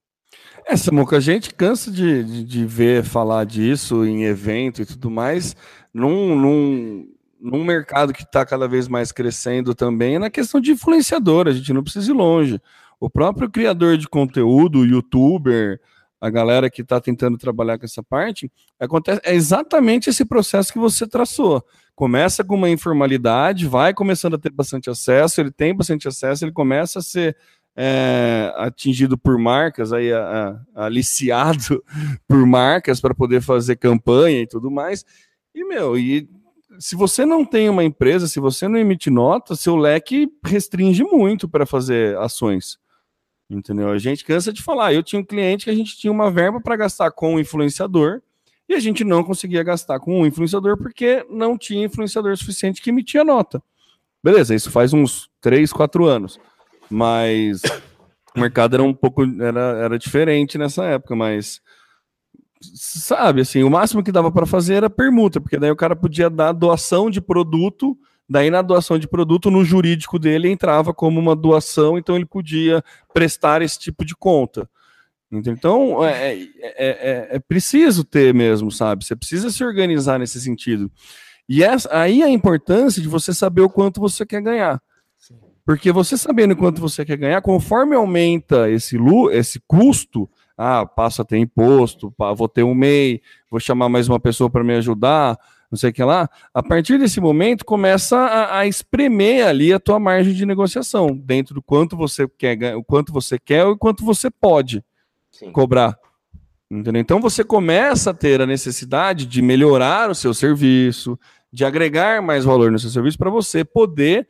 É, 0.66 0.78
Samuca, 0.78 1.18
a 1.18 1.20
gente 1.20 1.54
cansa 1.54 1.92
de, 1.92 2.24
de, 2.24 2.44
de, 2.44 2.66
ver 2.66 3.04
falar 3.04 3.46
disso 3.46 4.06
em 4.06 4.24
evento 4.24 4.82
e 4.82 4.86
tudo 4.86 5.10
mais, 5.10 5.56
num, 5.94 6.36
num, 6.40 7.08
num 7.40 7.64
mercado 7.64 8.14
que 8.14 8.22
está 8.22 8.46
cada 8.46 8.68
vez 8.68 8.88
mais 8.88 9.12
crescendo 9.12 9.74
também, 9.74 10.20
na 10.20 10.30
questão 10.30 10.62
de 10.62 10.72
influenciador, 10.72 11.48
a 11.48 11.52
gente 11.52 11.74
não 11.74 11.84
precisa 11.84 12.12
ir 12.12 12.14
longe. 12.14 12.62
O 13.00 13.10
próprio 13.10 13.50
criador 13.50 13.98
de 13.98 14.08
conteúdo, 14.08 14.86
youtuber, 14.86 15.80
a 16.20 16.30
galera 16.30 16.70
que 16.70 16.82
está 16.82 17.00
tentando 17.00 17.38
trabalhar 17.38 17.78
com 17.78 17.86
essa 17.86 18.04
parte, 18.04 18.52
acontece 18.78 19.22
é 19.24 19.34
exatamente 19.34 20.10
esse 20.10 20.26
processo 20.26 20.74
que 20.74 20.80
você 20.80 21.08
traçou. 21.08 21.64
Começa 21.96 22.44
com 22.44 22.56
uma 22.56 22.70
informalidade, 22.70 23.68
vai 23.68 23.94
começando 23.94 24.36
a 24.36 24.38
ter 24.38 24.52
bastante 24.52 24.90
acesso, 24.90 25.40
ele 25.40 25.52
tem 25.52 25.74
bastante 25.74 26.08
acesso, 26.08 26.44
ele 26.44 26.52
começa 26.52 27.00
a 27.00 27.02
ser 27.02 27.38
é, 27.76 28.54
atingido 28.58 29.18
por 29.18 29.38
marcas, 29.38 29.94
aí 29.94 30.12
a, 30.12 30.60
a, 30.76 30.86
aliciado 30.86 31.82
por 32.28 32.46
marcas 32.46 33.00
para 33.00 33.16
poder 33.16 33.42
fazer 33.42 33.78
campanha 33.78 34.42
e 34.42 34.48
tudo 34.48 34.70
mais. 34.70 35.06
E, 35.56 35.64
meu, 35.64 35.98
e 35.98 36.30
se 36.80 36.96
você 36.96 37.26
não 37.26 37.46
tem 37.46 37.70
uma 37.70 37.84
empresa, 37.84 38.28
se 38.28 38.40
você 38.40 38.68
não 38.68 38.78
emite 38.78 39.10
nota, 39.10 39.56
seu 39.56 39.78
leque 39.78 40.30
restringe 40.44 41.04
muito 41.04 41.48
para 41.48 41.66
fazer 41.66 42.18
ações. 42.18 42.78
Entendeu? 43.50 43.90
A 43.90 43.98
gente 43.98 44.24
cansa 44.24 44.54
de 44.54 44.62
falar. 44.62 44.94
Eu 44.94 45.02
tinha 45.02 45.20
um 45.20 45.26
cliente 45.26 45.66
que 45.66 45.72
a 45.72 45.76
gente 45.76 45.98
tinha 45.98 46.12
uma 46.12 46.30
verba 46.30 46.62
para 46.62 46.76
gastar 46.76 47.10
com 47.12 47.36
um 47.36 47.40
influenciador 47.40 48.22
e 48.68 48.76
a 48.76 48.80
gente 48.80 49.04
não 49.04 49.24
conseguia 49.24 49.64
gastar 49.64 50.00
com 50.00 50.22
um 50.22 50.26
influenciador 50.26 50.78
porque 50.78 51.26
não 51.28 51.58
tinha 51.58 51.86
influenciador 51.86 52.38
suficiente 52.38 52.82
que 52.82 52.92
emitia 52.92 53.24
nota. 53.24 53.62
Beleza, 54.24 54.54
isso 54.54 54.70
faz 54.70 54.94
uns 54.94 55.30
3, 55.42 55.74
4 55.74 56.06
anos. 56.06 56.40
Mas 56.88 57.62
o 58.36 58.40
mercado 58.40 58.76
era 58.76 58.84
um 58.84 58.94
pouco 58.94 59.24
era, 59.42 59.62
era 59.80 59.98
diferente 59.98 60.58
nessa 60.58 60.86
época, 60.86 61.16
mas 61.16 61.60
sabe, 62.62 63.42
assim, 63.42 63.64
o 63.64 63.70
máximo 63.70 64.04
que 64.04 64.12
dava 64.12 64.32
para 64.32 64.46
fazer 64.46 64.76
era 64.76 64.90
permuta, 64.90 65.40
porque 65.42 65.58
daí 65.58 65.72
o 65.72 65.76
cara 65.76 65.96
podia 65.96 66.30
dar 66.30 66.52
doação 66.52 67.10
de 67.10 67.22
produto 67.22 67.98
Daí, 68.30 68.52
na 68.52 68.62
doação 68.62 69.00
de 69.00 69.08
produto, 69.08 69.50
no 69.50 69.66
jurídico 69.66 70.20
dele 70.20 70.50
entrava 70.50 70.94
como 70.94 71.20
uma 71.20 71.36
doação, 71.36 71.98
então 71.98 72.16
ele 72.16 72.26
podia 72.26 72.84
prestar 73.12 73.62
esse 73.62 73.80
tipo 73.80 74.06
de 74.06 74.16
conta. 74.16 74.70
Então, 75.32 76.04
é, 76.06 76.34
é, 76.34 76.48
é, 76.62 77.28
é 77.32 77.40
preciso 77.40 78.04
ter 78.04 78.34
mesmo, 78.34 78.72
sabe? 78.72 79.06
Você 79.06 79.16
precisa 79.16 79.50
se 79.50 79.64
organizar 79.64 80.20
nesse 80.20 80.40
sentido. 80.42 80.92
E 81.48 81.64
essa, 81.64 81.90
aí 81.96 82.22
a 82.22 82.30
importância 82.30 83.02
de 83.02 83.08
você 83.08 83.34
saber 83.34 83.62
o 83.62 83.70
quanto 83.70 84.00
você 84.00 84.26
quer 84.26 84.42
ganhar. 84.42 84.82
Porque 85.66 85.92
você 85.92 86.18
sabendo 86.18 86.56
quanto 86.56 86.82
você 86.82 87.06
quer 87.06 87.18
ganhar, 87.18 87.42
conforme 87.42 87.96
aumenta 87.96 88.70
esse, 88.70 88.98
esse 89.32 89.60
custo, 89.68 90.28
ah, 90.58 90.86
passa 90.86 91.22
a 91.22 91.26
ter 91.26 91.38
imposto, 91.38 92.14
vou 92.36 92.48
ter 92.50 92.64
um 92.64 92.74
MEI, 92.74 93.22
vou 93.50 93.60
chamar 93.60 93.88
mais 93.88 94.10
uma 94.10 94.20
pessoa 94.20 94.50
para 94.50 94.64
me 94.64 94.74
ajudar, 94.76 95.38
não 95.72 95.78
sei 95.78 95.92
o 95.92 95.94
que 95.94 96.04
lá. 96.04 96.30
A 96.54 96.64
partir 96.64 96.98
desse 96.98 97.22
momento, 97.22 97.64
começa 97.64 98.18
a, 98.18 98.60
a 98.60 98.68
espremer 98.68 99.48
ali 99.48 99.72
a 99.72 99.80
tua 99.80 100.00
margem 100.00 100.34
de 100.34 100.46
negociação, 100.46 101.16
dentro 101.16 101.54
do 101.54 101.62
quanto 101.62 101.96
você 101.96 102.28
quer, 102.28 102.76
o 102.76 102.84
quanto 102.84 103.14
você 103.14 103.38
quer 103.38 103.62
e 103.66 103.72
o 103.72 103.78
quanto 103.78 104.04
você 104.04 104.30
pode 104.30 104.84
Sim. 105.32 105.52
cobrar. 105.52 105.98
Entendeu? 106.72 107.02
Então 107.02 107.20
você 107.20 107.44
começa 107.44 108.12
a 108.12 108.14
ter 108.14 108.42
a 108.42 108.46
necessidade 108.46 109.26
de 109.26 109.42
melhorar 109.42 110.10
o 110.10 110.16
seu 110.16 110.34
serviço, 110.34 111.18
de 111.52 111.66
agregar 111.66 112.22
mais 112.22 112.46
valor 112.46 112.72
no 112.72 112.78
seu 112.78 112.90
serviço 112.90 113.18
para 113.18 113.30
você 113.30 113.66
poder 113.66 114.28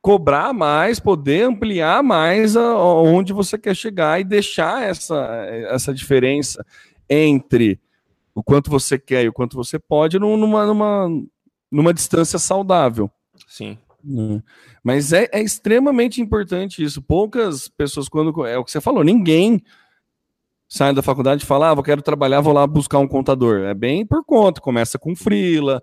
cobrar 0.00 0.52
mais, 0.52 0.98
poder 0.98 1.44
ampliar 1.44 2.02
mais 2.02 2.56
aonde 2.56 3.32
você 3.32 3.56
quer 3.56 3.74
chegar 3.74 4.20
e 4.20 4.24
deixar 4.24 4.82
essa, 4.82 5.16
essa 5.70 5.94
diferença 5.94 6.64
entre 7.08 7.80
o 8.34 8.42
quanto 8.42 8.70
você 8.70 8.98
quer 8.98 9.24
e 9.24 9.28
o 9.28 9.32
quanto 9.32 9.56
você 9.56 9.78
pode 9.78 10.18
numa, 10.18 10.66
numa, 10.66 11.08
numa 11.70 11.94
distância 11.94 12.38
saudável. 12.38 13.10
Sim. 13.46 13.78
Hum. 14.04 14.40
Mas 14.82 15.12
é, 15.12 15.28
é, 15.32 15.40
extremamente 15.40 16.20
importante 16.20 16.82
isso. 16.82 17.00
Poucas 17.00 17.68
pessoas, 17.68 18.08
quando. 18.08 18.46
É 18.46 18.58
o 18.58 18.64
que 18.64 18.70
você 18.70 18.80
falou, 18.80 19.04
ninguém 19.04 19.62
sai 20.68 20.94
da 20.94 21.02
faculdade 21.02 21.44
e 21.44 21.46
fala, 21.46 21.70
ah, 21.70 21.74
vou 21.74 21.84
quero 21.84 22.00
trabalhar, 22.00 22.40
vou 22.40 22.52
lá 22.52 22.66
buscar 22.66 22.98
um 22.98 23.06
contador. 23.06 23.60
É 23.60 23.74
bem 23.74 24.06
por 24.06 24.24
conta, 24.24 24.60
começa 24.60 24.98
com 24.98 25.14
frila 25.14 25.82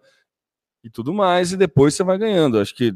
e 0.83 0.89
tudo 0.89 1.13
mais, 1.13 1.51
e 1.51 1.57
depois 1.57 1.93
você 1.93 2.03
vai 2.03 2.17
ganhando. 2.17 2.59
Acho 2.59 2.75
que 2.75 2.95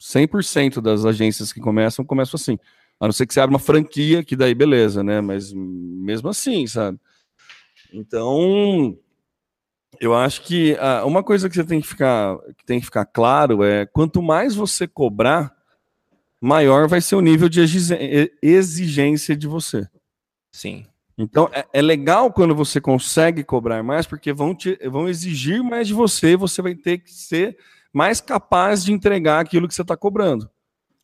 100% 0.00 0.80
das 0.80 1.04
agências 1.04 1.52
que 1.52 1.60
começam, 1.60 2.04
começam 2.04 2.36
assim. 2.36 2.58
A 2.98 3.06
não 3.06 3.12
ser 3.12 3.26
que 3.26 3.34
você 3.34 3.40
abra 3.40 3.54
uma 3.54 3.60
franquia, 3.60 4.24
que 4.24 4.34
daí 4.34 4.54
beleza, 4.54 5.02
né? 5.02 5.20
Mas 5.20 5.52
mesmo 5.52 6.28
assim, 6.28 6.66
sabe? 6.66 6.98
Então, 7.92 8.98
eu 10.00 10.14
acho 10.14 10.42
que 10.42 10.76
ah, 10.80 11.04
uma 11.04 11.22
coisa 11.22 11.48
que 11.48 11.54
você 11.54 11.64
tem 11.64 11.80
que 11.80 11.86
ficar, 11.86 12.38
que 12.56 12.64
tem 12.64 12.80
que 12.80 12.86
ficar 12.86 13.04
claro 13.04 13.62
é 13.62 13.86
quanto 13.86 14.22
mais 14.22 14.54
você 14.54 14.86
cobrar, 14.86 15.54
maior 16.40 16.88
vai 16.88 17.00
ser 17.00 17.14
o 17.14 17.20
nível 17.20 17.48
de 17.48 17.60
exigência 18.42 19.36
de 19.36 19.46
você. 19.46 19.86
Sim. 20.52 20.86
Então 21.16 21.48
é, 21.52 21.66
é, 21.72 21.82
legal 21.82 22.32
quando 22.32 22.54
você 22.54 22.80
consegue 22.80 23.44
cobrar 23.44 23.82
mais, 23.82 24.06
porque 24.06 24.32
vão, 24.32 24.54
te, 24.54 24.78
vão 24.88 25.08
exigir 25.08 25.62
mais 25.62 25.86
de 25.86 25.94
você, 25.94 26.36
você 26.36 26.62
vai 26.62 26.74
ter 26.74 26.98
que 26.98 27.12
ser 27.12 27.56
mais 27.92 28.20
capaz 28.20 28.82
de 28.82 28.92
entregar 28.92 29.40
aquilo 29.40 29.68
que 29.68 29.74
você 29.74 29.82
está 29.82 29.96
cobrando. 29.96 30.50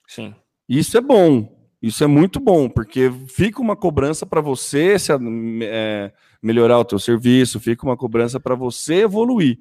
Sim. 0.06 0.34
Isso 0.68 0.96
é 0.96 1.00
bom, 1.00 1.56
isso 1.80 2.02
é 2.02 2.06
muito 2.06 2.40
bom, 2.40 2.68
porque 2.68 3.12
fica 3.28 3.60
uma 3.60 3.76
cobrança 3.76 4.26
para 4.26 4.40
você 4.40 4.98
se, 4.98 5.12
é, 5.62 6.12
melhorar 6.42 6.78
o 6.78 6.84
teu 6.84 6.98
serviço, 6.98 7.60
fica 7.60 7.84
uma 7.84 7.96
cobrança 7.96 8.38
para 8.38 8.54
você 8.54 9.02
evoluir. 9.02 9.58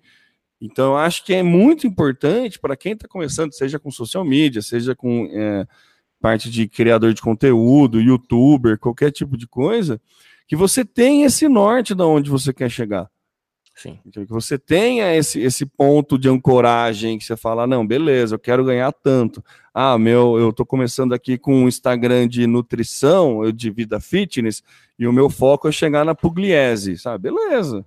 Então, 0.60 0.94
eu 0.94 0.98
acho 0.98 1.24
que 1.24 1.34
é 1.34 1.44
muito 1.44 1.86
importante 1.86 2.60
para 2.60 2.76
quem 2.76 2.94
está 2.94 3.08
começando, 3.08 3.54
seja 3.54 3.78
com 3.78 3.92
social 3.92 4.26
media, 4.26 4.62
seja 4.62 4.96
com 4.96 5.30
é, 5.32 5.68
parte 6.20 6.50
de 6.50 6.68
criador 6.68 7.14
de 7.14 7.22
conteúdo, 7.22 8.02
youtuber, 8.02 8.80
qualquer 8.80 9.12
tipo 9.12 9.38
de 9.38 9.48
coisa, 9.48 10.02
que 10.48 10.56
você 10.56 10.84
tenha 10.84 11.28
esse 11.28 11.48
norte 11.48 11.94
de 11.94 12.04
onde 12.04 12.30
você 12.30 12.52
quer 12.52 12.70
chegar. 12.70 13.10
Sim. 13.78 14.00
Então, 14.04 14.26
que 14.26 14.32
você 14.32 14.58
tenha 14.58 15.16
esse, 15.16 15.40
esse 15.40 15.64
ponto 15.64 16.18
de 16.18 16.28
ancoragem, 16.28 17.20
que 17.20 17.24
você 17.24 17.38
fala, 17.38 17.68
não, 17.68 17.86
beleza, 17.86 18.34
eu 18.34 18.40
quero 18.40 18.66
ganhar 18.66 18.92
tanto. 18.92 19.44
Ah, 19.72 20.00
meu, 20.00 20.40
eu 20.40 20.50
estou 20.50 20.66
começando 20.66 21.14
aqui 21.14 21.38
com 21.38 21.54
um 21.64 21.68
Instagram 21.68 22.28
de 22.28 22.48
nutrição, 22.48 23.52
de 23.52 23.70
vida 23.70 24.00
fitness, 24.00 24.64
e 24.98 25.06
o 25.06 25.14
meu 25.14 25.30
foco 25.30 25.68
é 25.68 25.72
chegar 25.72 26.04
na 26.04 26.16
pugliese, 26.16 26.98
sabe? 26.98 27.30
Beleza. 27.30 27.86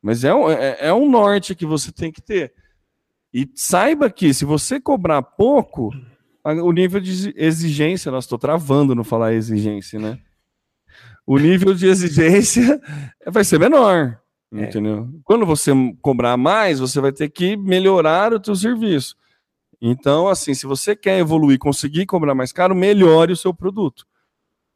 Mas 0.00 0.22
é 0.22 0.32
um, 0.32 0.48
é, 0.48 0.76
é 0.78 0.94
um 0.94 1.10
norte 1.10 1.56
que 1.56 1.66
você 1.66 1.90
tem 1.90 2.12
que 2.12 2.22
ter. 2.22 2.54
E 3.32 3.50
saiba 3.52 4.08
que 4.08 4.32
se 4.32 4.44
você 4.44 4.80
cobrar 4.80 5.22
pouco, 5.22 5.90
o 6.44 6.70
nível 6.70 7.00
de 7.00 7.34
exigência, 7.36 8.12
nós 8.12 8.24
estou 8.24 8.38
travando 8.38 8.94
no 8.94 9.02
falar 9.02 9.34
exigência, 9.34 9.98
né? 9.98 10.20
O 11.26 11.36
nível 11.36 11.74
de 11.74 11.88
exigência 11.88 12.80
vai 13.26 13.42
ser 13.42 13.58
menor, 13.58 14.20
é. 14.54 14.64
entendeu? 14.64 15.08
Quando 15.24 15.44
você 15.44 15.72
cobrar 16.00 16.36
mais, 16.36 16.78
você 16.78 17.00
vai 17.00 17.12
ter 17.12 17.28
que 17.28 17.56
melhorar 17.56 18.32
o 18.32 18.40
teu 18.40 18.54
serviço. 18.54 19.16
Então, 19.80 20.28
assim, 20.28 20.54
se 20.54 20.66
você 20.66 20.94
quer 20.94 21.18
evoluir, 21.18 21.58
conseguir 21.58 22.06
cobrar 22.06 22.34
mais 22.34 22.52
caro, 22.52 22.74
melhore 22.74 23.32
o 23.32 23.36
seu 23.36 23.52
produto. 23.52 24.06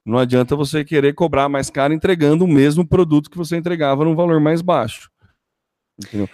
Não 0.05 0.19
adianta 0.19 0.57
você 0.57 0.85
querer 0.85 1.15
cobrar 1.15 1.49
mais 1.49 1.71
caro 1.71 1.95
entregando 1.95 2.45
o 2.45 2.49
mesmo 2.49 2.87
produto 2.87 3.31
que 3.31 3.37
você 3.37 3.57
entregava 3.57 4.05
num 4.05 4.17
valor 4.17 4.41
mais 4.41 4.61
baixo. 4.61 5.11
Entendeu? 5.99 6.29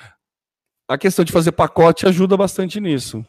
A 0.89 0.97
questão 0.97 1.25
de 1.25 1.33
fazer 1.33 1.53
pacote 1.53 2.07
ajuda 2.07 2.37
bastante 2.37 2.81
nisso. 2.81 3.25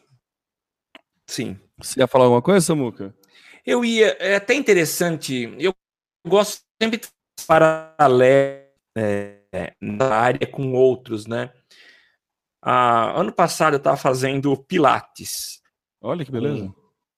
Sim. 1.26 1.58
Você 1.78 2.00
ia 2.00 2.06
falar 2.06 2.24
alguma 2.24 2.42
coisa, 2.42 2.64
Samuca? 2.64 3.14
Eu 3.64 3.84
ia. 3.84 4.16
É 4.20 4.36
até 4.36 4.54
interessante. 4.54 5.54
Eu 5.58 5.74
gosto 6.26 6.62
sempre 6.80 7.00
de 7.00 7.08
paralelo 7.46 8.66
é, 8.96 9.35
na 9.80 10.14
área 10.14 10.46
com 10.46 10.72
outros, 10.72 11.26
né? 11.26 11.50
Ah, 12.62 13.20
ano 13.20 13.32
passado 13.32 13.74
eu 13.74 13.78
estava 13.78 13.96
fazendo 13.96 14.56
Pilates. 14.56 15.60
Olha 16.00 16.24
que 16.24 16.32
beleza. 16.32 16.72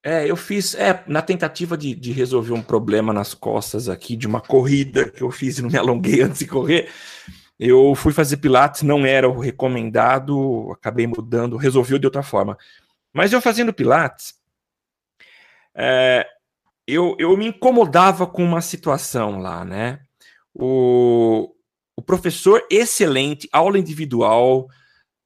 É, 0.04 0.30
eu 0.30 0.36
fiz, 0.36 0.74
é, 0.74 1.02
na 1.06 1.20
tentativa 1.20 1.76
de, 1.76 1.94
de 1.94 2.12
resolver 2.12 2.52
um 2.52 2.62
problema 2.62 3.12
nas 3.12 3.34
costas 3.34 3.88
aqui, 3.88 4.16
de 4.16 4.26
uma 4.26 4.40
corrida 4.40 5.10
que 5.10 5.22
eu 5.22 5.30
fiz 5.30 5.58
e 5.58 5.62
não 5.62 5.70
me 5.70 5.76
alonguei 5.76 6.22
antes 6.22 6.38
de 6.38 6.46
correr, 6.46 6.88
eu 7.58 7.94
fui 7.94 8.12
fazer 8.12 8.36
Pilates, 8.36 8.82
não 8.82 9.04
era 9.04 9.28
o 9.28 9.40
recomendado, 9.40 10.70
acabei 10.72 11.06
mudando, 11.06 11.56
resolvi 11.56 11.98
de 11.98 12.06
outra 12.06 12.22
forma. 12.22 12.56
Mas 13.12 13.32
eu 13.32 13.40
fazendo 13.40 13.72
Pilates, 13.72 14.34
é, 15.74 16.26
eu, 16.86 17.16
eu 17.18 17.36
me 17.36 17.46
incomodava 17.46 18.26
com 18.26 18.44
uma 18.44 18.60
situação 18.60 19.40
lá, 19.40 19.64
né? 19.64 20.00
O, 20.54 21.54
o 21.98 22.02
professor 22.02 22.64
excelente, 22.70 23.48
aula 23.50 23.76
individual, 23.76 24.68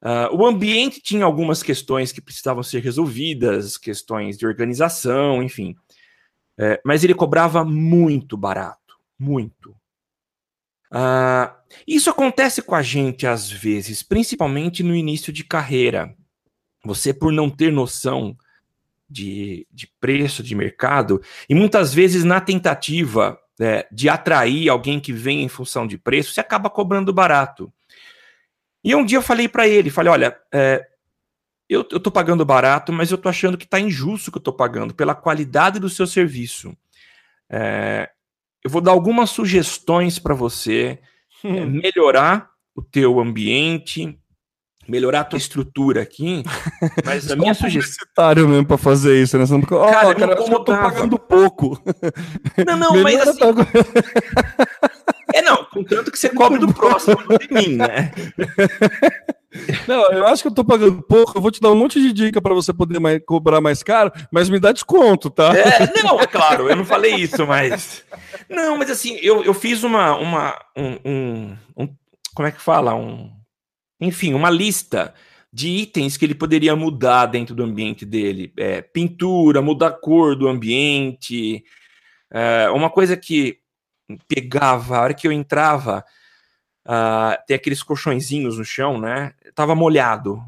uh, 0.02 0.34
o 0.34 0.46
ambiente 0.46 1.02
tinha 1.02 1.22
algumas 1.22 1.62
questões 1.62 2.12
que 2.12 2.20
precisavam 2.22 2.62
ser 2.62 2.82
resolvidas, 2.82 3.76
questões 3.76 4.38
de 4.38 4.46
organização, 4.46 5.42
enfim. 5.42 5.76
É, 6.58 6.80
mas 6.82 7.04
ele 7.04 7.12
cobrava 7.12 7.62
muito 7.62 8.38
barato, 8.38 8.96
muito. 9.18 9.76
Uh, 10.90 11.52
isso 11.86 12.08
acontece 12.08 12.62
com 12.62 12.74
a 12.74 12.80
gente 12.80 13.26
às 13.26 13.50
vezes, 13.50 14.02
principalmente 14.02 14.82
no 14.82 14.96
início 14.96 15.30
de 15.30 15.44
carreira. 15.44 16.16
Você, 16.86 17.12
por 17.12 17.30
não 17.30 17.50
ter 17.50 17.70
noção 17.70 18.34
de, 19.10 19.66
de 19.70 19.86
preço 20.00 20.42
de 20.42 20.54
mercado, 20.54 21.20
e 21.50 21.54
muitas 21.54 21.92
vezes 21.92 22.24
na 22.24 22.40
tentativa 22.40 23.38
é, 23.62 23.86
de 23.90 24.08
atrair 24.08 24.68
alguém 24.68 24.98
que 24.98 25.12
vem 25.12 25.42
em 25.42 25.48
função 25.48 25.86
de 25.86 25.96
preço, 25.96 26.32
você 26.32 26.40
acaba 26.40 26.68
cobrando 26.68 27.12
barato. 27.12 27.72
E 28.84 28.94
um 28.94 29.04
dia 29.04 29.18
eu 29.18 29.22
falei 29.22 29.48
para 29.48 29.68
ele, 29.68 29.90
falei, 29.90 30.12
olha, 30.12 30.36
é, 30.52 30.84
eu, 31.68 31.86
eu 31.90 32.00
tô 32.00 32.10
pagando 32.10 32.44
barato, 32.44 32.92
mas 32.92 33.10
eu 33.10 33.18
tô 33.18 33.28
achando 33.28 33.56
que 33.56 33.66
tá 33.66 33.78
injusto 33.78 34.28
o 34.28 34.32
que 34.32 34.38
eu 34.38 34.42
tô 34.42 34.52
pagando 34.52 34.92
pela 34.92 35.14
qualidade 35.14 35.78
do 35.78 35.88
seu 35.88 36.06
serviço. 36.06 36.76
É, 37.48 38.10
eu 38.64 38.70
vou 38.70 38.80
dar 38.80 38.90
algumas 38.90 39.30
sugestões 39.30 40.18
para 40.18 40.34
você 40.34 40.98
é, 41.44 41.64
melhorar 41.64 42.50
o 42.74 42.82
teu 42.82 43.20
ambiente, 43.20 44.18
melhorar 44.88 45.20
a 45.20 45.24
tua 45.24 45.36
estrutura 45.36 46.02
aqui, 46.02 46.42
mas 47.04 47.30
a 47.30 47.36
minha 47.36 47.54
sugestão... 47.54 48.34
mesmo 48.48 48.66
para 48.66 48.78
fazer 48.78 49.22
isso, 49.22 49.38
né? 49.38 49.46
Você 49.46 49.52
não... 49.52 49.60
oh, 49.60 49.90
cara, 49.90 50.14
cara 50.14 50.32
eu, 50.32 50.64
tô 50.64 50.64
pagando 50.64 51.18
pouco. 51.18 51.80
Não, 52.66 52.76
não, 52.76 53.02
mas 53.02 53.20
assim... 53.20 53.38
Tá... 53.38 53.52
É, 55.34 55.40
não, 55.40 55.64
contanto 55.64 56.10
que 56.10 56.18
você 56.18 56.28
cobre 56.28 56.58
do 56.58 56.72
próximo, 56.72 57.16
não 57.28 57.38
de 57.38 57.52
mim, 57.52 57.76
né? 57.76 58.12
Não, 59.86 60.10
eu 60.10 60.26
acho 60.26 60.40
que 60.40 60.48
eu 60.48 60.54
tô 60.54 60.64
pagando 60.64 61.02
pouco, 61.02 61.36
eu 61.36 61.42
vou 61.42 61.50
te 61.50 61.60
dar 61.60 61.70
um 61.70 61.74
monte 61.74 62.00
de 62.00 62.10
dica 62.10 62.40
para 62.40 62.54
você 62.54 62.72
poder 62.72 62.98
mais, 62.98 63.20
cobrar 63.26 63.60
mais 63.60 63.82
caro, 63.82 64.10
mas 64.30 64.48
me 64.48 64.58
dá 64.58 64.72
desconto, 64.72 65.28
tá? 65.28 65.54
É, 65.54 66.02
não, 66.02 66.18
é 66.18 66.26
claro, 66.26 66.70
eu 66.70 66.76
não 66.76 66.86
falei 66.86 67.16
isso, 67.16 67.46
mas... 67.46 68.02
Não, 68.48 68.78
mas 68.78 68.90
assim, 68.90 69.18
eu, 69.22 69.44
eu 69.44 69.52
fiz 69.52 69.82
uma... 69.82 70.16
uma 70.16 70.58
um, 70.76 70.98
um, 71.04 71.56
um 71.76 71.88
como 72.34 72.48
é 72.48 72.50
que 72.50 72.60
fala? 72.60 72.94
Um 72.94 73.30
enfim, 74.02 74.34
uma 74.34 74.50
lista 74.50 75.14
de 75.52 75.68
itens 75.68 76.16
que 76.16 76.24
ele 76.24 76.34
poderia 76.34 76.74
mudar 76.74 77.26
dentro 77.26 77.54
do 77.54 77.62
ambiente 77.62 78.06
dele. 78.06 78.52
É, 78.56 78.80
pintura, 78.80 79.60
mudar 79.60 79.88
a 79.88 79.92
cor 79.92 80.34
do 80.34 80.48
ambiente. 80.48 81.64
É, 82.30 82.70
uma 82.70 82.88
coisa 82.88 83.16
que 83.16 83.58
pegava, 84.28 84.96
a 84.96 85.02
hora 85.02 85.14
que 85.14 85.26
eu 85.26 85.32
entrava, 85.32 86.04
uh, 86.86 87.36
tem 87.46 87.54
aqueles 87.54 87.82
colchõezinhos 87.82 88.58
no 88.58 88.64
chão, 88.64 88.98
né? 88.98 89.34
Tava 89.54 89.74
molhado. 89.74 90.42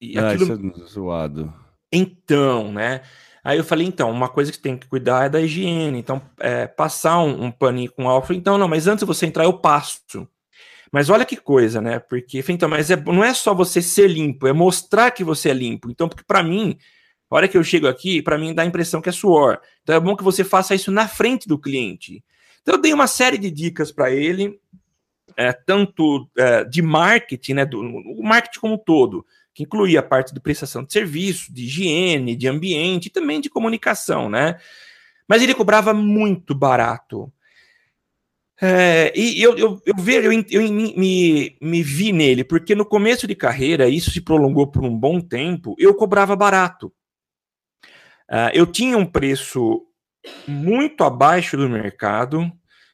E 0.00 0.18
ah, 0.18 0.30
aquilo... 0.30 0.44
isso 0.44 0.82
é 0.82 0.86
zoado. 0.86 1.52
Então, 1.92 2.72
né? 2.72 3.02
Aí 3.42 3.58
eu 3.58 3.64
falei, 3.64 3.86
então, 3.86 4.10
uma 4.10 4.28
coisa 4.28 4.52
que 4.52 4.58
tem 4.58 4.76
que 4.76 4.86
cuidar 4.86 5.26
é 5.26 5.28
da 5.28 5.40
higiene. 5.40 5.98
Então, 5.98 6.20
é, 6.38 6.66
passar 6.66 7.20
um, 7.20 7.44
um 7.44 7.50
paninho 7.50 7.90
com 7.92 8.08
álcool. 8.08 8.34
Então, 8.34 8.58
não, 8.58 8.68
mas 8.68 8.86
antes 8.86 9.00
de 9.00 9.06
você 9.06 9.26
entrar, 9.26 9.44
eu 9.44 9.52
passo. 9.54 10.28
Mas 10.92 11.08
olha 11.08 11.24
que 11.24 11.36
coisa, 11.36 11.80
né? 11.80 11.98
Porque, 12.00 12.42
então, 12.48 12.68
mas 12.68 12.90
é, 12.90 12.96
não 12.96 13.22
é 13.22 13.32
só 13.32 13.54
você 13.54 13.80
ser 13.80 14.08
limpo, 14.08 14.46
é 14.46 14.52
mostrar 14.52 15.10
que 15.12 15.22
você 15.22 15.50
é 15.50 15.54
limpo. 15.54 15.90
Então, 15.90 16.08
porque 16.08 16.24
para 16.24 16.42
mim, 16.42 16.76
a 17.30 17.36
hora 17.36 17.48
que 17.48 17.56
eu 17.56 17.62
chego 17.62 17.86
aqui, 17.86 18.20
para 18.20 18.36
mim 18.36 18.52
dá 18.52 18.62
a 18.62 18.66
impressão 18.66 19.00
que 19.00 19.08
é 19.08 19.12
suor. 19.12 19.60
Então 19.82 19.94
é 19.94 20.00
bom 20.00 20.16
que 20.16 20.24
você 20.24 20.42
faça 20.42 20.74
isso 20.74 20.90
na 20.90 21.06
frente 21.06 21.46
do 21.46 21.58
cliente. 21.58 22.24
Então 22.60 22.74
eu 22.74 22.80
dei 22.80 22.92
uma 22.92 23.06
série 23.06 23.38
de 23.38 23.50
dicas 23.50 23.92
para 23.92 24.10
ele, 24.10 24.58
é, 25.36 25.52
tanto 25.52 26.28
é, 26.36 26.64
de 26.64 26.82
marketing, 26.82 27.54
né, 27.54 27.64
do, 27.64 27.80
o 27.80 28.22
marketing 28.22 28.58
como 28.58 28.74
um 28.74 28.78
todo, 28.78 29.24
que 29.54 29.62
incluía 29.62 30.00
a 30.00 30.02
parte 30.02 30.34
de 30.34 30.40
prestação 30.40 30.82
de 30.82 30.92
serviço, 30.92 31.52
de 31.54 31.64
higiene, 31.64 32.34
de 32.34 32.48
ambiente 32.48 33.06
e 33.06 33.10
também 33.10 33.40
de 33.40 33.48
comunicação, 33.48 34.28
né? 34.28 34.58
Mas 35.28 35.40
ele 35.40 35.54
cobrava 35.54 35.94
muito 35.94 36.52
barato. 36.52 37.32
É, 38.62 39.10
e 39.18 39.42
eu, 39.42 39.56
eu, 39.56 39.80
eu, 39.86 39.94
vejo, 39.96 40.30
eu, 40.30 40.44
eu 40.50 40.72
me, 40.72 41.56
me 41.60 41.82
vi 41.82 42.12
nele, 42.12 42.44
porque 42.44 42.74
no 42.74 42.84
começo 42.84 43.26
de 43.26 43.34
carreira, 43.34 43.88
isso 43.88 44.10
se 44.10 44.20
prolongou 44.20 44.66
por 44.66 44.84
um 44.84 44.94
bom 44.94 45.18
tempo, 45.18 45.74
eu 45.78 45.94
cobrava 45.94 46.36
barato. 46.36 46.92
Uh, 48.30 48.52
eu 48.52 48.66
tinha 48.66 48.98
um 48.98 49.06
preço 49.06 49.86
muito 50.46 51.02
abaixo 51.02 51.56
do 51.56 51.68
mercado, 51.68 52.52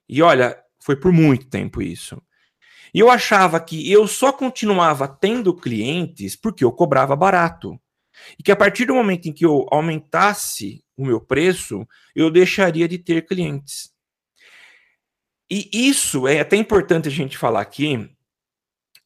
e 0.09 0.23
olha, 0.23 0.57
foi 0.81 0.95
por 0.95 1.13
muito 1.13 1.49
tempo 1.49 1.83
isso. 1.83 2.23
E 2.95 3.01
eu 3.01 3.11
achava 3.11 3.59
que 3.61 3.91
eu 3.91 4.07
só 4.07 4.33
continuava 4.33 5.09
tendo 5.09 5.53
clientes 5.53 6.37
porque 6.37 6.65
eu 6.65 6.71
cobrava 6.71 7.17
barato. 7.17 7.79
E 8.39 8.43
que 8.43 8.53
a 8.53 8.57
partir 8.57 8.87
do 8.87 8.95
momento 8.95 9.27
em 9.27 9.33
que 9.33 9.45
eu 9.45 9.67
aumentasse 9.71 10.83
o 10.97 11.05
meu 11.05 11.21
preço, 11.21 11.87
eu 12.15 12.31
deixaria 12.31 12.89
de 12.89 12.97
ter 12.99 13.27
clientes. 13.27 13.96
E 15.51 15.71
isso 15.73 16.27
é 16.27 16.41
até 16.41 16.57
importante 16.57 17.09
a 17.09 17.13
gente 17.13 17.39
falar 17.39 17.61
aqui. 17.61 18.11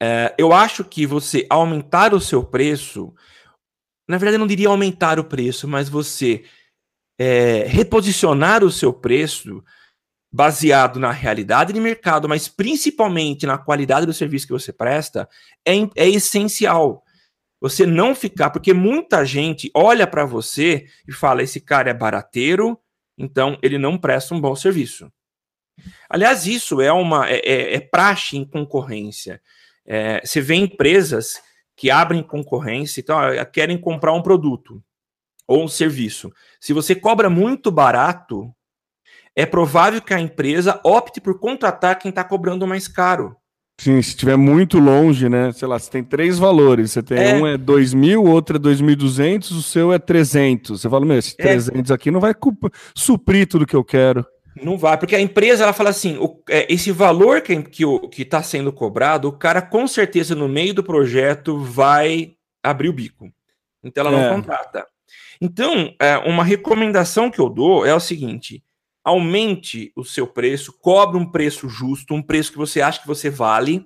É, 0.03 0.35
eu 0.39 0.53
acho 0.53 0.83
que 0.85 1.05
você 1.07 1.47
aumentar 1.51 2.15
o 2.15 2.21
seu 2.21 2.43
preço, 2.43 3.15
na 4.09 4.17
verdade, 4.17 4.37
eu 4.37 4.41
não 4.41 4.47
diria 4.47 4.69
aumentar 4.69 5.19
o 5.19 5.25
preço, 5.25 5.69
mas 5.69 5.89
você 5.89 6.45
é, 7.19 7.65
reposicionar 7.67 8.65
o 8.65 8.71
seu 8.71 8.93
preço 8.93 9.63
baseado 10.33 10.99
na 10.99 11.11
realidade 11.11 11.73
de 11.73 11.81
mercado, 11.81 12.29
mas 12.29 12.49
principalmente 12.49 13.47
na 13.47 13.59
qualidade 13.59 14.07
do 14.07 14.13
serviço 14.13 14.47
que 14.47 14.53
você 14.53 14.73
presta, 14.73 15.29
é, 15.67 15.75
é 15.97 16.09
essencial. 16.09 17.05
Você 17.61 17.85
não 17.85 18.15
ficar, 18.15 18.49
porque 18.49 18.73
muita 18.73 19.23
gente 19.27 19.71
olha 19.75 20.07
para 20.07 20.25
você 20.25 20.87
e 21.07 21.13
fala: 21.13 21.43
esse 21.43 21.61
cara 21.61 21.91
é 21.91 21.95
barateiro, 21.95 22.79
então 23.19 23.59
ele 23.63 23.77
não 23.77 23.99
presta 23.99 24.35
um 24.35 24.41
bom 24.41 24.57
serviço. 24.57 25.13
Aliás, 26.09 26.47
isso 26.47 26.81
é 26.81 26.93
uma 26.93 27.29
é, 27.29 27.41
é, 27.45 27.75
é 27.77 27.81
praxe 27.81 28.37
em 28.37 28.45
concorrência. 28.45 29.41
É, 29.87 30.21
você 30.25 30.41
vê 30.41 30.55
empresas 30.55 31.41
que 31.77 31.91
abrem 31.91 32.23
concorrência, 32.23 33.01
então 33.01 33.19
querem 33.53 33.79
comprar 33.79 34.13
um 34.13 34.23
produto 34.23 34.83
ou 35.49 35.65
um 35.65 35.69
serviço. 35.69 36.33
Se 36.61 36.73
você 36.73 36.95
cobra 36.95 37.31
muito 37.31 37.71
barato, 37.71 38.55
é 39.35 39.47
provável 39.47 40.01
que 40.01 40.15
a 40.15 40.21
empresa 40.21 40.81
opte 40.85 41.21
por 41.21 41.39
contratar 41.39 41.99
quem 41.99 42.11
está 42.11 42.23
cobrando 42.23 42.67
mais 42.67 42.87
caro. 42.87 43.37
Sim, 43.81 44.03
se 44.03 44.11
estiver 44.11 44.37
muito 44.37 44.79
longe, 44.79 45.27
né? 45.27 45.53
Sei 45.53 45.67
lá, 45.67 45.79
você 45.79 45.91
tem 45.91 46.05
três 46.05 46.39
valores. 46.39 46.93
Você 46.93 47.03
tem 47.03 47.19
é. 47.19 47.35
um 47.35 47.47
é 47.47 47.57
2 47.57 47.95
mil, 47.95 48.25
outro 48.25 48.57
é 48.57 48.61
2.200, 48.61 49.53
o 49.53 49.63
seu 49.63 49.91
é 49.91 49.99
300. 49.99 50.83
Você 50.83 50.89
fala, 50.89 51.07
meu, 51.07 51.17
esse 51.17 51.35
300 51.35 51.91
é. 51.91 51.95
aqui 51.95 52.11
não 52.11 52.21
vai 52.21 52.35
suprir 52.95 53.49
tudo 53.49 53.67
que 53.67 53.75
eu 53.75 53.83
quero. 53.83 54.27
Não 54.63 54.77
vai, 54.77 54.99
porque 54.99 55.17
a 55.17 55.21
empresa 55.21 55.65
ela 55.65 55.73
fala 55.73 55.91
assim: 55.91 56.17
o, 56.19 56.43
é, 56.49 56.73
esse 56.73 56.93
valor 56.93 57.41
que 57.41 57.53
está 57.53 57.71
que, 57.71 58.09
que 58.09 58.25
tá 58.25 58.43
sendo 58.43 58.73
cobrado, 58.73 59.29
o 59.29 59.33
cara 59.33 59.63
com 59.63 59.87
certeza 59.87 60.35
no 60.35 60.49
meio 60.49 60.75
do 60.75 60.83
projeto 60.83 61.59
vai 61.59 62.35
abrir 62.63 62.89
o 62.89 62.93
bico. 62.93 63.33
Então 63.83 64.07
ela 64.07 64.11
não 64.11 64.25
é. 64.25 64.31
contrata. 64.31 64.87
Então, 65.41 65.95
é, 65.99 66.19
uma 66.19 66.45
recomendação 66.45 67.31
que 67.31 67.41
eu 67.41 67.49
dou 67.49 67.87
é 67.87 67.95
o 67.95 68.01
seguinte: 68.01 68.63
aumente 69.03 69.93
o 69.97 70.05
seu 70.05 70.27
preço, 70.27 70.73
cobre 70.81 71.19
um 71.19 71.31
preço 71.31 71.69
justo, 71.69 72.15
um 72.15 72.23
preço 72.23 72.53
que 72.53 72.59
você 72.59 72.81
acha 72.81 73.01
que 73.01 73.07
você 73.07 73.31
vale. 73.31 73.85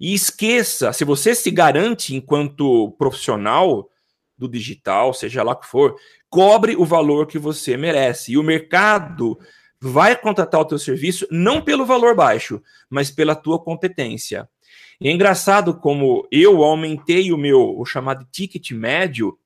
E 0.00 0.14
esqueça, 0.14 0.94
se 0.94 1.04
você 1.04 1.34
se 1.34 1.50
garante 1.50 2.14
enquanto 2.14 2.92
profissional 2.92 3.90
do 4.36 4.48
digital, 4.48 5.12
seja 5.12 5.42
lá 5.42 5.52
o 5.52 5.56
que 5.56 5.66
for, 5.66 5.94
cobre 6.30 6.76
o 6.76 6.84
valor 6.84 7.26
que 7.26 7.38
você 7.38 7.76
merece. 7.76 8.32
E 8.32 8.38
o 8.38 8.42
mercado 8.42 9.38
vai 9.80 10.16
contratar 10.16 10.60
o 10.60 10.64
teu 10.64 10.78
serviço 10.78 11.26
não 11.30 11.60
pelo 11.60 11.84
valor 11.84 12.14
baixo, 12.14 12.62
mas 12.88 13.10
pela 13.10 13.34
tua 13.34 13.58
competência. 13.58 14.48
E 15.00 15.08
é 15.08 15.12
engraçado 15.12 15.74
como 15.74 16.26
eu 16.30 16.62
aumentei 16.62 17.32
o 17.32 17.36
meu 17.36 17.78
o 17.78 17.84
chamado 17.84 18.26
ticket 18.30 18.70
médio 18.70 19.36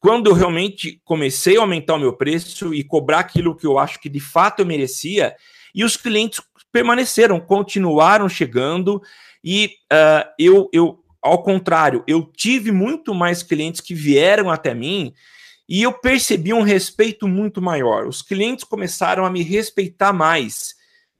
quando 0.00 0.30
eu 0.30 0.34
realmente 0.34 1.00
comecei 1.04 1.56
a 1.56 1.60
aumentar 1.60 1.94
o 1.94 1.98
meu 1.98 2.12
preço 2.12 2.72
e 2.72 2.84
cobrar 2.84 3.20
aquilo 3.20 3.56
que 3.56 3.66
eu 3.66 3.78
acho 3.78 4.00
que 4.00 4.08
de 4.08 4.20
fato 4.20 4.60
eu 4.60 4.66
merecia, 4.66 5.34
e 5.74 5.84
os 5.84 5.96
clientes 5.96 6.40
permaneceram, 6.70 7.40
continuaram 7.40 8.28
chegando, 8.28 9.02
e 9.42 9.72
uh, 9.92 10.28
eu, 10.38 10.68
eu, 10.72 11.02
ao 11.20 11.42
contrário, 11.42 12.04
eu 12.06 12.22
tive 12.22 12.70
muito 12.70 13.12
mais 13.12 13.42
clientes 13.42 13.80
que 13.80 13.94
vieram 13.94 14.50
até 14.50 14.72
mim 14.72 15.12
e 15.68 15.82
eu 15.82 15.92
percebi 15.92 16.54
um 16.54 16.62
respeito 16.62 17.28
muito 17.28 17.60
maior. 17.60 18.06
Os 18.06 18.22
clientes 18.22 18.64
começaram 18.64 19.26
a 19.26 19.30
me 19.30 19.42
respeitar 19.42 20.12
mais 20.12 20.74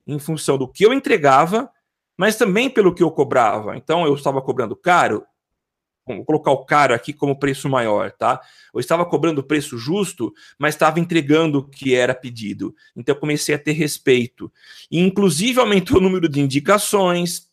em 0.07 0.19
função 0.19 0.57
do 0.57 0.67
que 0.67 0.87
eu 0.87 0.93
entregava, 0.95 1.71
mas 2.17 2.37
também 2.37 2.71
pelo 2.71 2.95
que 2.95 3.03
eu 3.03 3.11
cobrava. 3.11 3.77
Então 3.77 4.07
eu 4.07 4.15
estava 4.15 4.41
cobrando 4.41 4.75
caro, 4.75 5.23
vou 6.07 6.25
colocar 6.25 6.51
o 6.51 6.65
caro 6.65 6.95
aqui 6.95 7.13
como 7.13 7.39
preço 7.39 7.69
maior, 7.69 8.11
tá? 8.11 8.41
Eu 8.73 8.81
estava 8.81 9.05
cobrando 9.05 9.45
preço 9.45 9.77
justo, 9.77 10.33
mas 10.59 10.75
estava 10.75 10.99
entregando 10.99 11.59
o 11.59 11.69
que 11.69 11.95
era 11.95 12.15
pedido. 12.15 12.75
Então 12.97 13.15
eu 13.15 13.21
comecei 13.21 13.55
a 13.55 13.59
ter 13.59 13.73
respeito. 13.73 14.51
E 14.91 14.99
inclusive 14.99 15.61
aumentou 15.61 15.99
o 15.99 16.01
número 16.01 16.27
de 16.27 16.41
indicações, 16.41 17.51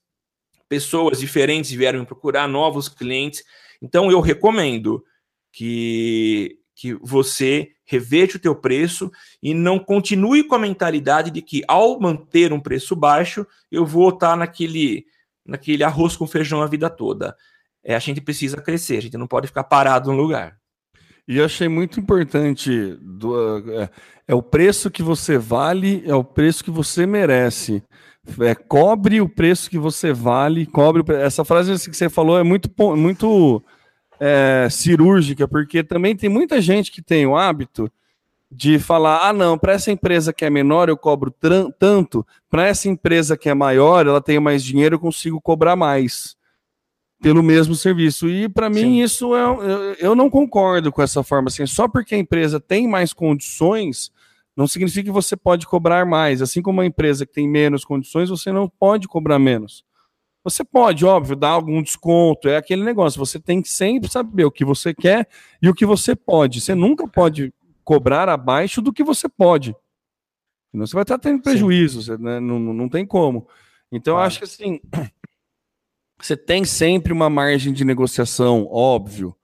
pessoas 0.70 1.20
diferentes 1.20 1.72
vieram 1.72 2.00
me 2.00 2.06
procurar, 2.06 2.48
novos 2.48 2.88
clientes. 2.88 3.44
Então 3.82 4.10
eu 4.10 4.22
recomendo 4.22 5.04
que 5.52 6.58
que 6.76 6.94
você 7.02 7.72
reveja 7.86 8.38
o 8.38 8.42
teu 8.42 8.56
preço 8.56 9.12
e 9.42 9.54
não 9.54 9.80
continue 9.80 10.44
com 10.44 10.56
a 10.56 10.60
mentalidade 10.60 11.32
de 11.32 11.42
que 11.42 11.64
ao 11.68 12.00
manter 12.00 12.52
um 12.52 12.60
preço 12.60 12.96
baixo, 12.96 13.46
eu 13.72 13.86
vou 13.86 14.10
estar 14.10 14.36
naquele, 14.36 15.06
naquele 15.46 15.84
arroz 15.84 16.18
com 16.18 16.28
feijão 16.28 16.62
a 16.62 16.68
vida 16.68 16.90
toda. 16.90 17.36
É, 17.84 17.96
a 17.96 18.00
gente 18.00 18.20
precisa 18.20 18.62
crescer, 18.62 18.98
a 18.98 19.02
gente 19.02 19.18
não 19.18 19.28
pode 19.28 19.48
ficar 19.48 19.64
parado 19.64 20.12
no 20.12 20.18
lugar. 20.18 20.58
E 21.28 21.38
eu 21.38 21.46
achei 21.46 21.68
muito 21.68 22.00
importante 22.00 22.98
do, 23.02 23.72
é, 23.72 23.90
é, 24.28 24.36
o 24.36 24.44
preço 24.44 24.92
que 24.92 25.02
você 25.02 25.38
vale, 25.38 26.04
é 26.06 26.14
o 26.14 26.24
preço 26.24 26.64
que 26.64 26.72
você 26.72 27.06
merece. 27.06 27.82
É, 28.40 28.56
cobre 28.56 29.22
o 29.22 29.30
preço 29.30 29.70
que 29.70 29.78
você 29.78 30.12
vale, 30.12 30.66
cobre 30.66 31.04
essa 31.16 31.46
frase 31.46 31.90
que 31.90 31.96
você 31.96 32.10
falou 32.10 32.40
é 32.40 32.44
muito 32.44 32.70
muito 32.96 33.64
é, 34.20 34.68
cirúrgica, 34.70 35.48
porque 35.48 35.84
também 35.84 36.16
tem 36.16 36.30
muita 36.30 36.62
gente 36.62 36.92
que 36.92 37.02
tem 37.02 37.26
o 37.26 37.36
hábito 37.36 37.92
de 38.52 38.80
falar: 38.80 39.28
ah, 39.28 39.34
não, 39.34 39.58
para 39.58 39.74
essa 39.74 39.92
empresa 39.92 40.34
que 40.34 40.46
é 40.46 40.50
menor 40.50 40.90
eu 40.90 40.98
cobro 40.98 41.34
tanto, 41.80 42.26
para 42.50 42.66
essa 42.68 42.88
empresa 42.88 43.38
que 43.38 43.50
é 43.50 43.54
maior, 43.54 44.08
ela 44.08 44.22
tem 44.22 44.40
mais 44.40 44.64
dinheiro, 44.64 44.96
eu 44.96 45.00
consigo 45.00 45.42
cobrar 45.42 45.76
mais 45.76 46.36
pelo 47.22 47.42
mesmo 47.42 47.76
serviço. 47.76 48.30
E 48.30 48.48
para 48.48 48.70
mim 48.70 49.00
isso 49.02 49.36
é 49.36 49.42
eu, 49.42 49.94
eu 50.00 50.16
não 50.16 50.30
concordo 50.30 50.92
com 50.92 51.02
essa 51.02 51.24
forma 51.24 51.48
assim, 51.48 51.66
só 51.66 51.88
porque 51.88 52.16
a 52.16 52.18
empresa 52.20 52.60
tem 52.60 52.88
mais 52.88 53.14
condições, 53.14 54.12
não 54.56 54.68
significa 54.68 55.06
que 55.06 55.12
você 55.12 55.36
pode 55.36 55.68
cobrar 55.68 56.06
mais. 56.06 56.42
Assim 56.42 56.62
como 56.62 56.80
uma 56.80 56.86
empresa 56.86 57.26
que 57.26 57.34
tem 57.34 57.48
menos 57.48 57.84
condições, 57.84 58.30
você 58.30 58.52
não 58.52 58.70
pode 58.70 59.08
cobrar 59.08 59.40
menos. 59.40 59.84
Você 60.46 60.64
pode, 60.64 61.04
óbvio, 61.04 61.36
dar 61.36 61.50
algum 61.50 61.82
desconto, 61.82 62.48
é 62.48 62.56
aquele 62.56 62.84
negócio. 62.84 63.18
Você 63.18 63.40
tem 63.40 63.64
que 63.64 63.68
sempre 63.68 64.12
saber 64.12 64.46
o 64.46 64.52
que 64.52 64.64
você 64.64 64.94
quer 64.94 65.28
e 65.60 65.68
o 65.68 65.74
que 65.74 65.88
você 65.88 66.16
pode. 66.16 66.62
Você 66.62 66.76
nunca 66.76 67.08
pode 67.08 67.52
cobrar 67.84 68.30
abaixo 68.30 68.80
do 68.80 68.94
que 68.94 69.04
você 69.04 69.28
pode. 69.28 69.76
Senão 70.70 70.86
você 70.86 70.94
vai 70.94 71.02
estar 71.02 71.18
tendo 71.18 71.42
prejuízos, 71.42 72.10
né? 72.10 72.40
não, 72.40 72.60
não 72.60 72.88
tem 72.88 73.08
como. 73.08 73.48
Então, 73.92 74.14
claro. 74.14 74.24
eu 74.24 74.28
acho 74.28 74.38
que 74.38 74.44
assim, 74.44 74.80
você 76.22 76.38
tem 76.38 76.64
sempre 76.64 77.12
uma 77.12 77.30
margem 77.30 77.74
de 77.74 77.84
negociação, 77.84 78.68
óbvio, 78.70 79.36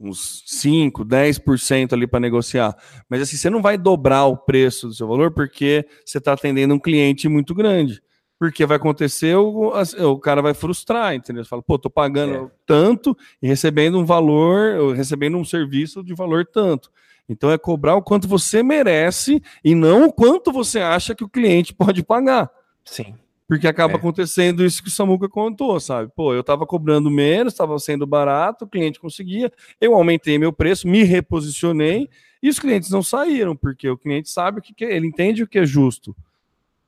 uns 0.00 0.42
5, 0.46 1.04
10% 1.04 1.92
ali 1.92 2.06
para 2.06 2.18
negociar. 2.18 2.74
Mas 3.10 3.20
assim, 3.20 3.36
você 3.36 3.50
não 3.50 3.60
vai 3.60 3.76
dobrar 3.76 4.24
o 4.24 4.38
preço 4.38 4.88
do 4.88 4.94
seu 4.94 5.06
valor 5.06 5.32
porque 5.32 5.86
você 6.02 6.16
está 6.16 6.32
atendendo 6.32 6.72
um 6.72 6.78
cliente 6.78 7.28
muito 7.28 7.54
grande. 7.54 8.02
Porque 8.40 8.64
vai 8.64 8.78
acontecer, 8.78 9.36
o, 9.36 9.70
o 9.70 10.18
cara 10.18 10.40
vai 10.40 10.54
frustrar, 10.54 11.14
entendeu? 11.14 11.44
Você 11.44 11.50
fala, 11.50 11.60
pô, 11.60 11.78
tô 11.78 11.90
pagando 11.90 12.46
é. 12.46 12.50
tanto 12.64 13.14
e 13.42 13.46
recebendo 13.46 13.98
um 13.98 14.04
valor, 14.06 14.96
recebendo 14.96 15.36
um 15.36 15.44
serviço 15.44 16.02
de 16.02 16.14
valor 16.14 16.46
tanto. 16.46 16.90
Então 17.28 17.50
é 17.50 17.58
cobrar 17.58 17.96
o 17.96 18.02
quanto 18.02 18.26
você 18.26 18.62
merece 18.62 19.42
e 19.62 19.74
não 19.74 20.06
o 20.06 20.12
quanto 20.12 20.50
você 20.50 20.80
acha 20.80 21.14
que 21.14 21.22
o 21.22 21.28
cliente 21.28 21.74
pode 21.74 22.02
pagar. 22.02 22.50
Sim. 22.82 23.14
Porque 23.46 23.68
acaba 23.68 23.92
é. 23.92 23.96
acontecendo 23.96 24.64
isso 24.64 24.82
que 24.82 24.88
o 24.88 24.92
Samuca 24.92 25.28
contou, 25.28 25.78
sabe? 25.78 26.10
Pô, 26.16 26.32
eu 26.32 26.42
tava 26.42 26.64
cobrando 26.64 27.10
menos, 27.10 27.52
estava 27.52 27.78
sendo 27.78 28.06
barato, 28.06 28.64
o 28.64 28.68
cliente 28.68 28.98
conseguia, 28.98 29.52
eu 29.78 29.94
aumentei 29.94 30.38
meu 30.38 30.52
preço, 30.52 30.88
me 30.88 31.02
reposicionei, 31.02 32.08
e 32.42 32.48
os 32.48 32.58
clientes 32.58 32.88
não 32.88 33.02
saíram, 33.02 33.54
porque 33.54 33.86
o 33.90 33.98
cliente 33.98 34.30
sabe 34.30 34.60
o 34.60 34.62
que, 34.62 34.72
que 34.72 34.84
é, 34.84 34.96
ele 34.96 35.06
entende 35.06 35.42
o 35.42 35.46
que 35.46 35.58
é 35.58 35.66
justo. 35.66 36.16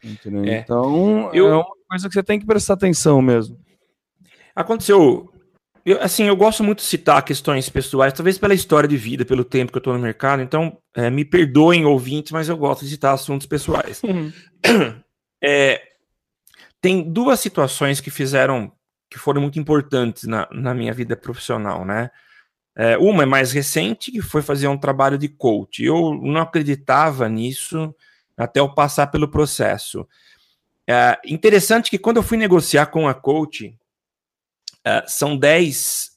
Entendeu? 0.02 0.44
É. 0.44 0.58
Então, 0.58 1.30
eu... 1.32 1.48
é 1.48 1.56
uma 1.56 1.66
coisa 1.88 2.08
que 2.08 2.14
você 2.14 2.22
tem 2.22 2.38
que 2.38 2.46
prestar 2.46 2.74
atenção 2.74 3.20
mesmo. 3.22 3.58
Aconteceu 4.54 5.32
eu, 5.84 6.00
assim, 6.00 6.24
eu 6.24 6.36
gosto 6.36 6.62
muito 6.62 6.78
de 6.78 6.84
citar 6.84 7.24
questões 7.24 7.68
pessoais, 7.68 8.12
talvez 8.12 8.38
pela 8.38 8.54
história 8.54 8.88
de 8.88 8.96
vida, 8.96 9.24
pelo 9.24 9.44
tempo 9.44 9.72
que 9.72 9.78
eu 9.78 9.80
estou 9.80 9.94
no 9.94 9.98
mercado, 9.98 10.40
então 10.40 10.78
é, 10.94 11.10
me 11.10 11.24
perdoem 11.24 11.84
ouvintes, 11.84 12.30
mas 12.30 12.48
eu 12.48 12.56
gosto 12.56 12.84
de 12.84 12.90
citar 12.90 13.14
assuntos 13.14 13.46
pessoais. 13.46 14.02
Uhum. 14.02 14.32
É, 15.44 15.82
tem 16.80 17.02
duas 17.02 17.40
situações 17.40 18.00
que 18.00 18.12
fizeram, 18.12 18.70
que 19.10 19.18
foram 19.18 19.42
muito 19.42 19.58
importantes 19.58 20.22
na, 20.22 20.46
na 20.52 20.72
minha 20.72 20.94
vida 20.94 21.16
profissional, 21.16 21.84
né? 21.84 22.12
É, 22.76 22.96
uma 22.96 23.24
é 23.24 23.26
mais 23.26 23.50
recente, 23.50 24.12
que 24.12 24.22
foi 24.22 24.40
fazer 24.40 24.68
um 24.68 24.78
trabalho 24.78 25.18
de 25.18 25.28
coach. 25.28 25.82
Eu 25.82 26.14
não 26.22 26.42
acreditava 26.42 27.28
nisso 27.28 27.92
até 28.42 28.60
eu 28.60 28.74
passar 28.74 29.08
pelo 29.08 29.28
processo. 29.28 30.06
É 30.88 31.18
interessante 31.24 31.90
que 31.90 31.98
quando 31.98 32.16
eu 32.18 32.22
fui 32.22 32.36
negociar 32.36 32.86
com 32.86 33.08
a 33.08 33.14
coach, 33.14 33.76
Uh, 34.84 35.06
são 35.06 35.36
10, 35.36 36.10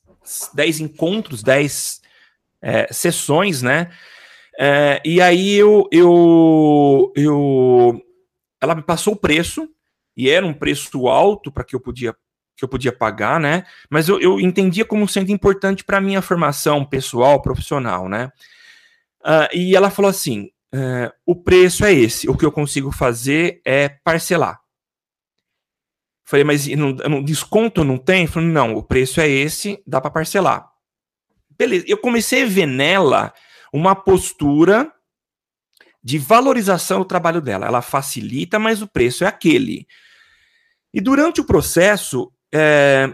10 0.55 0.79
encontros, 0.79 1.43
10 1.43 2.01
é, 2.59 2.91
sessões, 2.91 3.61
né? 3.61 3.91
É, 4.57 4.99
e 5.05 5.21
aí 5.21 5.53
eu, 5.53 5.87
eu, 5.91 7.13
eu, 7.15 8.01
ela 8.59 8.73
me 8.73 8.81
passou 8.81 9.13
o 9.13 9.17
preço, 9.17 9.69
e 10.17 10.29
era 10.29 10.45
um 10.45 10.53
preço 10.53 11.07
alto 11.07 11.51
para 11.51 11.63
que 11.63 11.75
eu 11.75 11.79
podia 11.79 12.15
que 12.57 12.63
eu 12.63 12.69
podia 12.69 12.93
pagar, 12.93 13.37
né? 13.37 13.65
Mas 13.89 14.07
eu, 14.07 14.17
eu 14.19 14.39
entendia 14.39 14.85
como 14.85 15.07
sendo 15.09 15.29
importante 15.29 15.83
para 15.83 15.99
minha 15.99 16.21
formação 16.21 16.85
pessoal, 16.85 17.41
profissional, 17.41 18.07
né? 18.07 18.31
Uh, 19.21 19.53
e 19.53 19.75
ela 19.75 19.91
falou 19.91 20.09
assim: 20.09 20.49
uh, 20.75 21.11
o 21.25 21.35
preço 21.35 21.85
é 21.85 21.93
esse, 21.93 22.29
o 22.29 22.35
que 22.35 22.45
eu 22.45 22.51
consigo 22.51 22.91
fazer 22.91 23.61
é 23.65 23.89
parcelar. 23.89 24.59
Falei, 26.27 26.43
mas 26.43 26.67
não, 26.67 26.91
não, 26.91 27.23
desconto 27.23 27.83
não 27.83 27.97
tem? 27.97 28.27
Falei, 28.27 28.49
não, 28.49 28.75
o 28.75 28.83
preço 28.83 29.21
é 29.21 29.29
esse, 29.29 29.81
dá 29.85 30.01
para 30.01 30.11
parcelar. 30.11 30.69
Beleza, 31.57 31.85
eu 31.87 31.97
comecei 31.97 32.43
a 32.43 32.47
ver 32.47 32.65
nela 32.65 33.33
uma 33.71 33.95
postura 33.95 34.91
de 36.03 36.17
valorização 36.17 36.99
do 36.99 37.05
trabalho 37.05 37.41
dela. 37.41 37.67
Ela 37.67 37.81
facilita, 37.81 38.59
mas 38.59 38.81
o 38.81 38.87
preço 38.87 39.23
é 39.23 39.27
aquele. 39.27 39.87
E 40.93 40.99
durante 40.99 41.41
o 41.41 41.45
processo, 41.45 42.31
é, 42.53 43.13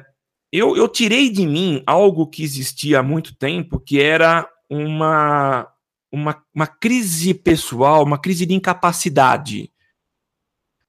eu, 0.52 0.76
eu 0.76 0.88
tirei 0.88 1.30
de 1.30 1.46
mim 1.46 1.84
algo 1.86 2.28
que 2.28 2.44
existia 2.44 3.00
há 3.00 3.04
muito 3.04 3.36
tempo, 3.36 3.80
que 3.80 4.00
era 4.02 4.48
uma, 4.70 5.68
uma, 6.12 6.44
uma 6.54 6.68
crise 6.68 7.34
pessoal, 7.34 8.04
uma 8.04 8.18
crise 8.18 8.46
de 8.46 8.54
incapacidade. 8.54 9.72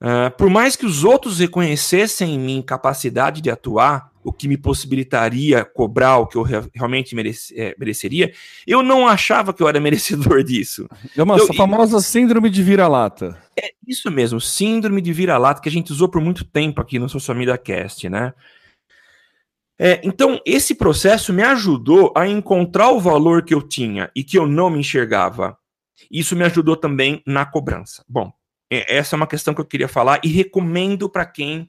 Uh, 0.00 0.36
por 0.36 0.50
mais 0.50 0.74
que 0.74 0.84
os 0.84 1.04
outros 1.04 1.38
reconhecessem 1.38 2.34
em 2.34 2.38
mim 2.38 2.62
capacidade 2.62 3.40
de 3.40 3.50
atuar, 3.50 4.12
o 4.24 4.32
que 4.32 4.46
me 4.48 4.56
possibilitaria 4.56 5.64
cobrar 5.64 6.18
o 6.18 6.26
que 6.26 6.36
eu 6.36 6.42
re 6.42 6.60
realmente 6.74 7.14
merece, 7.14 7.58
é, 7.58 7.74
mereceria, 7.78 8.32
eu 8.66 8.82
não 8.82 9.06
achava 9.06 9.52
que 9.52 9.62
eu 9.62 9.68
era 9.68 9.78
merecedor 9.80 10.42
disso. 10.42 10.88
É 11.16 11.22
uma 11.22 11.36
eu, 11.36 11.52
famosa 11.54 12.00
síndrome 12.00 12.48
de 12.48 12.62
vira-lata. 12.62 13.36
É 13.56 13.72
isso 13.86 14.10
mesmo, 14.10 14.40
síndrome 14.40 15.00
de 15.00 15.12
vira-lata 15.12 15.60
que 15.60 15.68
a 15.68 15.72
gente 15.72 15.92
usou 15.92 16.08
por 16.08 16.20
muito 16.20 16.44
tempo 16.44 16.80
aqui 16.80 16.98
no 16.98 17.08
Social 17.08 17.36
Media 17.36 17.58
Cast, 17.58 18.08
né? 18.08 18.32
É, 19.84 20.00
então, 20.04 20.40
esse 20.46 20.76
processo 20.76 21.32
me 21.32 21.42
ajudou 21.42 22.12
a 22.16 22.24
encontrar 22.28 22.92
o 22.92 23.00
valor 23.00 23.44
que 23.44 23.52
eu 23.52 23.60
tinha 23.60 24.08
e 24.14 24.22
que 24.22 24.38
eu 24.38 24.46
não 24.46 24.70
me 24.70 24.78
enxergava. 24.78 25.58
Isso 26.08 26.36
me 26.36 26.44
ajudou 26.44 26.76
também 26.76 27.20
na 27.26 27.44
cobrança. 27.44 28.04
Bom, 28.08 28.32
é, 28.70 28.96
essa 28.96 29.16
é 29.16 29.18
uma 29.18 29.26
questão 29.26 29.52
que 29.52 29.60
eu 29.60 29.64
queria 29.64 29.88
falar 29.88 30.20
e 30.22 30.28
recomendo 30.28 31.08
para 31.08 31.26
quem 31.26 31.62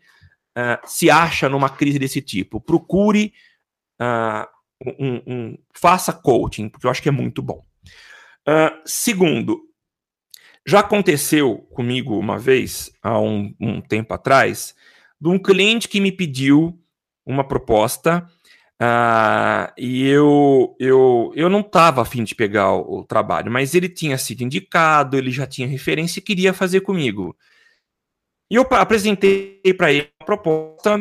uh, 0.56 0.78
se 0.86 1.10
acha 1.10 1.50
numa 1.50 1.72
crise 1.72 1.98
desse 1.98 2.22
tipo. 2.22 2.62
Procure, 2.62 3.34
uh, 4.00 4.48
um, 5.00 5.22
um, 5.26 5.58
faça 5.74 6.14
coaching, 6.14 6.70
porque 6.70 6.86
eu 6.86 6.92
acho 6.92 7.02
que 7.02 7.10
é 7.10 7.12
muito 7.12 7.42
bom. 7.42 7.66
Uh, 8.48 8.80
segundo, 8.86 9.60
já 10.68 10.82
aconteceu 10.82 11.68
comigo 11.74 12.16
uma 12.20 12.38
vez, 12.38 12.92
há 13.02 13.20
um, 13.20 13.56
um 13.60 13.82
tempo 13.82 14.14
atrás, 14.14 14.76
de 15.20 15.30
um 15.30 15.40
cliente 15.40 15.88
que 15.88 16.00
me 16.00 16.12
pediu 16.12 16.80
uma 17.26 17.44
proposta 17.44 18.28
Uh, 18.82 19.72
e 19.78 20.06
eu, 20.08 20.76
eu, 20.78 21.32
eu 21.36 21.50
não 21.50 21.62
estava 21.62 22.02
afim 22.02 22.22
de 22.22 22.36
pegar 22.36 22.74
o, 22.74 23.00
o, 23.00 23.06
trabalho, 23.06 23.50
mas 23.50 23.74
ele 23.74 23.88
tinha 23.88 24.18
sido 24.18 24.42
indicado, 24.42 25.18
ele 25.18 25.32
já 25.32 25.48
tinha 25.48 25.68
referência 25.68 26.20
e 26.20 26.24
queria 26.24 26.54
fazer 26.54 26.82
comigo. 26.82 27.38
E 28.52 28.56
eu 28.56 28.68
apresentei 28.72 29.62
para 29.78 29.92
ele 29.92 30.12
a 30.20 30.26
proposta, 30.26 30.98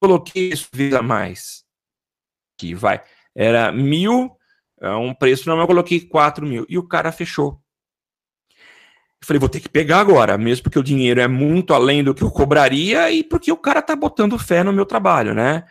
coloquei 0.00 0.48
isso 0.50 0.68
a 0.98 1.02
mais. 1.02 1.64
Que 2.56 2.74
vai. 2.74 3.02
Era 3.34 3.70
mil, 3.70 4.34
é 4.80 4.90
um 4.92 5.14
preço 5.14 5.46
normal, 5.46 5.64
eu 5.64 5.68
coloquei 5.68 6.00
quatro 6.00 6.46
mil. 6.46 6.64
E 6.70 6.78
o 6.78 6.88
cara 6.88 7.12
fechou. 7.12 7.61
Eu 9.22 9.26
falei, 9.26 9.38
vou 9.38 9.48
ter 9.48 9.60
que 9.60 9.68
pegar 9.68 10.00
agora, 10.00 10.36
mesmo 10.36 10.64
porque 10.64 10.80
o 10.80 10.82
dinheiro 10.82 11.20
é 11.20 11.28
muito 11.28 11.72
além 11.72 12.02
do 12.02 12.12
que 12.12 12.24
eu 12.24 12.30
cobraria 12.30 13.08
e 13.08 13.22
porque 13.22 13.52
o 13.52 13.56
cara 13.56 13.80
tá 13.80 13.94
botando 13.94 14.36
fé 14.36 14.64
no 14.64 14.72
meu 14.72 14.84
trabalho, 14.84 15.32
né? 15.32 15.62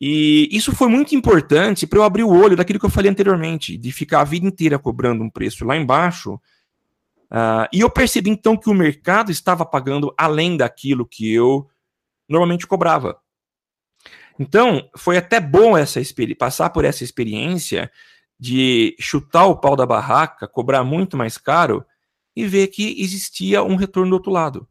E 0.00 0.48
isso 0.50 0.74
foi 0.74 0.88
muito 0.88 1.14
importante 1.14 1.86
para 1.86 1.98
eu 1.98 2.02
abrir 2.02 2.24
o 2.24 2.32
olho 2.32 2.56
daquilo 2.56 2.80
que 2.80 2.86
eu 2.86 2.90
falei 2.90 3.10
anteriormente, 3.10 3.76
de 3.76 3.92
ficar 3.92 4.22
a 4.22 4.24
vida 4.24 4.46
inteira 4.46 4.78
cobrando 4.78 5.22
um 5.22 5.28
preço 5.28 5.62
lá 5.66 5.76
embaixo. 5.76 6.40
Uh, 7.30 7.68
e 7.70 7.80
eu 7.80 7.90
percebi 7.90 8.30
então 8.30 8.56
que 8.56 8.70
o 8.70 8.74
mercado 8.74 9.30
estava 9.30 9.66
pagando 9.66 10.14
além 10.16 10.56
daquilo 10.56 11.06
que 11.06 11.34
eu 11.34 11.68
normalmente 12.26 12.66
cobrava. 12.66 13.18
Então, 14.38 14.88
foi 14.96 15.18
até 15.18 15.38
bom 15.38 15.76
essa 15.76 16.00
passar 16.38 16.70
por 16.70 16.86
essa 16.86 17.04
experiência 17.04 17.92
de 18.40 18.96
chutar 18.98 19.44
o 19.44 19.56
pau 19.56 19.76
da 19.76 19.84
barraca, 19.84 20.48
cobrar 20.48 20.82
muito 20.82 21.14
mais 21.14 21.36
caro 21.36 21.84
e 22.34 22.46
ver 22.46 22.68
que 22.68 23.00
existia 23.00 23.62
um 23.62 23.76
retorno 23.76 24.10
do 24.10 24.14
outro 24.14 24.32
lado. 24.32 24.68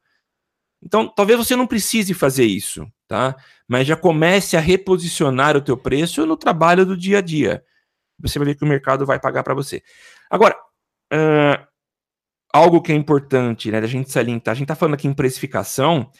Então, 0.81 1.07
talvez 1.07 1.37
você 1.37 1.55
não 1.55 1.65
precise 1.65 2.13
fazer 2.13 2.45
isso, 2.45 2.85
tá? 3.07 3.35
Mas 3.67 3.87
já 3.87 3.95
comece 3.95 4.57
a 4.57 4.59
reposicionar 4.59 5.55
o 5.55 5.61
teu 5.61 5.77
preço 5.77 6.25
no 6.25 6.35
trabalho 6.35 6.85
do 6.85 6.97
dia 6.97 7.19
a 7.19 7.21
dia. 7.21 7.63
Você 8.19 8.37
vai 8.37 8.47
ver 8.47 8.55
que 8.55 8.63
o 8.63 8.67
mercado 8.67 9.05
vai 9.05 9.19
pagar 9.19 9.43
para 9.43 9.53
você. 9.53 9.81
Agora, 10.29 10.55
uh, 11.13 11.67
algo 12.53 12.81
que 12.81 12.91
é 12.91 12.95
importante, 12.95 13.71
né, 13.71 13.79
da 13.79 13.87
gente 13.87 14.11
salientar, 14.11 14.51
a 14.51 14.55
gente 14.55 14.65
está 14.65 14.75
falando 14.75 14.95
aqui 14.95 15.07
em 15.07 15.13
precificação, 15.13 16.11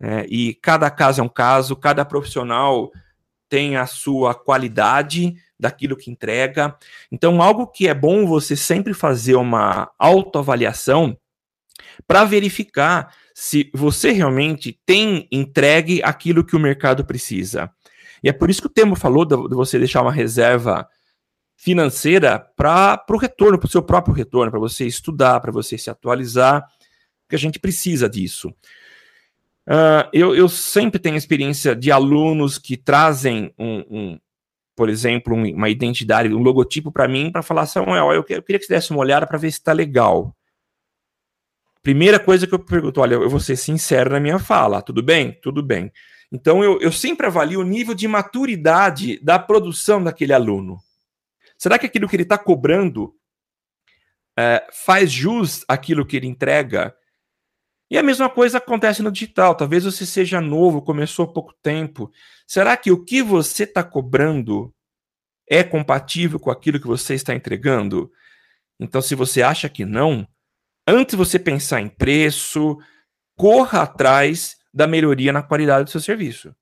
é, 0.00 0.24
e 0.30 0.54
cada 0.54 0.90
caso 0.90 1.20
é 1.20 1.24
um 1.24 1.28
caso, 1.28 1.76
cada 1.76 2.04
profissional 2.06 2.90
tem 3.50 3.76
a 3.76 3.84
sua 3.84 4.34
qualidade 4.34 5.34
daquilo 5.60 5.96
que 5.96 6.10
entrega. 6.10 6.76
Então, 7.12 7.42
algo 7.42 7.66
que 7.66 7.86
é 7.86 7.94
bom 7.94 8.26
você 8.26 8.56
sempre 8.56 8.94
fazer 8.94 9.36
uma 9.36 9.90
autoavaliação 9.98 11.16
para 12.06 12.24
verificar 12.24 13.14
se 13.34 13.70
você 13.72 14.10
realmente 14.10 14.78
tem 14.84 15.28
entregue 15.30 16.02
aquilo 16.02 16.44
que 16.44 16.56
o 16.56 16.60
mercado 16.60 17.04
precisa. 17.04 17.70
E 18.22 18.28
é 18.28 18.32
por 18.32 18.50
isso 18.50 18.60
que 18.60 18.66
o 18.66 18.70
Temo 18.70 18.96
falou 18.96 19.24
de, 19.24 19.36
você 19.54 19.78
deixar 19.78 20.02
uma 20.02 20.12
reserva 20.12 20.88
financeira 21.56 22.38
para 22.56 23.02
o 23.08 23.16
retorno, 23.16 23.58
para 23.58 23.66
o 23.66 23.70
seu 23.70 23.82
próprio 23.82 24.14
retorno, 24.14 24.50
para 24.50 24.60
você 24.60 24.86
estudar, 24.86 25.40
para 25.40 25.52
você 25.52 25.76
se 25.78 25.90
atualizar, 25.90 26.66
porque 27.22 27.36
a 27.36 27.38
gente 27.38 27.58
precisa 27.58 28.08
disso. 28.08 28.48
Uh, 29.66 30.08
eu, 30.12 30.34
eu, 30.34 30.48
sempre 30.48 30.98
tenho 30.98 31.16
experiência 31.16 31.76
de 31.76 31.92
alunos 31.92 32.58
que 32.58 32.76
trazem 32.76 33.54
um, 33.58 33.84
um 33.90 34.18
por 34.80 34.88
exemplo, 34.88 35.36
um, 35.36 35.54
uma 35.54 35.68
identidade, 35.68 36.32
um 36.32 36.42
logotipo 36.42 36.90
para 36.90 37.06
mim, 37.06 37.30
para 37.30 37.42
falar, 37.42 37.66
Samuel, 37.66 38.14
eu, 38.14 38.24
queria 38.24 38.58
que 38.58 38.64
você 38.64 38.72
desse 38.72 38.92
uma 38.92 39.00
olhada 39.00 39.26
para 39.26 39.36
ver 39.36 39.50
se 39.50 39.58
está 39.58 39.74
legal. 39.74 40.34
Primeira 41.82 42.18
coisa 42.18 42.46
que 42.46 42.54
eu 42.54 42.58
pergunto, 42.58 42.98
olha, 42.98 43.16
eu 43.16 43.28
vou 43.28 43.40
ser 43.40 43.56
sincero 43.56 44.08
na 44.08 44.18
minha 44.18 44.38
fala, 44.38 44.80
tudo 44.80 45.02
bem? 45.02 45.38
Tudo 45.42 45.62
bem. 45.62 45.92
Então 46.32 46.64
eu, 46.64 46.80
eu 46.80 46.90
sempre 46.90 47.26
avalio 47.26 47.60
o 47.60 47.62
nível 47.62 47.94
de 47.94 48.08
maturidade 48.08 49.22
da 49.22 49.38
produção 49.38 50.02
daquele 50.02 50.32
aluno. 50.32 50.78
Será 51.58 51.78
que 51.78 51.84
aquilo 51.84 52.08
que 52.08 52.16
ele 52.16 52.22
está 52.22 52.38
cobrando 52.38 53.14
é, 54.34 54.66
faz 54.72 55.12
jus 55.12 55.62
aquilo 55.68 56.06
que 56.06 56.16
ele 56.16 56.26
entrega? 56.26 56.96
E 57.90 57.98
a 57.98 58.02
mesma 58.02 58.30
coisa 58.30 58.56
acontece 58.56 59.02
no 59.02 59.12
digital. 59.12 59.54
Talvez 59.54 59.84
você 59.84 60.06
seja 60.06 60.40
novo, 60.40 60.80
começou 60.80 61.26
há 61.26 61.28
pouco 61.30 61.52
tempo. 61.62 62.10
Será 62.50 62.76
que 62.76 62.90
o 62.90 63.04
que 63.04 63.22
você 63.22 63.62
está 63.62 63.84
cobrando 63.84 64.74
é 65.48 65.62
compatível 65.62 66.40
com 66.40 66.50
aquilo 66.50 66.80
que 66.80 66.86
você 66.88 67.14
está 67.14 67.32
entregando? 67.32 68.10
Então, 68.80 69.00
se 69.00 69.14
você 69.14 69.40
acha 69.40 69.68
que 69.68 69.84
não, 69.84 70.26
antes 70.84 71.12
de 71.12 71.16
você 71.16 71.38
pensar 71.38 71.80
em 71.80 71.88
preço, 71.88 72.76
corra 73.36 73.82
atrás 73.82 74.56
da 74.74 74.88
melhoria 74.88 75.32
na 75.32 75.44
qualidade 75.44 75.84
do 75.84 75.90
seu 75.90 76.00
serviço. 76.00 76.52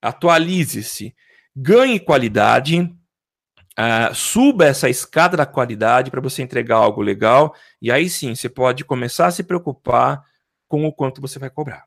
Atualize-se, 0.00 1.14
ganhe 1.54 2.00
qualidade, 2.00 2.80
uh, 2.80 4.14
suba 4.14 4.64
essa 4.64 4.88
escada 4.88 5.36
da 5.36 5.44
qualidade 5.44 6.10
para 6.10 6.22
você 6.22 6.42
entregar 6.42 6.76
algo 6.76 7.02
legal, 7.02 7.54
e 7.78 7.92
aí 7.92 8.08
sim 8.08 8.34
você 8.34 8.48
pode 8.48 8.86
começar 8.86 9.26
a 9.26 9.30
se 9.30 9.44
preocupar 9.44 10.24
com 10.66 10.86
o 10.86 10.92
quanto 10.94 11.20
você 11.20 11.38
vai 11.38 11.50
cobrar. 11.50 11.84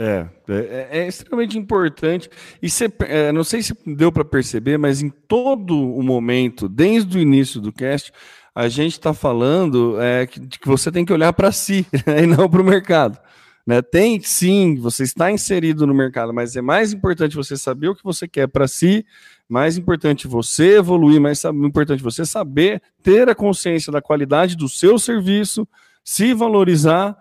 É, 0.00 0.28
é, 0.48 0.88
é, 1.00 1.08
extremamente 1.08 1.58
importante. 1.58 2.30
E 2.62 2.70
você, 2.70 2.88
é, 3.00 3.32
não 3.32 3.42
sei 3.42 3.62
se 3.62 3.74
deu 3.84 4.12
para 4.12 4.24
perceber, 4.24 4.78
mas 4.78 5.02
em 5.02 5.10
todo 5.10 5.76
o 5.76 6.00
momento, 6.04 6.68
desde 6.68 7.18
o 7.18 7.20
início 7.20 7.60
do 7.60 7.72
cast, 7.72 8.12
a 8.54 8.68
gente 8.68 8.92
está 8.92 9.12
falando 9.12 10.00
é, 10.00 10.24
que, 10.24 10.38
de 10.38 10.56
que 10.56 10.68
você 10.68 10.92
tem 10.92 11.04
que 11.04 11.12
olhar 11.12 11.32
para 11.32 11.50
si 11.50 11.84
né, 12.06 12.22
e 12.22 12.26
não 12.26 12.48
para 12.48 12.62
o 12.62 12.64
mercado. 12.64 13.18
Né? 13.66 13.82
Tem 13.82 14.20
sim, 14.20 14.76
você 14.76 15.02
está 15.02 15.32
inserido 15.32 15.84
no 15.84 15.92
mercado, 15.92 16.32
mas 16.32 16.54
é 16.54 16.62
mais 16.62 16.92
importante 16.92 17.34
você 17.34 17.56
saber 17.56 17.88
o 17.88 17.94
que 17.94 18.04
você 18.04 18.28
quer 18.28 18.46
para 18.46 18.68
si, 18.68 19.04
mais 19.48 19.76
importante 19.76 20.28
você 20.28 20.76
evoluir, 20.76 21.20
mais 21.20 21.44
importante 21.44 22.02
você 22.02 22.24
saber 22.24 22.80
ter 23.02 23.28
a 23.28 23.34
consciência 23.34 23.92
da 23.92 24.00
qualidade 24.00 24.56
do 24.56 24.68
seu 24.68 24.96
serviço, 24.96 25.66
se 26.04 26.32
valorizar 26.32 27.16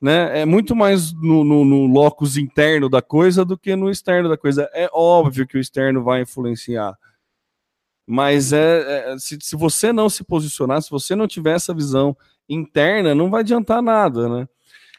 né? 0.00 0.40
É 0.40 0.44
muito 0.46 0.74
mais 0.74 1.12
no, 1.12 1.44
no, 1.44 1.64
no 1.64 1.86
locus 1.86 2.36
interno 2.36 2.88
da 2.88 3.02
coisa 3.02 3.44
do 3.44 3.58
que 3.58 3.76
no 3.76 3.90
externo 3.90 4.28
da 4.28 4.36
coisa. 4.36 4.68
É 4.72 4.88
óbvio 4.92 5.46
que 5.46 5.58
o 5.58 5.60
externo 5.60 6.02
vai 6.02 6.22
influenciar. 6.22 6.96
Mas 8.06 8.52
é, 8.52 9.12
é 9.12 9.18
se, 9.18 9.38
se 9.40 9.54
você 9.54 9.92
não 9.92 10.08
se 10.08 10.24
posicionar, 10.24 10.80
se 10.82 10.90
você 10.90 11.14
não 11.14 11.28
tiver 11.28 11.54
essa 11.54 11.74
visão 11.74 12.16
interna, 12.48 13.14
não 13.14 13.30
vai 13.30 13.42
adiantar 13.42 13.82
nada, 13.82 14.28
né? 14.28 14.48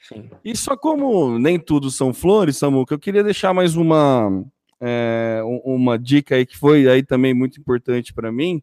Sim. 0.08 0.30
E 0.46 0.56
só 0.56 0.78
como 0.78 1.38
nem 1.40 1.60
tudo 1.60 1.90
são 1.90 2.14
flores, 2.14 2.58
Samuca, 2.58 2.94
eu 2.94 3.00
queria 3.00 3.24
deixar 3.24 3.54
mais 3.54 3.76
uma, 3.76 4.46
é, 4.80 5.42
uma 5.66 5.98
dica 5.98 6.36
aí 6.36 6.46
que 6.46 6.58
foi 6.58 6.88
aí 6.88 7.04
também 7.04 7.34
muito 7.34 7.60
importante 7.60 8.14
para 8.14 8.32
mim, 8.32 8.62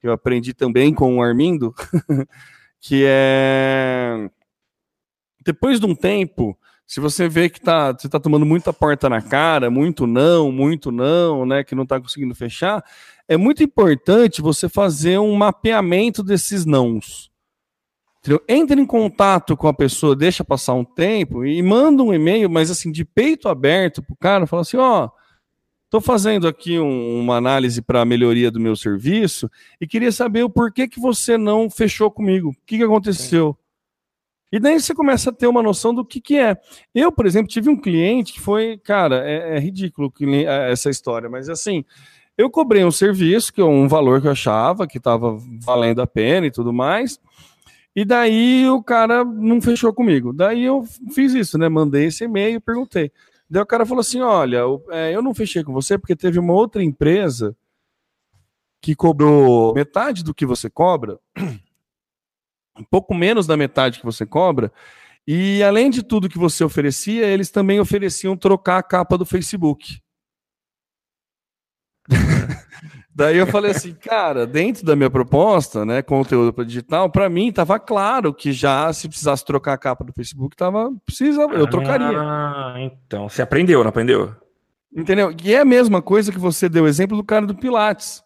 que 0.00 0.06
eu 0.06 0.12
aprendi 0.12 0.54
também 0.54 0.94
com 0.94 1.16
o 1.16 1.22
Armindo, 1.22 1.74
que 2.80 3.04
é 3.06 4.30
depois 5.44 5.78
de 5.80 5.86
um 5.86 5.94
tempo, 5.94 6.58
se 6.86 7.00
você 7.00 7.28
vê 7.28 7.48
que 7.48 7.60
tá, 7.60 7.92
você 7.92 8.06
está 8.06 8.18
tomando 8.18 8.46
muita 8.46 8.72
porta 8.72 9.08
na 9.08 9.20
cara, 9.20 9.70
muito 9.70 10.06
não, 10.06 10.50
muito 10.50 10.90
não, 10.90 11.44
né, 11.44 11.62
que 11.62 11.74
não 11.74 11.82
está 11.82 12.00
conseguindo 12.00 12.34
fechar, 12.34 12.84
é 13.26 13.36
muito 13.36 13.62
importante 13.62 14.40
você 14.40 14.68
fazer 14.68 15.18
um 15.18 15.34
mapeamento 15.34 16.22
desses 16.22 16.64
nãos. 16.64 17.30
Entendeu? 18.20 18.42
Entre 18.48 18.80
em 18.80 18.86
contato 18.86 19.56
com 19.56 19.68
a 19.68 19.74
pessoa, 19.74 20.16
deixa 20.16 20.42
passar 20.42 20.74
um 20.74 20.84
tempo 20.84 21.44
e 21.44 21.62
manda 21.62 22.02
um 22.02 22.12
e-mail, 22.12 22.50
mas 22.50 22.70
assim, 22.70 22.90
de 22.90 23.04
peito 23.04 23.48
aberto 23.48 24.02
pro 24.02 24.16
cara, 24.16 24.46
fala 24.46 24.62
assim, 24.62 24.76
ó, 24.76 25.04
oh, 25.04 25.18
Estou 25.88 26.02
fazendo 26.02 26.46
aqui 26.46 26.78
um, 26.78 27.18
uma 27.18 27.36
análise 27.36 27.80
para 27.80 28.02
a 28.02 28.04
melhoria 28.04 28.50
do 28.50 28.60
meu 28.60 28.76
serviço 28.76 29.50
e 29.80 29.86
queria 29.86 30.12
saber 30.12 30.42
o 30.42 30.50
porquê 30.50 30.86
que 30.86 31.00
você 31.00 31.38
não 31.38 31.70
fechou 31.70 32.10
comigo. 32.10 32.50
O 32.50 32.56
que, 32.66 32.76
que 32.76 32.84
aconteceu? 32.84 33.56
E 34.50 34.58
daí 34.58 34.80
você 34.80 34.94
começa 34.94 35.30
a 35.30 35.32
ter 35.32 35.46
uma 35.46 35.62
noção 35.62 35.94
do 35.94 36.04
que, 36.04 36.20
que 36.20 36.36
é. 36.36 36.56
Eu, 36.94 37.12
por 37.12 37.26
exemplo, 37.26 37.48
tive 37.48 37.68
um 37.68 37.78
cliente 37.78 38.32
que 38.32 38.40
foi, 38.40 38.78
cara, 38.78 39.28
é, 39.28 39.56
é 39.56 39.58
ridículo 39.58 40.12
é, 40.22 40.72
essa 40.72 40.88
história, 40.88 41.28
mas 41.28 41.48
assim, 41.48 41.84
eu 42.36 42.48
cobrei 42.48 42.84
um 42.84 42.90
serviço, 42.90 43.52
que 43.52 43.60
é 43.60 43.64
um 43.64 43.86
valor 43.88 44.20
que 44.20 44.26
eu 44.26 44.32
achava 44.32 44.86
que 44.86 44.98
estava 44.98 45.36
valendo 45.60 46.00
a 46.00 46.06
pena 46.06 46.46
e 46.46 46.50
tudo 46.50 46.72
mais, 46.72 47.20
e 47.94 48.04
daí 48.04 48.68
o 48.68 48.82
cara 48.82 49.24
não 49.24 49.60
fechou 49.60 49.92
comigo. 49.92 50.32
Daí 50.32 50.64
eu 50.64 50.84
fiz 51.12 51.34
isso, 51.34 51.58
né? 51.58 51.68
Mandei 51.68 52.06
esse 52.06 52.24
e-mail 52.24 52.56
e 52.56 52.60
perguntei. 52.60 53.10
Daí 53.50 53.62
o 53.62 53.66
cara 53.66 53.84
falou 53.84 54.00
assim: 54.00 54.20
olha, 54.20 54.62
é, 54.90 55.14
eu 55.14 55.20
não 55.20 55.34
fechei 55.34 55.64
com 55.64 55.72
você 55.72 55.98
porque 55.98 56.14
teve 56.14 56.38
uma 56.38 56.52
outra 56.52 56.82
empresa 56.82 57.56
que 58.80 58.94
cobrou 58.94 59.74
metade 59.74 60.22
do 60.22 60.32
que 60.32 60.46
você 60.46 60.70
cobra 60.70 61.18
um 62.78 62.84
pouco 62.84 63.14
menos 63.14 63.46
da 63.46 63.56
metade 63.56 63.98
que 63.98 64.04
você 64.04 64.24
cobra. 64.24 64.72
E 65.26 65.62
além 65.62 65.90
de 65.90 66.02
tudo 66.02 66.28
que 66.28 66.38
você 66.38 66.64
oferecia, 66.64 67.26
eles 67.26 67.50
também 67.50 67.78
ofereciam 67.80 68.36
trocar 68.36 68.78
a 68.78 68.82
capa 68.82 69.18
do 69.18 69.26
Facebook. 69.26 69.98
Daí 73.14 73.36
eu 73.36 73.46
falei 73.48 73.72
assim, 73.72 73.92
cara, 73.94 74.46
dentro 74.46 74.86
da 74.86 74.94
minha 74.94 75.10
proposta, 75.10 75.84
né, 75.84 76.02
conteúdo 76.02 76.52
para 76.52 76.64
digital, 76.64 77.10
para 77.10 77.28
mim 77.28 77.48
estava 77.48 77.78
claro 77.78 78.32
que 78.32 78.52
já 78.52 78.92
se 78.92 79.08
precisasse 79.08 79.44
trocar 79.44 79.72
a 79.72 79.78
capa 79.78 80.04
do 80.04 80.12
Facebook, 80.12 80.56
tava 80.56 80.92
precisa, 81.04 81.42
eu 81.42 81.68
trocaria. 81.68 82.16
Ah, 82.16 82.76
então, 82.78 83.28
você 83.28 83.42
aprendeu, 83.42 83.82
não 83.82 83.88
aprendeu? 83.88 84.34
Entendeu? 84.96 85.34
E 85.44 85.52
é 85.52 85.60
a 85.60 85.64
mesma 85.64 86.00
coisa 86.00 86.30
que 86.30 86.38
você 86.38 86.68
deu 86.68 86.86
exemplo 86.86 87.16
do 87.16 87.24
cara 87.24 87.44
do 87.44 87.56
Pilates. 87.56 88.22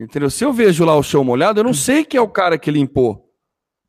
Entendeu? 0.00 0.30
Se 0.30 0.44
eu 0.44 0.52
vejo 0.52 0.84
lá 0.84 0.94
o 0.94 1.02
chão 1.02 1.24
molhado, 1.24 1.60
eu 1.60 1.64
não 1.64 1.74
sei 1.74 2.04
que 2.04 2.16
é 2.16 2.20
o 2.20 2.28
cara 2.28 2.56
que 2.56 2.70
limpou. 2.70 3.25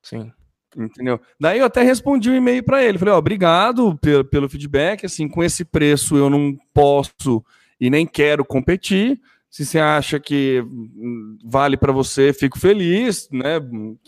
Sim. 0.07 0.31
Entendeu? 0.75 1.19
Daí 1.39 1.59
eu 1.59 1.65
até 1.65 1.81
respondi 1.81 2.29
um 2.29 2.35
e-mail 2.35 2.63
para 2.63 2.83
ele. 2.83 2.97
Falei, 2.97 3.13
ó, 3.13 3.17
obrigado 3.17 3.97
pelo, 3.97 4.23
pelo 4.23 4.49
feedback. 4.49 5.05
Assim, 5.05 5.27
com 5.27 5.43
esse 5.43 5.65
preço 5.65 6.15
eu 6.15 6.29
não 6.29 6.55
posso 6.73 7.43
e 7.79 7.89
nem 7.89 8.05
quero 8.05 8.45
competir. 8.45 9.19
Se 9.49 9.65
você 9.65 9.79
acha 9.79 10.19
que 10.19 10.61
hum, 10.61 11.37
vale 11.43 11.77
para 11.77 11.91
você, 11.91 12.31
fico 12.31 12.59
feliz, 12.59 13.27
né? 13.31 13.59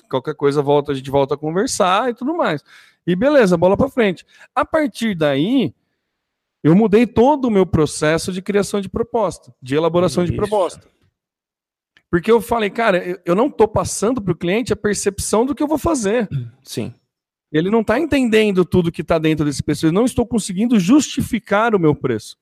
Qualquer 0.10 0.36
coisa 0.36 0.62
volta, 0.62 0.92
a 0.92 0.96
gente 0.96 1.10
volta 1.10 1.34
a 1.34 1.38
conversar 1.38 2.10
e 2.10 2.14
tudo 2.14 2.36
mais. 2.36 2.64
E 3.08 3.16
beleza, 3.16 3.58
bola 3.58 3.76
para 3.76 3.90
frente. 3.90 4.26
A 4.54 4.64
partir 4.64 5.16
daí, 5.16 5.74
eu 6.64 6.76
mudei 6.76 7.08
todo 7.08 7.46
o 7.46 7.52
meu 7.52 7.66
processo 7.66 8.32
de 8.32 8.42
criação 8.42 8.80
de 8.80 8.90
proposta, 8.90 9.54
de 9.62 9.76
elaboração 9.76 10.24
Isso. 10.24 10.32
de 10.32 10.38
proposta. 10.38 10.88
Porque 12.12 12.32
eu 12.32 12.42
falei, 12.42 12.70
cara, 12.70 13.22
eu 13.24 13.36
não 13.36 13.48
estou 13.48 13.68
passando 13.68 14.22
para 14.22 14.32
o 14.32 14.38
cliente 14.38 14.74
a 14.74 14.76
percepção 14.76 15.46
do 15.46 15.54
que 15.54 15.62
eu 15.62 15.68
vou 15.68 15.78
fazer. 15.78 16.28
Sim. 16.64 16.94
Ele 17.52 17.70
não 17.70 17.82
está 17.82 18.00
entendendo 18.00 18.66
tudo 18.66 18.92
que 18.92 19.02
está 19.02 19.18
dentro 19.18 19.46
desse 19.46 19.62
preço. 19.62 19.86
Eu 19.86 19.92
não 19.92 20.06
estou 20.06 20.26
conseguindo 20.26 20.80
justificar 20.80 21.76
o 21.76 21.80
meu 21.80 21.96
preço. 21.96 22.38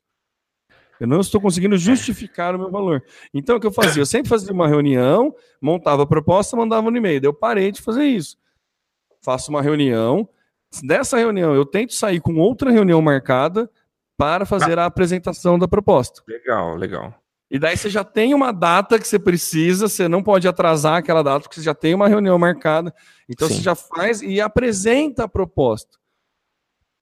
Eu 1.00 1.08
não 1.08 1.20
estou 1.20 1.40
conseguindo 1.40 1.78
justificar 1.78 2.56
o 2.56 2.60
meu 2.60 2.72
valor. 2.72 3.04
Então, 3.34 3.58
o 3.58 3.60
que 3.60 3.68
eu 3.68 3.72
fazia? 3.72 4.02
Eu 4.02 4.06
sempre 4.06 4.30
fazia 4.30 4.52
uma 4.52 4.68
reunião, 4.68 5.34
montava 5.62 6.04
a 6.04 6.08
proposta, 6.08 6.58
mandava 6.58 6.90
no 6.90 6.98
e-mail. 6.98 7.22
Daí 7.22 7.28
eu 7.28 7.34
parei 7.34 7.72
de 7.72 7.82
fazer 7.82 8.06
isso. 8.06 8.38
Faço 9.22 9.52
uma 9.52 9.62
reunião. 9.62 10.28
Dessa 10.84 11.18
reunião, 11.18 11.54
eu 11.54 11.66
tento 11.66 11.94
sair 11.94 12.20
com 12.20 12.36
outra 12.38 12.72
reunião 12.72 13.02
marcada 13.02 13.70
para 14.18 14.46
fazer 14.46 14.80
a 14.80 14.86
apresentação 14.86 15.58
da 15.60 15.68
proposta. 15.68 16.24
Legal, 16.28 16.76
legal. 16.76 17.14
E 17.50 17.58
daí 17.58 17.78
você 17.78 17.90
já 17.90 18.04
tem 18.04 18.34
uma 18.34 18.52
data 18.52 19.00
que 19.00 19.08
você 19.08 19.18
precisa, 19.18 19.88
você 19.88 20.08
não 20.08 20.22
pode 20.22 20.48
atrasar 20.48 20.98
aquela 20.98 21.24
data, 21.24 21.42
porque 21.42 21.56
você 21.56 21.62
já 21.62 21.74
tem 21.74 21.94
uma 21.96 22.08
reunião 22.08 22.38
marcada. 22.38 22.94
Então 23.28 23.48
Sim. 23.48 23.56
você 23.56 23.62
já 23.62 23.76
faz 23.76 24.22
e 24.22 24.42
apresenta 24.42 25.24
a 25.24 25.28
proposta. 25.30 25.98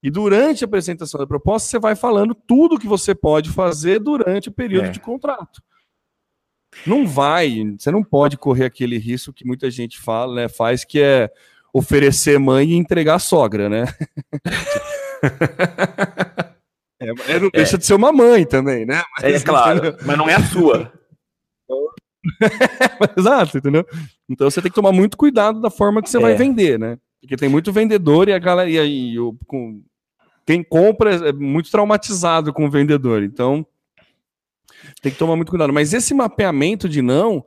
E 0.02 0.10
durante 0.10 0.62
a 0.62 0.66
apresentação 0.66 1.18
da 1.18 1.26
proposta, 1.26 1.68
você 1.68 1.78
vai 1.80 1.96
falando 1.96 2.34
tudo 2.34 2.78
que 2.78 2.86
você 2.86 3.12
pode 3.14 3.50
fazer 3.50 3.98
durante 3.98 4.48
o 4.48 4.52
período 4.52 4.86
é. 4.86 4.90
de 4.90 5.00
contrato. 5.00 5.60
Não 6.86 7.06
vai, 7.06 7.74
você 7.76 7.90
não 7.90 8.04
pode 8.04 8.36
correr 8.36 8.66
aquele 8.66 8.98
risco 8.98 9.32
que 9.32 9.46
muita 9.46 9.70
gente 9.70 9.98
fala, 9.98 10.34
né, 10.34 10.48
faz, 10.48 10.84
que 10.84 11.00
é 11.00 11.30
oferecer 11.72 12.38
mãe 12.38 12.70
e 12.70 12.76
entregar 12.76 13.18
sogra, 13.18 13.68
né? 13.68 13.84
É, 17.00 17.08
é, 17.34 17.40
não 17.40 17.50
deixa 17.50 17.76
de 17.76 17.84
ser 17.84 17.94
uma 17.94 18.12
mãe 18.12 18.46
também, 18.46 18.86
né? 18.86 19.02
Mas, 19.20 19.42
é 19.42 19.44
claro, 19.44 19.96
mas 20.04 20.16
não 20.16 20.28
é 20.28 20.34
a 20.34 20.42
sua. 20.42 20.92
Exato, 23.16 23.58
entendeu? 23.58 23.86
Então 24.28 24.50
você 24.50 24.60
tem 24.60 24.70
que 24.70 24.74
tomar 24.74 24.92
muito 24.92 25.16
cuidado 25.16 25.60
da 25.60 25.70
forma 25.70 26.02
que 26.02 26.10
você 26.10 26.18
é. 26.18 26.20
vai 26.20 26.34
vender, 26.34 26.78
né? 26.78 26.98
Porque 27.20 27.36
tem 27.36 27.48
muito 27.48 27.72
vendedor 27.72 28.28
e 28.28 28.32
a 28.32 28.38
galera 28.38 28.68
e 28.68 28.78
aí, 28.78 29.14
com, 29.46 29.82
quem 30.46 30.62
compra 30.62 31.28
é 31.28 31.32
muito 31.32 31.70
traumatizado 31.70 32.52
com 32.52 32.66
o 32.66 32.70
vendedor. 32.70 33.22
Então 33.22 33.66
tem 35.00 35.12
que 35.12 35.18
tomar 35.18 35.36
muito 35.36 35.50
cuidado. 35.50 35.72
Mas 35.72 35.92
esse 35.92 36.14
mapeamento 36.14 36.88
de 36.88 37.02
não, 37.02 37.44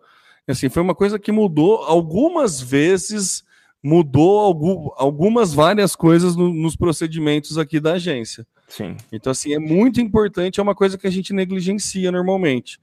assim, 0.47 0.69
foi 0.69 0.81
uma 0.81 0.95
coisa 0.95 1.17
que 1.17 1.31
mudou 1.31 1.77
algumas 1.77 2.59
vezes, 2.59 3.43
mudou 3.81 4.39
algum, 4.39 4.89
algumas 4.95 5.53
várias 5.53 5.95
coisas 5.95 6.35
no, 6.35 6.53
nos 6.53 6.75
procedimentos 6.75 7.57
aqui 7.57 7.79
da 7.79 7.93
agência. 7.93 8.45
Sim. 8.69 8.95
Então, 9.11 9.31
assim, 9.31 9.53
é 9.53 9.59
muito 9.59 9.99
importante, 9.99 10.59
é 10.59 10.63
uma 10.63 10.75
coisa 10.75 10.97
que 10.97 11.07
a 11.07 11.11
gente 11.11 11.33
negligencia 11.33 12.11
normalmente. 12.11 12.79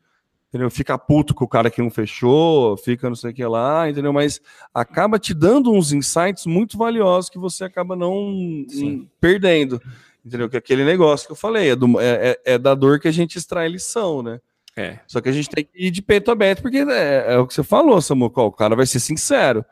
Entendeu? 0.49 0.71
Fica 0.71 0.99
puto 0.99 1.35
com 1.35 1.45
o 1.45 1.49
cara 1.49 1.71
que 1.71 1.83
não 1.83 1.91
fechou, 1.91 2.77
fica 2.77 3.09
não 3.09 3.17
sei 3.17 3.31
o 3.31 3.35
que 3.35 3.45
lá, 3.45 3.89
entendeu? 3.89 4.13
Mas 4.13 4.41
acaba 4.73 5.19
te 5.19 5.35
dando 5.35 5.73
uns 5.73 5.93
insights 5.93 6.47
muito 6.47 6.79
valiosos 6.79 7.31
que 7.31 7.39
você 7.39 7.65
acaba 7.65 7.97
não 7.97 8.65
Sim. 8.69 9.09
perdendo. 9.21 9.81
Entendeu? 10.25 10.49
Que 10.49 10.57
é 10.57 10.59
aquele 10.59 10.85
negócio 10.85 11.27
que 11.27 11.33
eu 11.33 11.37
falei, 11.37 11.71
é, 11.71 11.77
do, 11.77 12.01
é, 12.01 12.31
é, 12.31 12.55
é, 12.55 12.59
da 12.59 12.75
dor 12.75 12.99
que 12.99 13.07
a 13.07 13.13
gente 13.13 13.37
extrai 13.37 13.69
lição, 13.69 14.23
né? 14.23 14.41
É. 14.77 14.99
Só 15.07 15.21
que 15.21 15.29
a 15.29 15.33
gente 15.33 15.49
tem 15.49 15.65
que 15.65 15.71
ir 15.75 15.91
de 15.91 16.03
peito 16.03 16.31
aberto, 16.31 16.63
porque 16.63 16.79
é, 16.79 17.35
é 17.35 17.39
o 17.39 17.47
que 17.47 17.55
você 17.55 17.63
falou, 17.63 18.01
Samuel. 18.01 18.33
O 18.35 18.53
cara 18.53 18.77
vai 18.77 18.87
ser 18.87 19.01
sincero. 19.01 19.65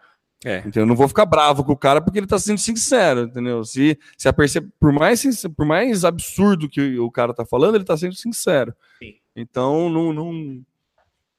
É. 0.44 0.58
Entendeu? 0.58 0.82
Eu 0.82 0.86
não 0.86 0.96
vou 0.96 1.08
ficar 1.08 1.24
bravo 1.26 1.64
com 1.64 1.72
o 1.72 1.76
cara 1.76 2.00
porque 2.00 2.18
ele 2.18 2.26
tá 2.26 2.38
sendo 2.38 2.58
sincero, 2.58 3.22
entendeu? 3.22 3.64
Se, 3.64 3.98
se 4.16 4.28
a 4.28 4.32
por, 4.32 4.92
mais, 4.92 5.42
por 5.56 5.66
mais 5.66 6.04
absurdo 6.04 6.68
que 6.68 6.98
o 6.98 7.10
cara 7.10 7.32
tá 7.32 7.44
falando, 7.44 7.74
ele 7.74 7.84
tá 7.84 7.96
sendo 7.96 8.14
sincero. 8.14 8.74
Sim. 8.98 9.14
Então, 9.34 9.88
não, 9.88 10.12
não, 10.12 10.32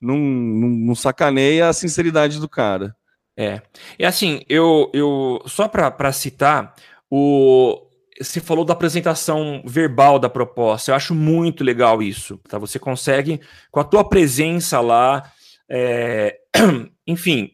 não, 0.02 0.18
não, 0.18 0.70
não 0.70 0.96
sacaneia 0.96 1.70
a 1.70 1.74
sinceridade 1.74 2.40
do 2.40 2.50
cara. 2.50 2.96
É. 3.38 3.62
E 4.00 4.06
assim, 4.06 4.42
eu, 4.48 4.90
eu 4.94 5.42
só 5.46 5.68
para 5.68 6.12
citar, 6.12 6.74
o, 7.10 7.86
você 8.20 8.40
falou 8.40 8.64
da 8.64 8.74
apresentação 8.74 9.62
verbal 9.66 10.18
da 10.18 10.30
proposta. 10.30 10.92
Eu 10.92 10.96
acho 10.96 11.14
muito 11.14 11.64
legal 11.64 12.02
isso. 12.02 12.40
Tá? 12.48 12.58
Você 12.58 12.80
consegue, 12.80 13.42
com 13.70 13.80
a 13.80 13.84
tua 13.84 14.08
presença 14.08 14.80
lá, 14.80 15.32
é, 15.70 16.38
enfim, 17.06 17.52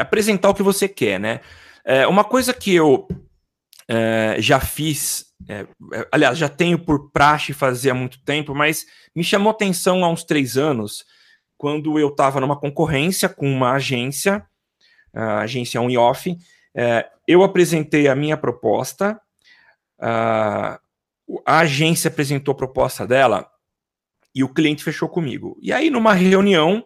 apresentar 0.00 0.50
o 0.50 0.54
que 0.54 0.62
você 0.62 0.88
quer, 0.88 1.20
né? 1.20 1.40
É, 1.84 2.06
uma 2.06 2.24
coisa 2.24 2.52
que 2.52 2.74
eu 2.74 3.06
é, 3.88 4.36
já 4.38 4.58
fiz, 4.58 5.26
é, 5.48 5.66
é, 5.92 6.08
aliás, 6.10 6.36
já 6.36 6.48
tenho 6.48 6.78
por 6.78 7.10
praxe 7.10 7.52
fazer 7.52 7.90
há 7.90 7.94
muito 7.94 8.20
tempo, 8.24 8.54
mas 8.54 8.86
me 9.14 9.22
chamou 9.22 9.50
atenção 9.50 10.04
há 10.04 10.08
uns 10.08 10.24
três 10.24 10.56
anos, 10.56 11.04
quando 11.56 11.98
eu 11.98 12.08
estava 12.08 12.40
numa 12.40 12.58
concorrência 12.58 13.28
com 13.28 13.50
uma 13.50 13.72
agência, 13.72 14.44
a 15.14 15.40
agência 15.40 15.80
On 15.80 15.90
Off, 15.96 16.36
é, 16.74 17.08
eu 17.26 17.42
apresentei 17.42 18.08
a 18.08 18.14
minha 18.14 18.36
proposta, 18.36 19.18
a, 19.98 20.78
a 21.46 21.58
agência 21.60 22.08
apresentou 22.08 22.52
a 22.52 22.56
proposta 22.56 23.06
dela 23.06 23.48
e 24.34 24.44
o 24.44 24.52
cliente 24.52 24.84
fechou 24.84 25.08
comigo. 25.08 25.56
E 25.62 25.72
aí, 25.72 25.88
numa 25.88 26.12
reunião, 26.12 26.84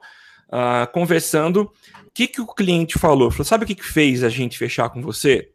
uh, 0.51 0.91
conversando, 0.93 1.63
o 1.63 2.11
que, 2.13 2.27
que 2.27 2.41
o 2.41 2.47
cliente 2.47 2.99
falou? 2.99 3.31
Falou: 3.31 3.45
sabe 3.45 3.65
o 3.65 3.67
que, 3.67 3.75
que 3.75 3.85
fez 3.85 4.23
a 4.23 4.29
gente 4.29 4.59
fechar 4.59 4.91
com 4.91 5.01
você? 5.01 5.51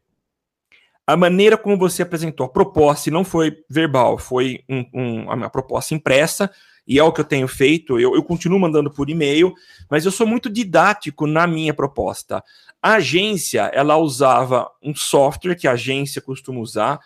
A 1.06 1.16
maneira 1.16 1.58
como 1.58 1.78
você 1.78 2.02
apresentou 2.02 2.46
a 2.46 2.50
proposta, 2.50 3.10
e 3.10 3.14
não 3.14 3.24
foi 3.24 3.58
verbal, 3.70 4.18
foi 4.18 4.64
um, 4.68 4.86
um, 4.94 5.24
uma 5.32 5.50
proposta 5.50 5.94
impressa, 5.94 6.50
e 6.88 6.98
é 6.98 7.04
o 7.04 7.12
que 7.12 7.22
eu 7.22 7.26
tenho 7.26 7.48
feito. 7.48 8.00
Eu, 8.00 8.16
eu 8.16 8.24
continuo 8.24 8.60
mandando 8.60 8.90
por 8.90 9.10
e-mail, 9.10 9.54
mas 9.90 10.06
eu 10.06 10.12
sou 10.12 10.26
muito 10.26 10.50
didático 10.50 11.28
na 11.28 11.46
minha 11.46 11.74
proposta. 11.74 12.44
A 12.82 12.94
agência, 12.96 13.70
ela 13.74 13.98
usava 13.98 14.70
um 14.82 14.96
software 14.96 15.56
que 15.56 15.68
a 15.68 15.74
agência 15.74 16.22
costuma 16.22 16.60
usar, 16.60 17.00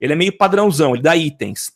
ele 0.00 0.14
é 0.14 0.16
meio 0.16 0.36
padrãozão, 0.36 0.94
ele 0.94 1.02
dá 1.02 1.16
itens. 1.16 1.72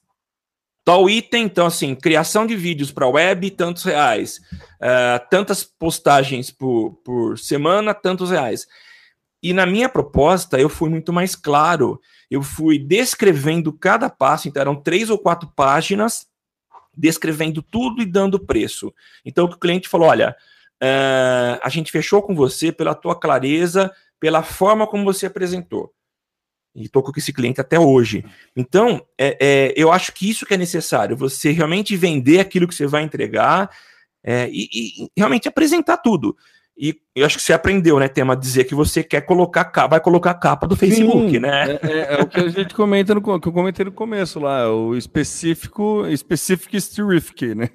Tal 0.86 1.10
item, 1.10 1.46
então, 1.46 1.66
assim, 1.66 1.96
criação 1.96 2.46
de 2.46 2.54
vídeos 2.54 2.92
para 2.92 3.08
web, 3.08 3.50
tantos 3.50 3.82
reais. 3.82 4.40
Uh, 4.80 5.18
tantas 5.28 5.64
postagens 5.64 6.52
por, 6.52 6.92
por 7.04 7.36
semana, 7.40 7.92
tantos 7.92 8.30
reais. 8.30 8.68
E 9.42 9.52
na 9.52 9.66
minha 9.66 9.88
proposta, 9.88 10.60
eu 10.60 10.68
fui 10.68 10.88
muito 10.88 11.12
mais 11.12 11.34
claro. 11.34 12.00
Eu 12.30 12.40
fui 12.40 12.78
descrevendo 12.78 13.72
cada 13.72 14.08
passo, 14.08 14.46
então 14.46 14.60
eram 14.60 14.76
três 14.76 15.10
ou 15.10 15.18
quatro 15.18 15.50
páginas, 15.56 16.28
descrevendo 16.96 17.62
tudo 17.62 18.00
e 18.00 18.06
dando 18.06 18.38
preço. 18.38 18.94
Então, 19.24 19.46
o 19.46 19.58
cliente 19.58 19.88
falou: 19.88 20.06
olha, 20.06 20.36
uh, 20.80 21.58
a 21.64 21.68
gente 21.68 21.90
fechou 21.90 22.22
com 22.22 22.32
você 22.32 22.70
pela 22.70 22.94
tua 22.94 23.18
clareza, 23.18 23.92
pela 24.20 24.44
forma 24.44 24.86
como 24.86 25.02
você 25.02 25.26
apresentou 25.26 25.92
e 26.76 26.84
estou 26.84 27.02
com 27.02 27.10
esse 27.16 27.32
cliente 27.32 27.60
até 27.60 27.80
hoje. 27.80 28.24
Então, 28.54 29.02
é, 29.18 29.36
é, 29.40 29.74
eu 29.74 29.90
acho 29.90 30.12
que 30.12 30.28
isso 30.28 30.44
que 30.44 30.54
é 30.54 30.58
necessário, 30.58 31.16
você 31.16 31.50
realmente 31.50 31.96
vender 31.96 32.38
aquilo 32.38 32.68
que 32.68 32.74
você 32.74 32.86
vai 32.86 33.02
entregar 33.02 33.70
é, 34.22 34.48
e, 34.50 34.68
e, 34.72 35.08
realmente 35.16 35.48
apresentar 35.48 35.96
tudo. 35.96 36.36
E 36.78 36.94
eu 37.14 37.24
acho 37.24 37.38
que 37.38 37.42
você 37.42 37.54
aprendeu, 37.54 37.98
né, 37.98 38.06
Tema, 38.06 38.36
dizer 38.36 38.64
que 38.64 38.74
você 38.74 39.02
quer 39.02 39.22
colocar 39.22 39.86
vai 39.86 39.98
colocar 39.98 40.32
a 40.32 40.34
capa 40.34 40.66
do 40.66 40.76
Facebook, 40.76 41.30
Sim, 41.30 41.38
né? 41.38 41.78
É, 41.82 41.86
é, 41.86 42.14
é, 42.16 42.22
o 42.22 42.26
que 42.26 42.38
a 42.38 42.48
gente 42.48 42.74
comenta 42.74 43.14
no 43.14 43.22
que 43.22 43.48
eu 43.48 43.52
comentei 43.52 43.86
no 43.86 43.92
começo 43.92 44.38
lá, 44.38 44.70
o 44.70 44.94
específico, 44.94 46.04
specific 46.14 46.76
is 46.76 46.88
terrific, 46.88 47.54
né? 47.54 47.70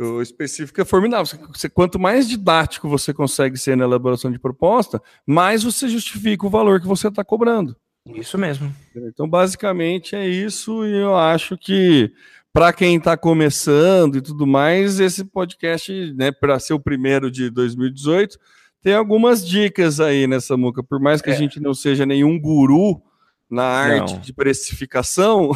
O 0.00 0.22
específico 0.22 0.80
é 0.80 0.84
formidável. 0.84 1.38
Você, 1.54 1.68
quanto 1.68 1.98
mais 1.98 2.26
didático 2.26 2.88
você 2.88 3.12
consegue 3.12 3.58
ser 3.58 3.76
na 3.76 3.84
elaboração 3.84 4.32
de 4.32 4.38
proposta, 4.38 5.00
mais 5.26 5.62
você 5.62 5.86
justifica 5.86 6.46
o 6.46 6.50
valor 6.50 6.80
que 6.80 6.86
você 6.86 7.08
está 7.08 7.22
cobrando. 7.22 7.76
Isso 8.06 8.36
mesmo. 8.36 8.74
Então, 8.94 9.28
basicamente 9.28 10.16
é 10.16 10.26
isso, 10.28 10.84
e 10.84 10.92
eu 10.92 11.16
acho 11.16 11.56
que 11.56 12.12
para 12.52 12.72
quem 12.72 12.96
está 12.96 13.16
começando 13.16 14.16
e 14.16 14.20
tudo 14.20 14.46
mais, 14.46 15.00
esse 15.00 15.24
podcast, 15.24 16.12
né, 16.14 16.30
para 16.30 16.58
ser 16.58 16.74
o 16.74 16.80
primeiro 16.80 17.30
de 17.30 17.48
2018, 17.48 18.38
tem 18.82 18.94
algumas 18.94 19.46
dicas 19.46 20.00
aí 20.00 20.26
nessa 20.26 20.56
muca. 20.56 20.82
Por 20.82 21.00
mais 21.00 21.22
que 21.22 21.30
é. 21.30 21.32
a 21.32 21.36
gente 21.36 21.60
não 21.60 21.72
seja 21.72 22.04
nenhum 22.04 22.38
guru 22.38 23.00
na 23.48 23.64
arte 23.64 24.14
não. 24.14 24.20
de 24.20 24.32
precificação, 24.32 25.50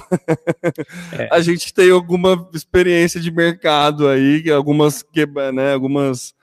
é. 1.12 1.28
a 1.32 1.40
gente 1.40 1.72
tem 1.72 1.90
alguma 1.90 2.48
experiência 2.52 3.18
de 3.18 3.30
mercado 3.30 4.06
aí, 4.06 4.50
algumas, 4.50 5.02
quebra, 5.02 5.50
né, 5.50 5.72
algumas 5.72 6.34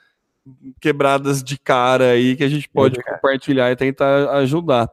quebradas 0.81 1.43
de 1.43 1.57
cara 1.57 2.09
aí 2.09 2.35
que 2.35 2.43
a 2.43 2.49
gente 2.49 2.67
pode 2.67 2.99
é 2.99 3.03
compartilhar 3.03 3.71
e 3.71 3.75
tentar 3.75 4.31
ajudar. 4.39 4.89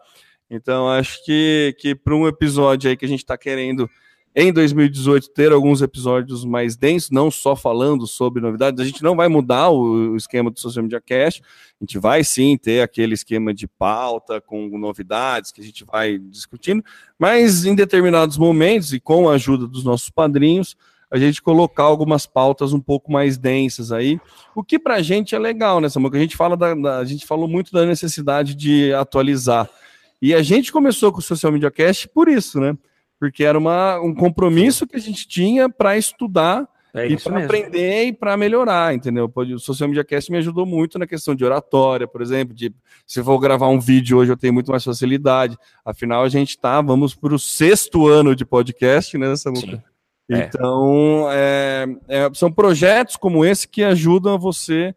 Então, 0.51 0.89
acho 0.89 1.25
que, 1.25 1.77
que 1.79 1.95
para 1.95 2.15
um 2.15 2.27
episódio 2.27 2.91
aí 2.91 2.97
que 2.97 3.05
a 3.05 3.09
gente 3.09 3.21
está 3.21 3.39
querendo 3.39 3.89
em 4.35 4.53
2018 4.53 5.31
ter 5.31 5.53
alguns 5.53 5.83
episódios 5.83 6.45
mais 6.45 6.77
densos, 6.77 7.11
não 7.11 7.31
só 7.31 7.57
falando 7.57 8.07
sobre 8.07 8.41
novidades, 8.41 8.81
a 8.81 8.85
gente 8.85 9.03
não 9.03 9.17
vai 9.17 9.29
mudar 9.29 9.71
o, 9.71 10.17
esquema 10.17 10.51
do 10.51 10.61
Social 10.61 10.85
Media 10.85 11.01
Cast, 11.01 11.43
a 11.43 11.85
gente 11.85 11.99
vai 11.99 12.23
sim 12.23 12.57
ter 12.57 12.81
aquele 12.81 13.15
esquema 13.15 13.53
de 13.53 13.67
pauta 13.67 14.41
com 14.41 14.69
novidades 14.79 15.51
que 15.51 15.61
a 15.61 15.65
gente 15.65 15.85
vai 15.85 16.19
discutindo, 16.19 16.85
mas 17.19 17.65
em 17.65 17.75
determinados 17.75 18.39
momentos 18.39 18.93
e 18.93 19.01
com 19.01 19.29
a 19.29 19.35
ajuda 19.35 19.67
dos 19.67 19.83
nossos 19.83 20.11
padrinhos, 20.11 20.77
a 21.11 21.19
gente 21.19 21.43
colocar 21.43 21.83
algumas 21.83 22.25
pautas 22.25 22.73
um 22.73 22.81
pouco 22.81 23.11
mais 23.11 23.37
densas 23.37 23.91
aí, 23.91 24.21
o 24.55 24.63
que 24.63 24.79
para 24.79 24.95
a 24.95 25.03
gente 25.03 25.35
é 25.35 25.39
legal, 25.41 25.81
né, 25.81 25.89
Samuel? 25.89 26.15
A 26.15 26.19
gente 26.19 26.37
fala 26.37 26.57
da, 26.57 26.99
a 26.99 27.05
gente 27.05 27.27
falou 27.27 27.49
muito 27.49 27.73
da 27.73 27.85
necessidade 27.85 28.55
de 28.55 28.93
atualizar 28.95 29.69
e 30.21 30.35
a 30.35 30.43
gente 30.43 30.73
começou 30.73 31.13
com 31.13 31.19
o 31.19 31.23
Social 31.23 31.53
Media 31.53 31.71
Cast 31.71 32.09
por 32.09 32.29
isso, 32.29 32.61
né? 32.61 32.77
Porque 33.19 33.45
era 33.45 33.59
uma, 33.59 34.01
um 34.01 34.15
compromisso 34.15 34.87
que 34.87 34.97
a 34.97 35.01
gente 35.01 35.27
tinha 35.27 35.69
para 35.69 35.97
estudar 35.97 36.69
é 36.93 37.07
e 37.07 37.17
para 37.17 37.45
aprender 37.45 38.05
e 38.05 38.13
para 38.13 38.37
melhorar, 38.37 38.93
entendeu? 38.95 39.33
O 39.35 39.59
Social 39.59 39.89
Media 39.89 40.05
Cast 40.05 40.31
me 40.31 40.39
ajudou 40.39 40.67
muito 40.67 40.99
na 40.99 41.07
questão 41.07 41.35
de 41.35 41.45
oratória, 41.45 42.07
por 42.07 42.21
exemplo, 42.21 42.55
de 42.55 42.75
se 43.07 43.21
eu 43.21 43.25
vou 43.25 43.39
gravar 43.39 43.69
um 43.69 43.79
vídeo 43.79 44.19
hoje 44.19 44.33
eu 44.33 44.37
tenho 44.37 44.53
muito 44.53 44.71
mais 44.71 44.83
facilidade. 44.83 45.57
Afinal, 45.85 46.25
a 46.25 46.29
gente 46.29 46.59
tá, 46.59 46.81
vamos 46.81 47.15
para 47.15 47.35
o 47.35 47.39
sexto 47.39 48.09
ano 48.09 48.35
de 48.35 48.45
podcast, 48.45 49.17
né, 49.17 49.37
Samuca? 49.37 49.85
É. 50.31 50.39
Então, 50.39 51.27
é, 51.31 51.87
é, 52.09 52.31
são 52.35 52.53
projetos 52.53 53.17
como 53.17 53.45
esse 53.45 53.67
que 53.67 53.83
ajudam 53.83 54.39
você 54.39 54.95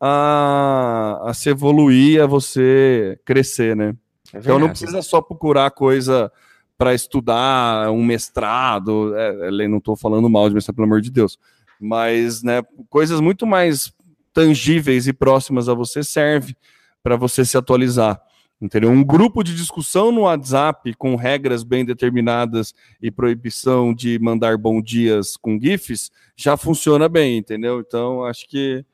a, 0.00 1.20
a 1.24 1.34
se 1.34 1.48
evoluir, 1.48 2.20
a 2.20 2.26
você 2.26 3.18
crescer, 3.24 3.76
né? 3.76 3.94
É 4.34 4.38
então 4.38 4.58
não 4.58 4.68
precisa 4.68 5.00
só 5.00 5.20
procurar 5.20 5.70
coisa 5.70 6.30
para 6.76 6.92
estudar 6.92 7.90
um 7.90 8.04
mestrado, 8.04 9.14
é, 9.16 9.68
não 9.68 9.78
estou 9.78 9.96
falando 9.96 10.28
mal 10.28 10.48
de 10.48 10.54
mestrado, 10.54 10.74
pelo 10.74 10.86
amor 10.86 11.00
de 11.00 11.10
Deus, 11.10 11.38
mas 11.80 12.42
né, 12.42 12.62
coisas 12.90 13.20
muito 13.20 13.46
mais 13.46 13.92
tangíveis 14.32 15.06
e 15.06 15.12
próximas 15.12 15.68
a 15.68 15.74
você 15.74 16.02
serve 16.02 16.56
para 17.02 17.16
você 17.16 17.44
se 17.44 17.56
atualizar. 17.56 18.20
Entendeu? 18.60 18.90
Um 18.90 19.04
grupo 19.04 19.42
de 19.42 19.54
discussão 19.54 20.10
no 20.10 20.22
WhatsApp 20.22 20.94
com 20.94 21.16
regras 21.16 21.62
bem 21.62 21.84
determinadas 21.84 22.74
e 23.00 23.10
proibição 23.10 23.92
de 23.92 24.18
mandar 24.18 24.56
bom 24.56 24.80
dias 24.80 25.36
com 25.36 25.58
GIFs 25.60 26.10
já 26.36 26.56
funciona 26.56 27.08
bem, 27.08 27.36
entendeu? 27.36 27.80
Então, 27.80 28.24
acho 28.24 28.48
que 28.48 28.84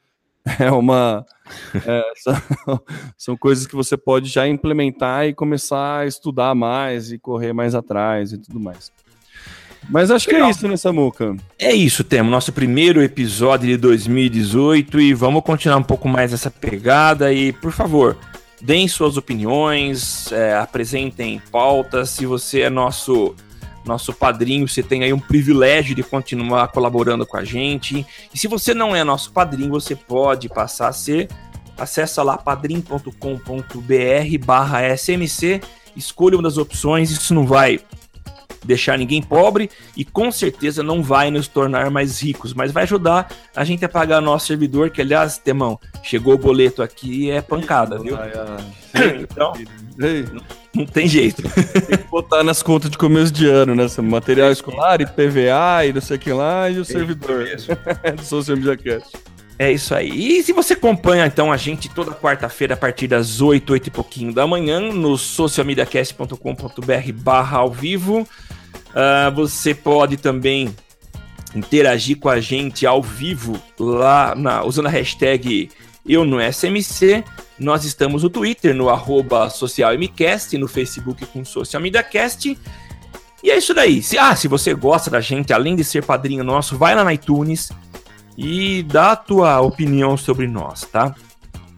é 0.59 0.71
uma. 0.71 1.25
É, 1.75 2.03
são, 2.17 2.43
são, 3.17 3.37
coisas 3.37 3.67
que 3.67 3.75
você 3.75 3.97
pode 3.97 4.29
já 4.29 4.47
implementar 4.47 5.27
e 5.27 5.35
começar 5.35 6.01
a 6.01 6.07
estudar 6.07 6.55
mais 6.55 7.13
e 7.13 7.19
correr 7.19 7.53
mais 7.53 7.75
atrás 7.75 8.33
e 8.33 8.39
tudo 8.39 8.61
mais. 8.61 8.91
Mas 9.89 10.11
acho 10.11 10.29
Legal. 10.29 10.43
que 10.43 10.47
é 10.47 10.51
isso, 10.51 10.69
né, 10.69 10.77
Samuca? 10.77 11.37
É 11.59 11.73
isso, 11.73 12.05
temos 12.05 12.31
nosso 12.31 12.53
primeiro 12.53 13.03
episódio 13.03 13.67
de 13.67 13.77
2018 13.77 15.01
e 15.01 15.15
vamos 15.15 15.43
continuar 15.43 15.79
um 15.79 15.83
pouco 15.83 16.09
mais 16.09 16.33
essa 16.33 16.51
pegada. 16.51 17.33
E, 17.33 17.53
por 17.53 17.73
favor, 17.73 18.17
deem 18.61 18.87
suas 18.87 19.17
opiniões, 19.17 20.31
é, 20.33 20.55
apresentem 20.57 21.41
pautas. 21.51 22.11
Se 22.11 22.27
você 22.27 22.61
é 22.61 22.71
nosso 22.71 23.35
nosso 23.85 24.13
padrinho, 24.13 24.69
você 24.69 24.83
tem 24.83 25.03
aí 25.03 25.13
um 25.13 25.19
privilégio 25.19 25.95
de 25.95 26.03
continuar 26.03 26.69
colaborando 26.69 27.27
com 27.27 27.37
a 27.37 27.45
gente. 27.45 28.07
E 28.33 28.39
se 28.39 28.47
você 28.47 28.75
não 28.75 28.95
é 28.95 29.03
nosso 29.03 29.33
padrinho, 29.33 29.71
você 29.71 29.97
pode 29.97 30.49
passar 30.49 30.89
a 30.89 30.93
ser. 30.93 31.29
Acesse 31.79 32.21
lá 32.21 32.37
padrim.com.br 32.37 33.11
barra 34.45 34.97
SMC, 34.97 35.63
escolha 35.97 36.37
uma 36.37 36.43
das 36.43 36.59
opções, 36.59 37.11
isso 37.11 37.33
não 37.33 37.47
vai 37.47 37.81
deixar 38.65 38.99
ninguém 38.99 39.23
pobre 39.23 39.71
e 39.97 40.05
com 40.05 40.31
certeza 40.31 40.83
não 40.83 41.03
vai 41.03 41.31
nos 41.31 41.49
tornar 41.49 41.91
mais 41.91 42.23
ricos, 42.23 42.53
mas 42.53 42.73
vai 42.73 42.83
ajudar 42.83 43.31
a 43.57 43.65
gente 43.65 43.85
a 43.85 43.89
pagar 43.89 44.21
nosso 44.21 44.49
servidor, 44.49 44.91
que 44.91 45.01
aliás, 45.01 45.39
Temão, 45.39 45.79
chegou 46.03 46.35
o 46.35 46.39
boleto 46.39 46.83
aqui 46.83 47.31
é 47.31 47.41
pancada, 47.41 47.99
viu? 47.99 48.17
Ai, 48.17 48.33
ai. 48.35 49.21
então, 49.21 49.53
não 50.75 50.87
tem 50.87 51.07
jeito. 51.07 51.43
Tem 51.87 51.99
que 51.99 52.09
botar 52.11 52.43
nas 52.43 52.63
contas 52.63 52.91
de 52.91 52.97
começo 52.97 53.33
de 53.33 53.47
ano, 53.47 53.75
né? 53.75 53.87
Material 54.03 54.51
escolar, 54.51 55.01
IPVA 55.01 55.87
e 55.87 55.93
não 55.93 56.01
sei 56.01 56.17
o 56.17 56.21
que 56.21 56.33
lá, 56.33 56.71
e 56.71 56.79
o 56.79 56.85
servidor 56.85 57.45
do 58.17 58.25
Social 58.25 58.57
Media 58.57 58.77
Cast. 58.77 59.17
É 59.59 59.71
isso 59.71 59.95
aí. 59.95 60.39
E 60.39 60.43
se 60.43 60.55
você 60.55 60.73
acompanha 60.73 61.27
então 61.27 61.53
a 61.53 61.57
gente 61.59 61.91
toda 61.91 62.13
quarta-feira 62.13 62.73
a 62.73 62.77
partir 62.79 63.09
das 63.09 63.43
8, 63.43 63.71
8 63.75 63.87
e 63.89 63.91
pouquinho 63.91 64.33
da 64.33 64.47
manhã 64.47 64.81
no 64.81 65.19
socialmediacast.com.br 65.19 67.13
barra 67.13 67.59
ao 67.59 67.71
vivo, 67.71 68.21
uh, 68.21 69.35
você 69.35 69.75
pode 69.75 70.17
também 70.17 70.75
interagir 71.55 72.19
com 72.19 72.31
a 72.31 72.41
gente 72.41 72.87
ao 72.87 73.03
vivo 73.03 73.61
lá 73.79 74.35
na, 74.35 74.65
usando 74.65 74.87
a 74.87 74.91
hashtag 74.91 75.69
eu 76.07 76.25
no 76.25 76.39
SMC. 76.41 77.23
Nós 77.61 77.85
estamos 77.85 78.23
no 78.23 78.31
Twitter, 78.31 78.75
no 78.75 78.87
socialmcast, 79.51 80.57
no 80.57 80.67
Facebook 80.67 81.27
com 81.27 81.45
Social 81.45 81.83
Media 81.83 82.03
Cast. 82.03 82.59
E 83.45 83.51
é 83.51 83.59
isso 83.59 83.75
daí. 83.75 84.03
Se, 84.03 84.17
ah, 84.17 84.35
se 84.35 84.49
você 84.49 84.73
gosta 84.73 85.11
da 85.11 85.21
gente, 85.21 85.53
além 85.53 85.77
de 85.77 85.85
ser 85.85 86.03
padrinho 86.03 86.43
nosso, 86.43 86.79
vai 86.79 86.95
lá 86.95 87.05
na 87.05 87.13
iTunes 87.13 87.71
e 88.35 88.83
dá 88.85 89.13
a 89.13 89.17
tua 89.17 89.61
opinião 89.61 90.17
sobre 90.17 90.47
nós, 90.47 90.87
tá? 90.91 91.15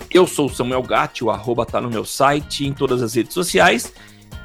Eu 0.09 0.25
sou 0.25 0.47
o 0.47 0.55
Samuel 0.55 0.83
Gatti, 0.83 1.25
o 1.25 1.31
arroba 1.31 1.67
tá 1.67 1.81
no 1.81 1.91
meu 1.91 2.05
site, 2.05 2.65
em 2.65 2.73
todas 2.73 3.03
as 3.03 3.15
redes 3.15 3.35
sociais. 3.35 3.93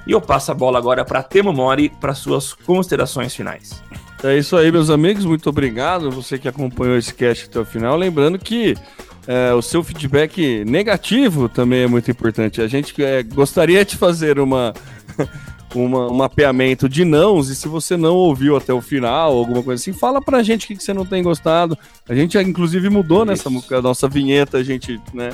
E 0.08 0.14
eu 0.14 0.22
passo 0.22 0.52
a 0.52 0.56
bola 0.56 0.80
agora 0.80 1.06
para 1.06 1.22
Temo 1.22 1.54
Mori 1.54 1.90
para 1.90 2.16
suas 2.16 2.52
considerações 2.52 3.36
finais. 3.36 3.84
É 4.24 4.36
isso 4.36 4.58
aí, 4.58 4.72
meus 4.72 4.90
amigos. 4.90 5.24
Muito 5.24 5.48
obrigado 5.48 6.10
você 6.10 6.40
que 6.40 6.48
acompanhou 6.48 6.98
esse 6.98 7.14
cast 7.14 7.46
até 7.46 7.60
o 7.60 7.66
final. 7.66 7.96
Lembrando 7.96 8.40
que 8.40 8.76
é, 9.28 9.54
o 9.54 9.62
seu 9.62 9.84
feedback 9.84 10.64
negativo 10.66 11.50
também 11.50 11.82
é 11.84 11.88
muito 11.88 12.10
importante. 12.10 12.62
A 12.62 12.68
gente 12.68 13.04
é, 13.04 13.22
gostaria 13.22 13.84
de 13.84 13.98
fazer 13.98 14.40
uma, 14.40 14.74
uma, 15.76 16.10
um 16.10 16.16
mapeamento 16.16 16.88
de 16.88 17.04
nãos, 17.04 17.50
e 17.50 17.56
se 17.56 17.68
você 17.68 17.98
não 17.98 18.16
ouviu 18.16 18.56
até 18.56 18.74
o 18.74 18.82
final, 18.82 19.36
alguma 19.38 19.62
coisa 19.62 19.82
assim, 19.82 19.92
fala 19.92 20.22
pra 20.22 20.42
gente 20.42 20.64
o 20.64 20.68
que, 20.68 20.78
que 20.78 20.84
você 20.84 20.94
não 20.94 21.06
tem 21.06 21.22
gostado. 21.22 21.78
A 22.08 22.16
gente, 22.16 22.38
inclusive, 22.38 22.90
mudou 22.90 23.26
nessa 23.26 23.50
a 23.50 23.82
nossa 23.82 24.08
vinheta, 24.08 24.58
a 24.58 24.64
gente 24.64 25.00
né, 25.14 25.32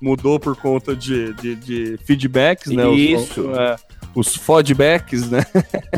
mudou 0.00 0.38
por 0.38 0.54
conta 0.54 0.94
de, 0.94 1.34
de, 1.34 1.56
de 1.56 1.98
feedbacks, 2.04 2.70
né? 2.70 2.88
Isso. 2.90 3.40
Os, 3.40 3.58
é, 3.58 3.76
os 4.14 4.36
feedbacks, 4.36 5.28
né? 5.28 5.44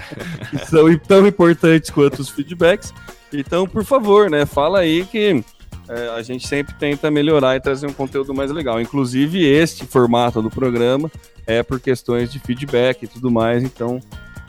são 0.69 0.99
tão 0.99 1.27
importantes 1.27 1.91
quanto 1.91 2.21
os 2.21 2.31
feedbacks. 2.31 2.93
Então, 3.31 3.67
por 3.67 3.85
favor, 3.85 4.31
né? 4.31 4.47
Fala 4.47 4.79
aí 4.79 5.05
que 5.05 5.45
é, 5.89 6.09
a 6.17 6.23
gente 6.23 6.47
sempre 6.47 6.75
tenta 6.75 7.11
melhorar 7.11 7.57
e 7.57 7.61
trazer 7.61 7.87
um 7.87 7.93
conteúdo 7.93 8.35
mais 8.35 8.51
legal. 8.51 8.81
Inclusive, 8.81 9.45
este 9.45 9.85
formato 9.87 10.41
do 10.41 10.51
programa 10.51 11.11
é 11.47 11.63
por 11.63 11.81
questões 11.81 12.33
de 12.33 12.39
feedback 12.39 13.03
e 13.03 13.07
tudo 13.07 13.31
mais, 13.31 13.63
então 13.63 14.01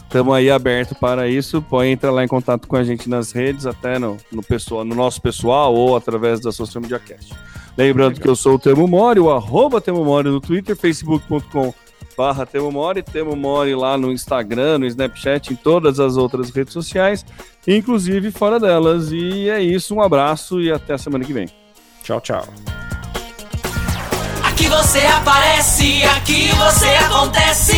estamos 0.03 0.33
aí 0.33 0.49
aberto 0.49 0.95
para 0.95 1.27
isso. 1.27 1.61
Pode 1.61 1.89
entrar 1.89 2.11
lá 2.11 2.23
em 2.23 2.27
contato 2.27 2.67
com 2.67 2.75
a 2.75 2.83
gente 2.83 3.09
nas 3.09 3.31
redes, 3.31 3.65
até 3.65 3.99
no, 3.99 4.17
no, 4.31 4.41
pessoal, 4.41 4.85
no 4.85 4.95
nosso 4.95 5.21
pessoal 5.21 5.73
ou 5.73 5.95
através 5.95 6.39
da 6.39 6.51
Social 6.51 6.81
Media 6.81 6.99
Cast. 6.99 7.33
Lembrando 7.77 8.13
legal. 8.13 8.23
que 8.23 8.29
eu 8.29 8.35
sou 8.35 8.55
o 8.55 8.59
Temo 8.59 8.87
Mori, 8.87 9.19
o 9.19 9.29
arroba 9.29 9.81
Temo 9.81 10.05
Mori 10.05 10.29
no 10.29 10.39
Twitter, 10.39 10.75
facebook.com 10.75 11.73
barra 12.17 12.45
Temo 12.45 12.71
Mori, 12.71 13.03
Temo 13.03 13.35
Mori 13.35 13.75
lá 13.75 13.97
no 13.97 14.11
Instagram, 14.11 14.79
no 14.79 14.85
Snapchat, 14.85 15.53
em 15.53 15.55
todas 15.55 15.99
as 15.99 16.17
outras 16.17 16.49
redes 16.49 16.73
sociais, 16.73 17.25
inclusive 17.67 18.31
fora 18.31 18.59
delas. 18.59 19.11
E 19.11 19.49
é 19.49 19.61
isso, 19.61 19.95
um 19.95 20.01
abraço 20.01 20.61
e 20.61 20.71
até 20.71 20.93
a 20.93 20.97
semana 20.97 21.25
que 21.25 21.33
vem. 21.33 21.47
Tchau, 22.03 22.21
tchau. 22.21 22.45
Aqui 24.43 24.67
você 24.67 24.99
aparece, 24.99 26.03
aqui 26.03 26.47
você 26.55 26.87
acontece. 26.87 27.75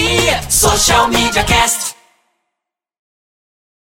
Social 0.50 1.08
Media 1.08 1.44
Cast. 1.44 1.97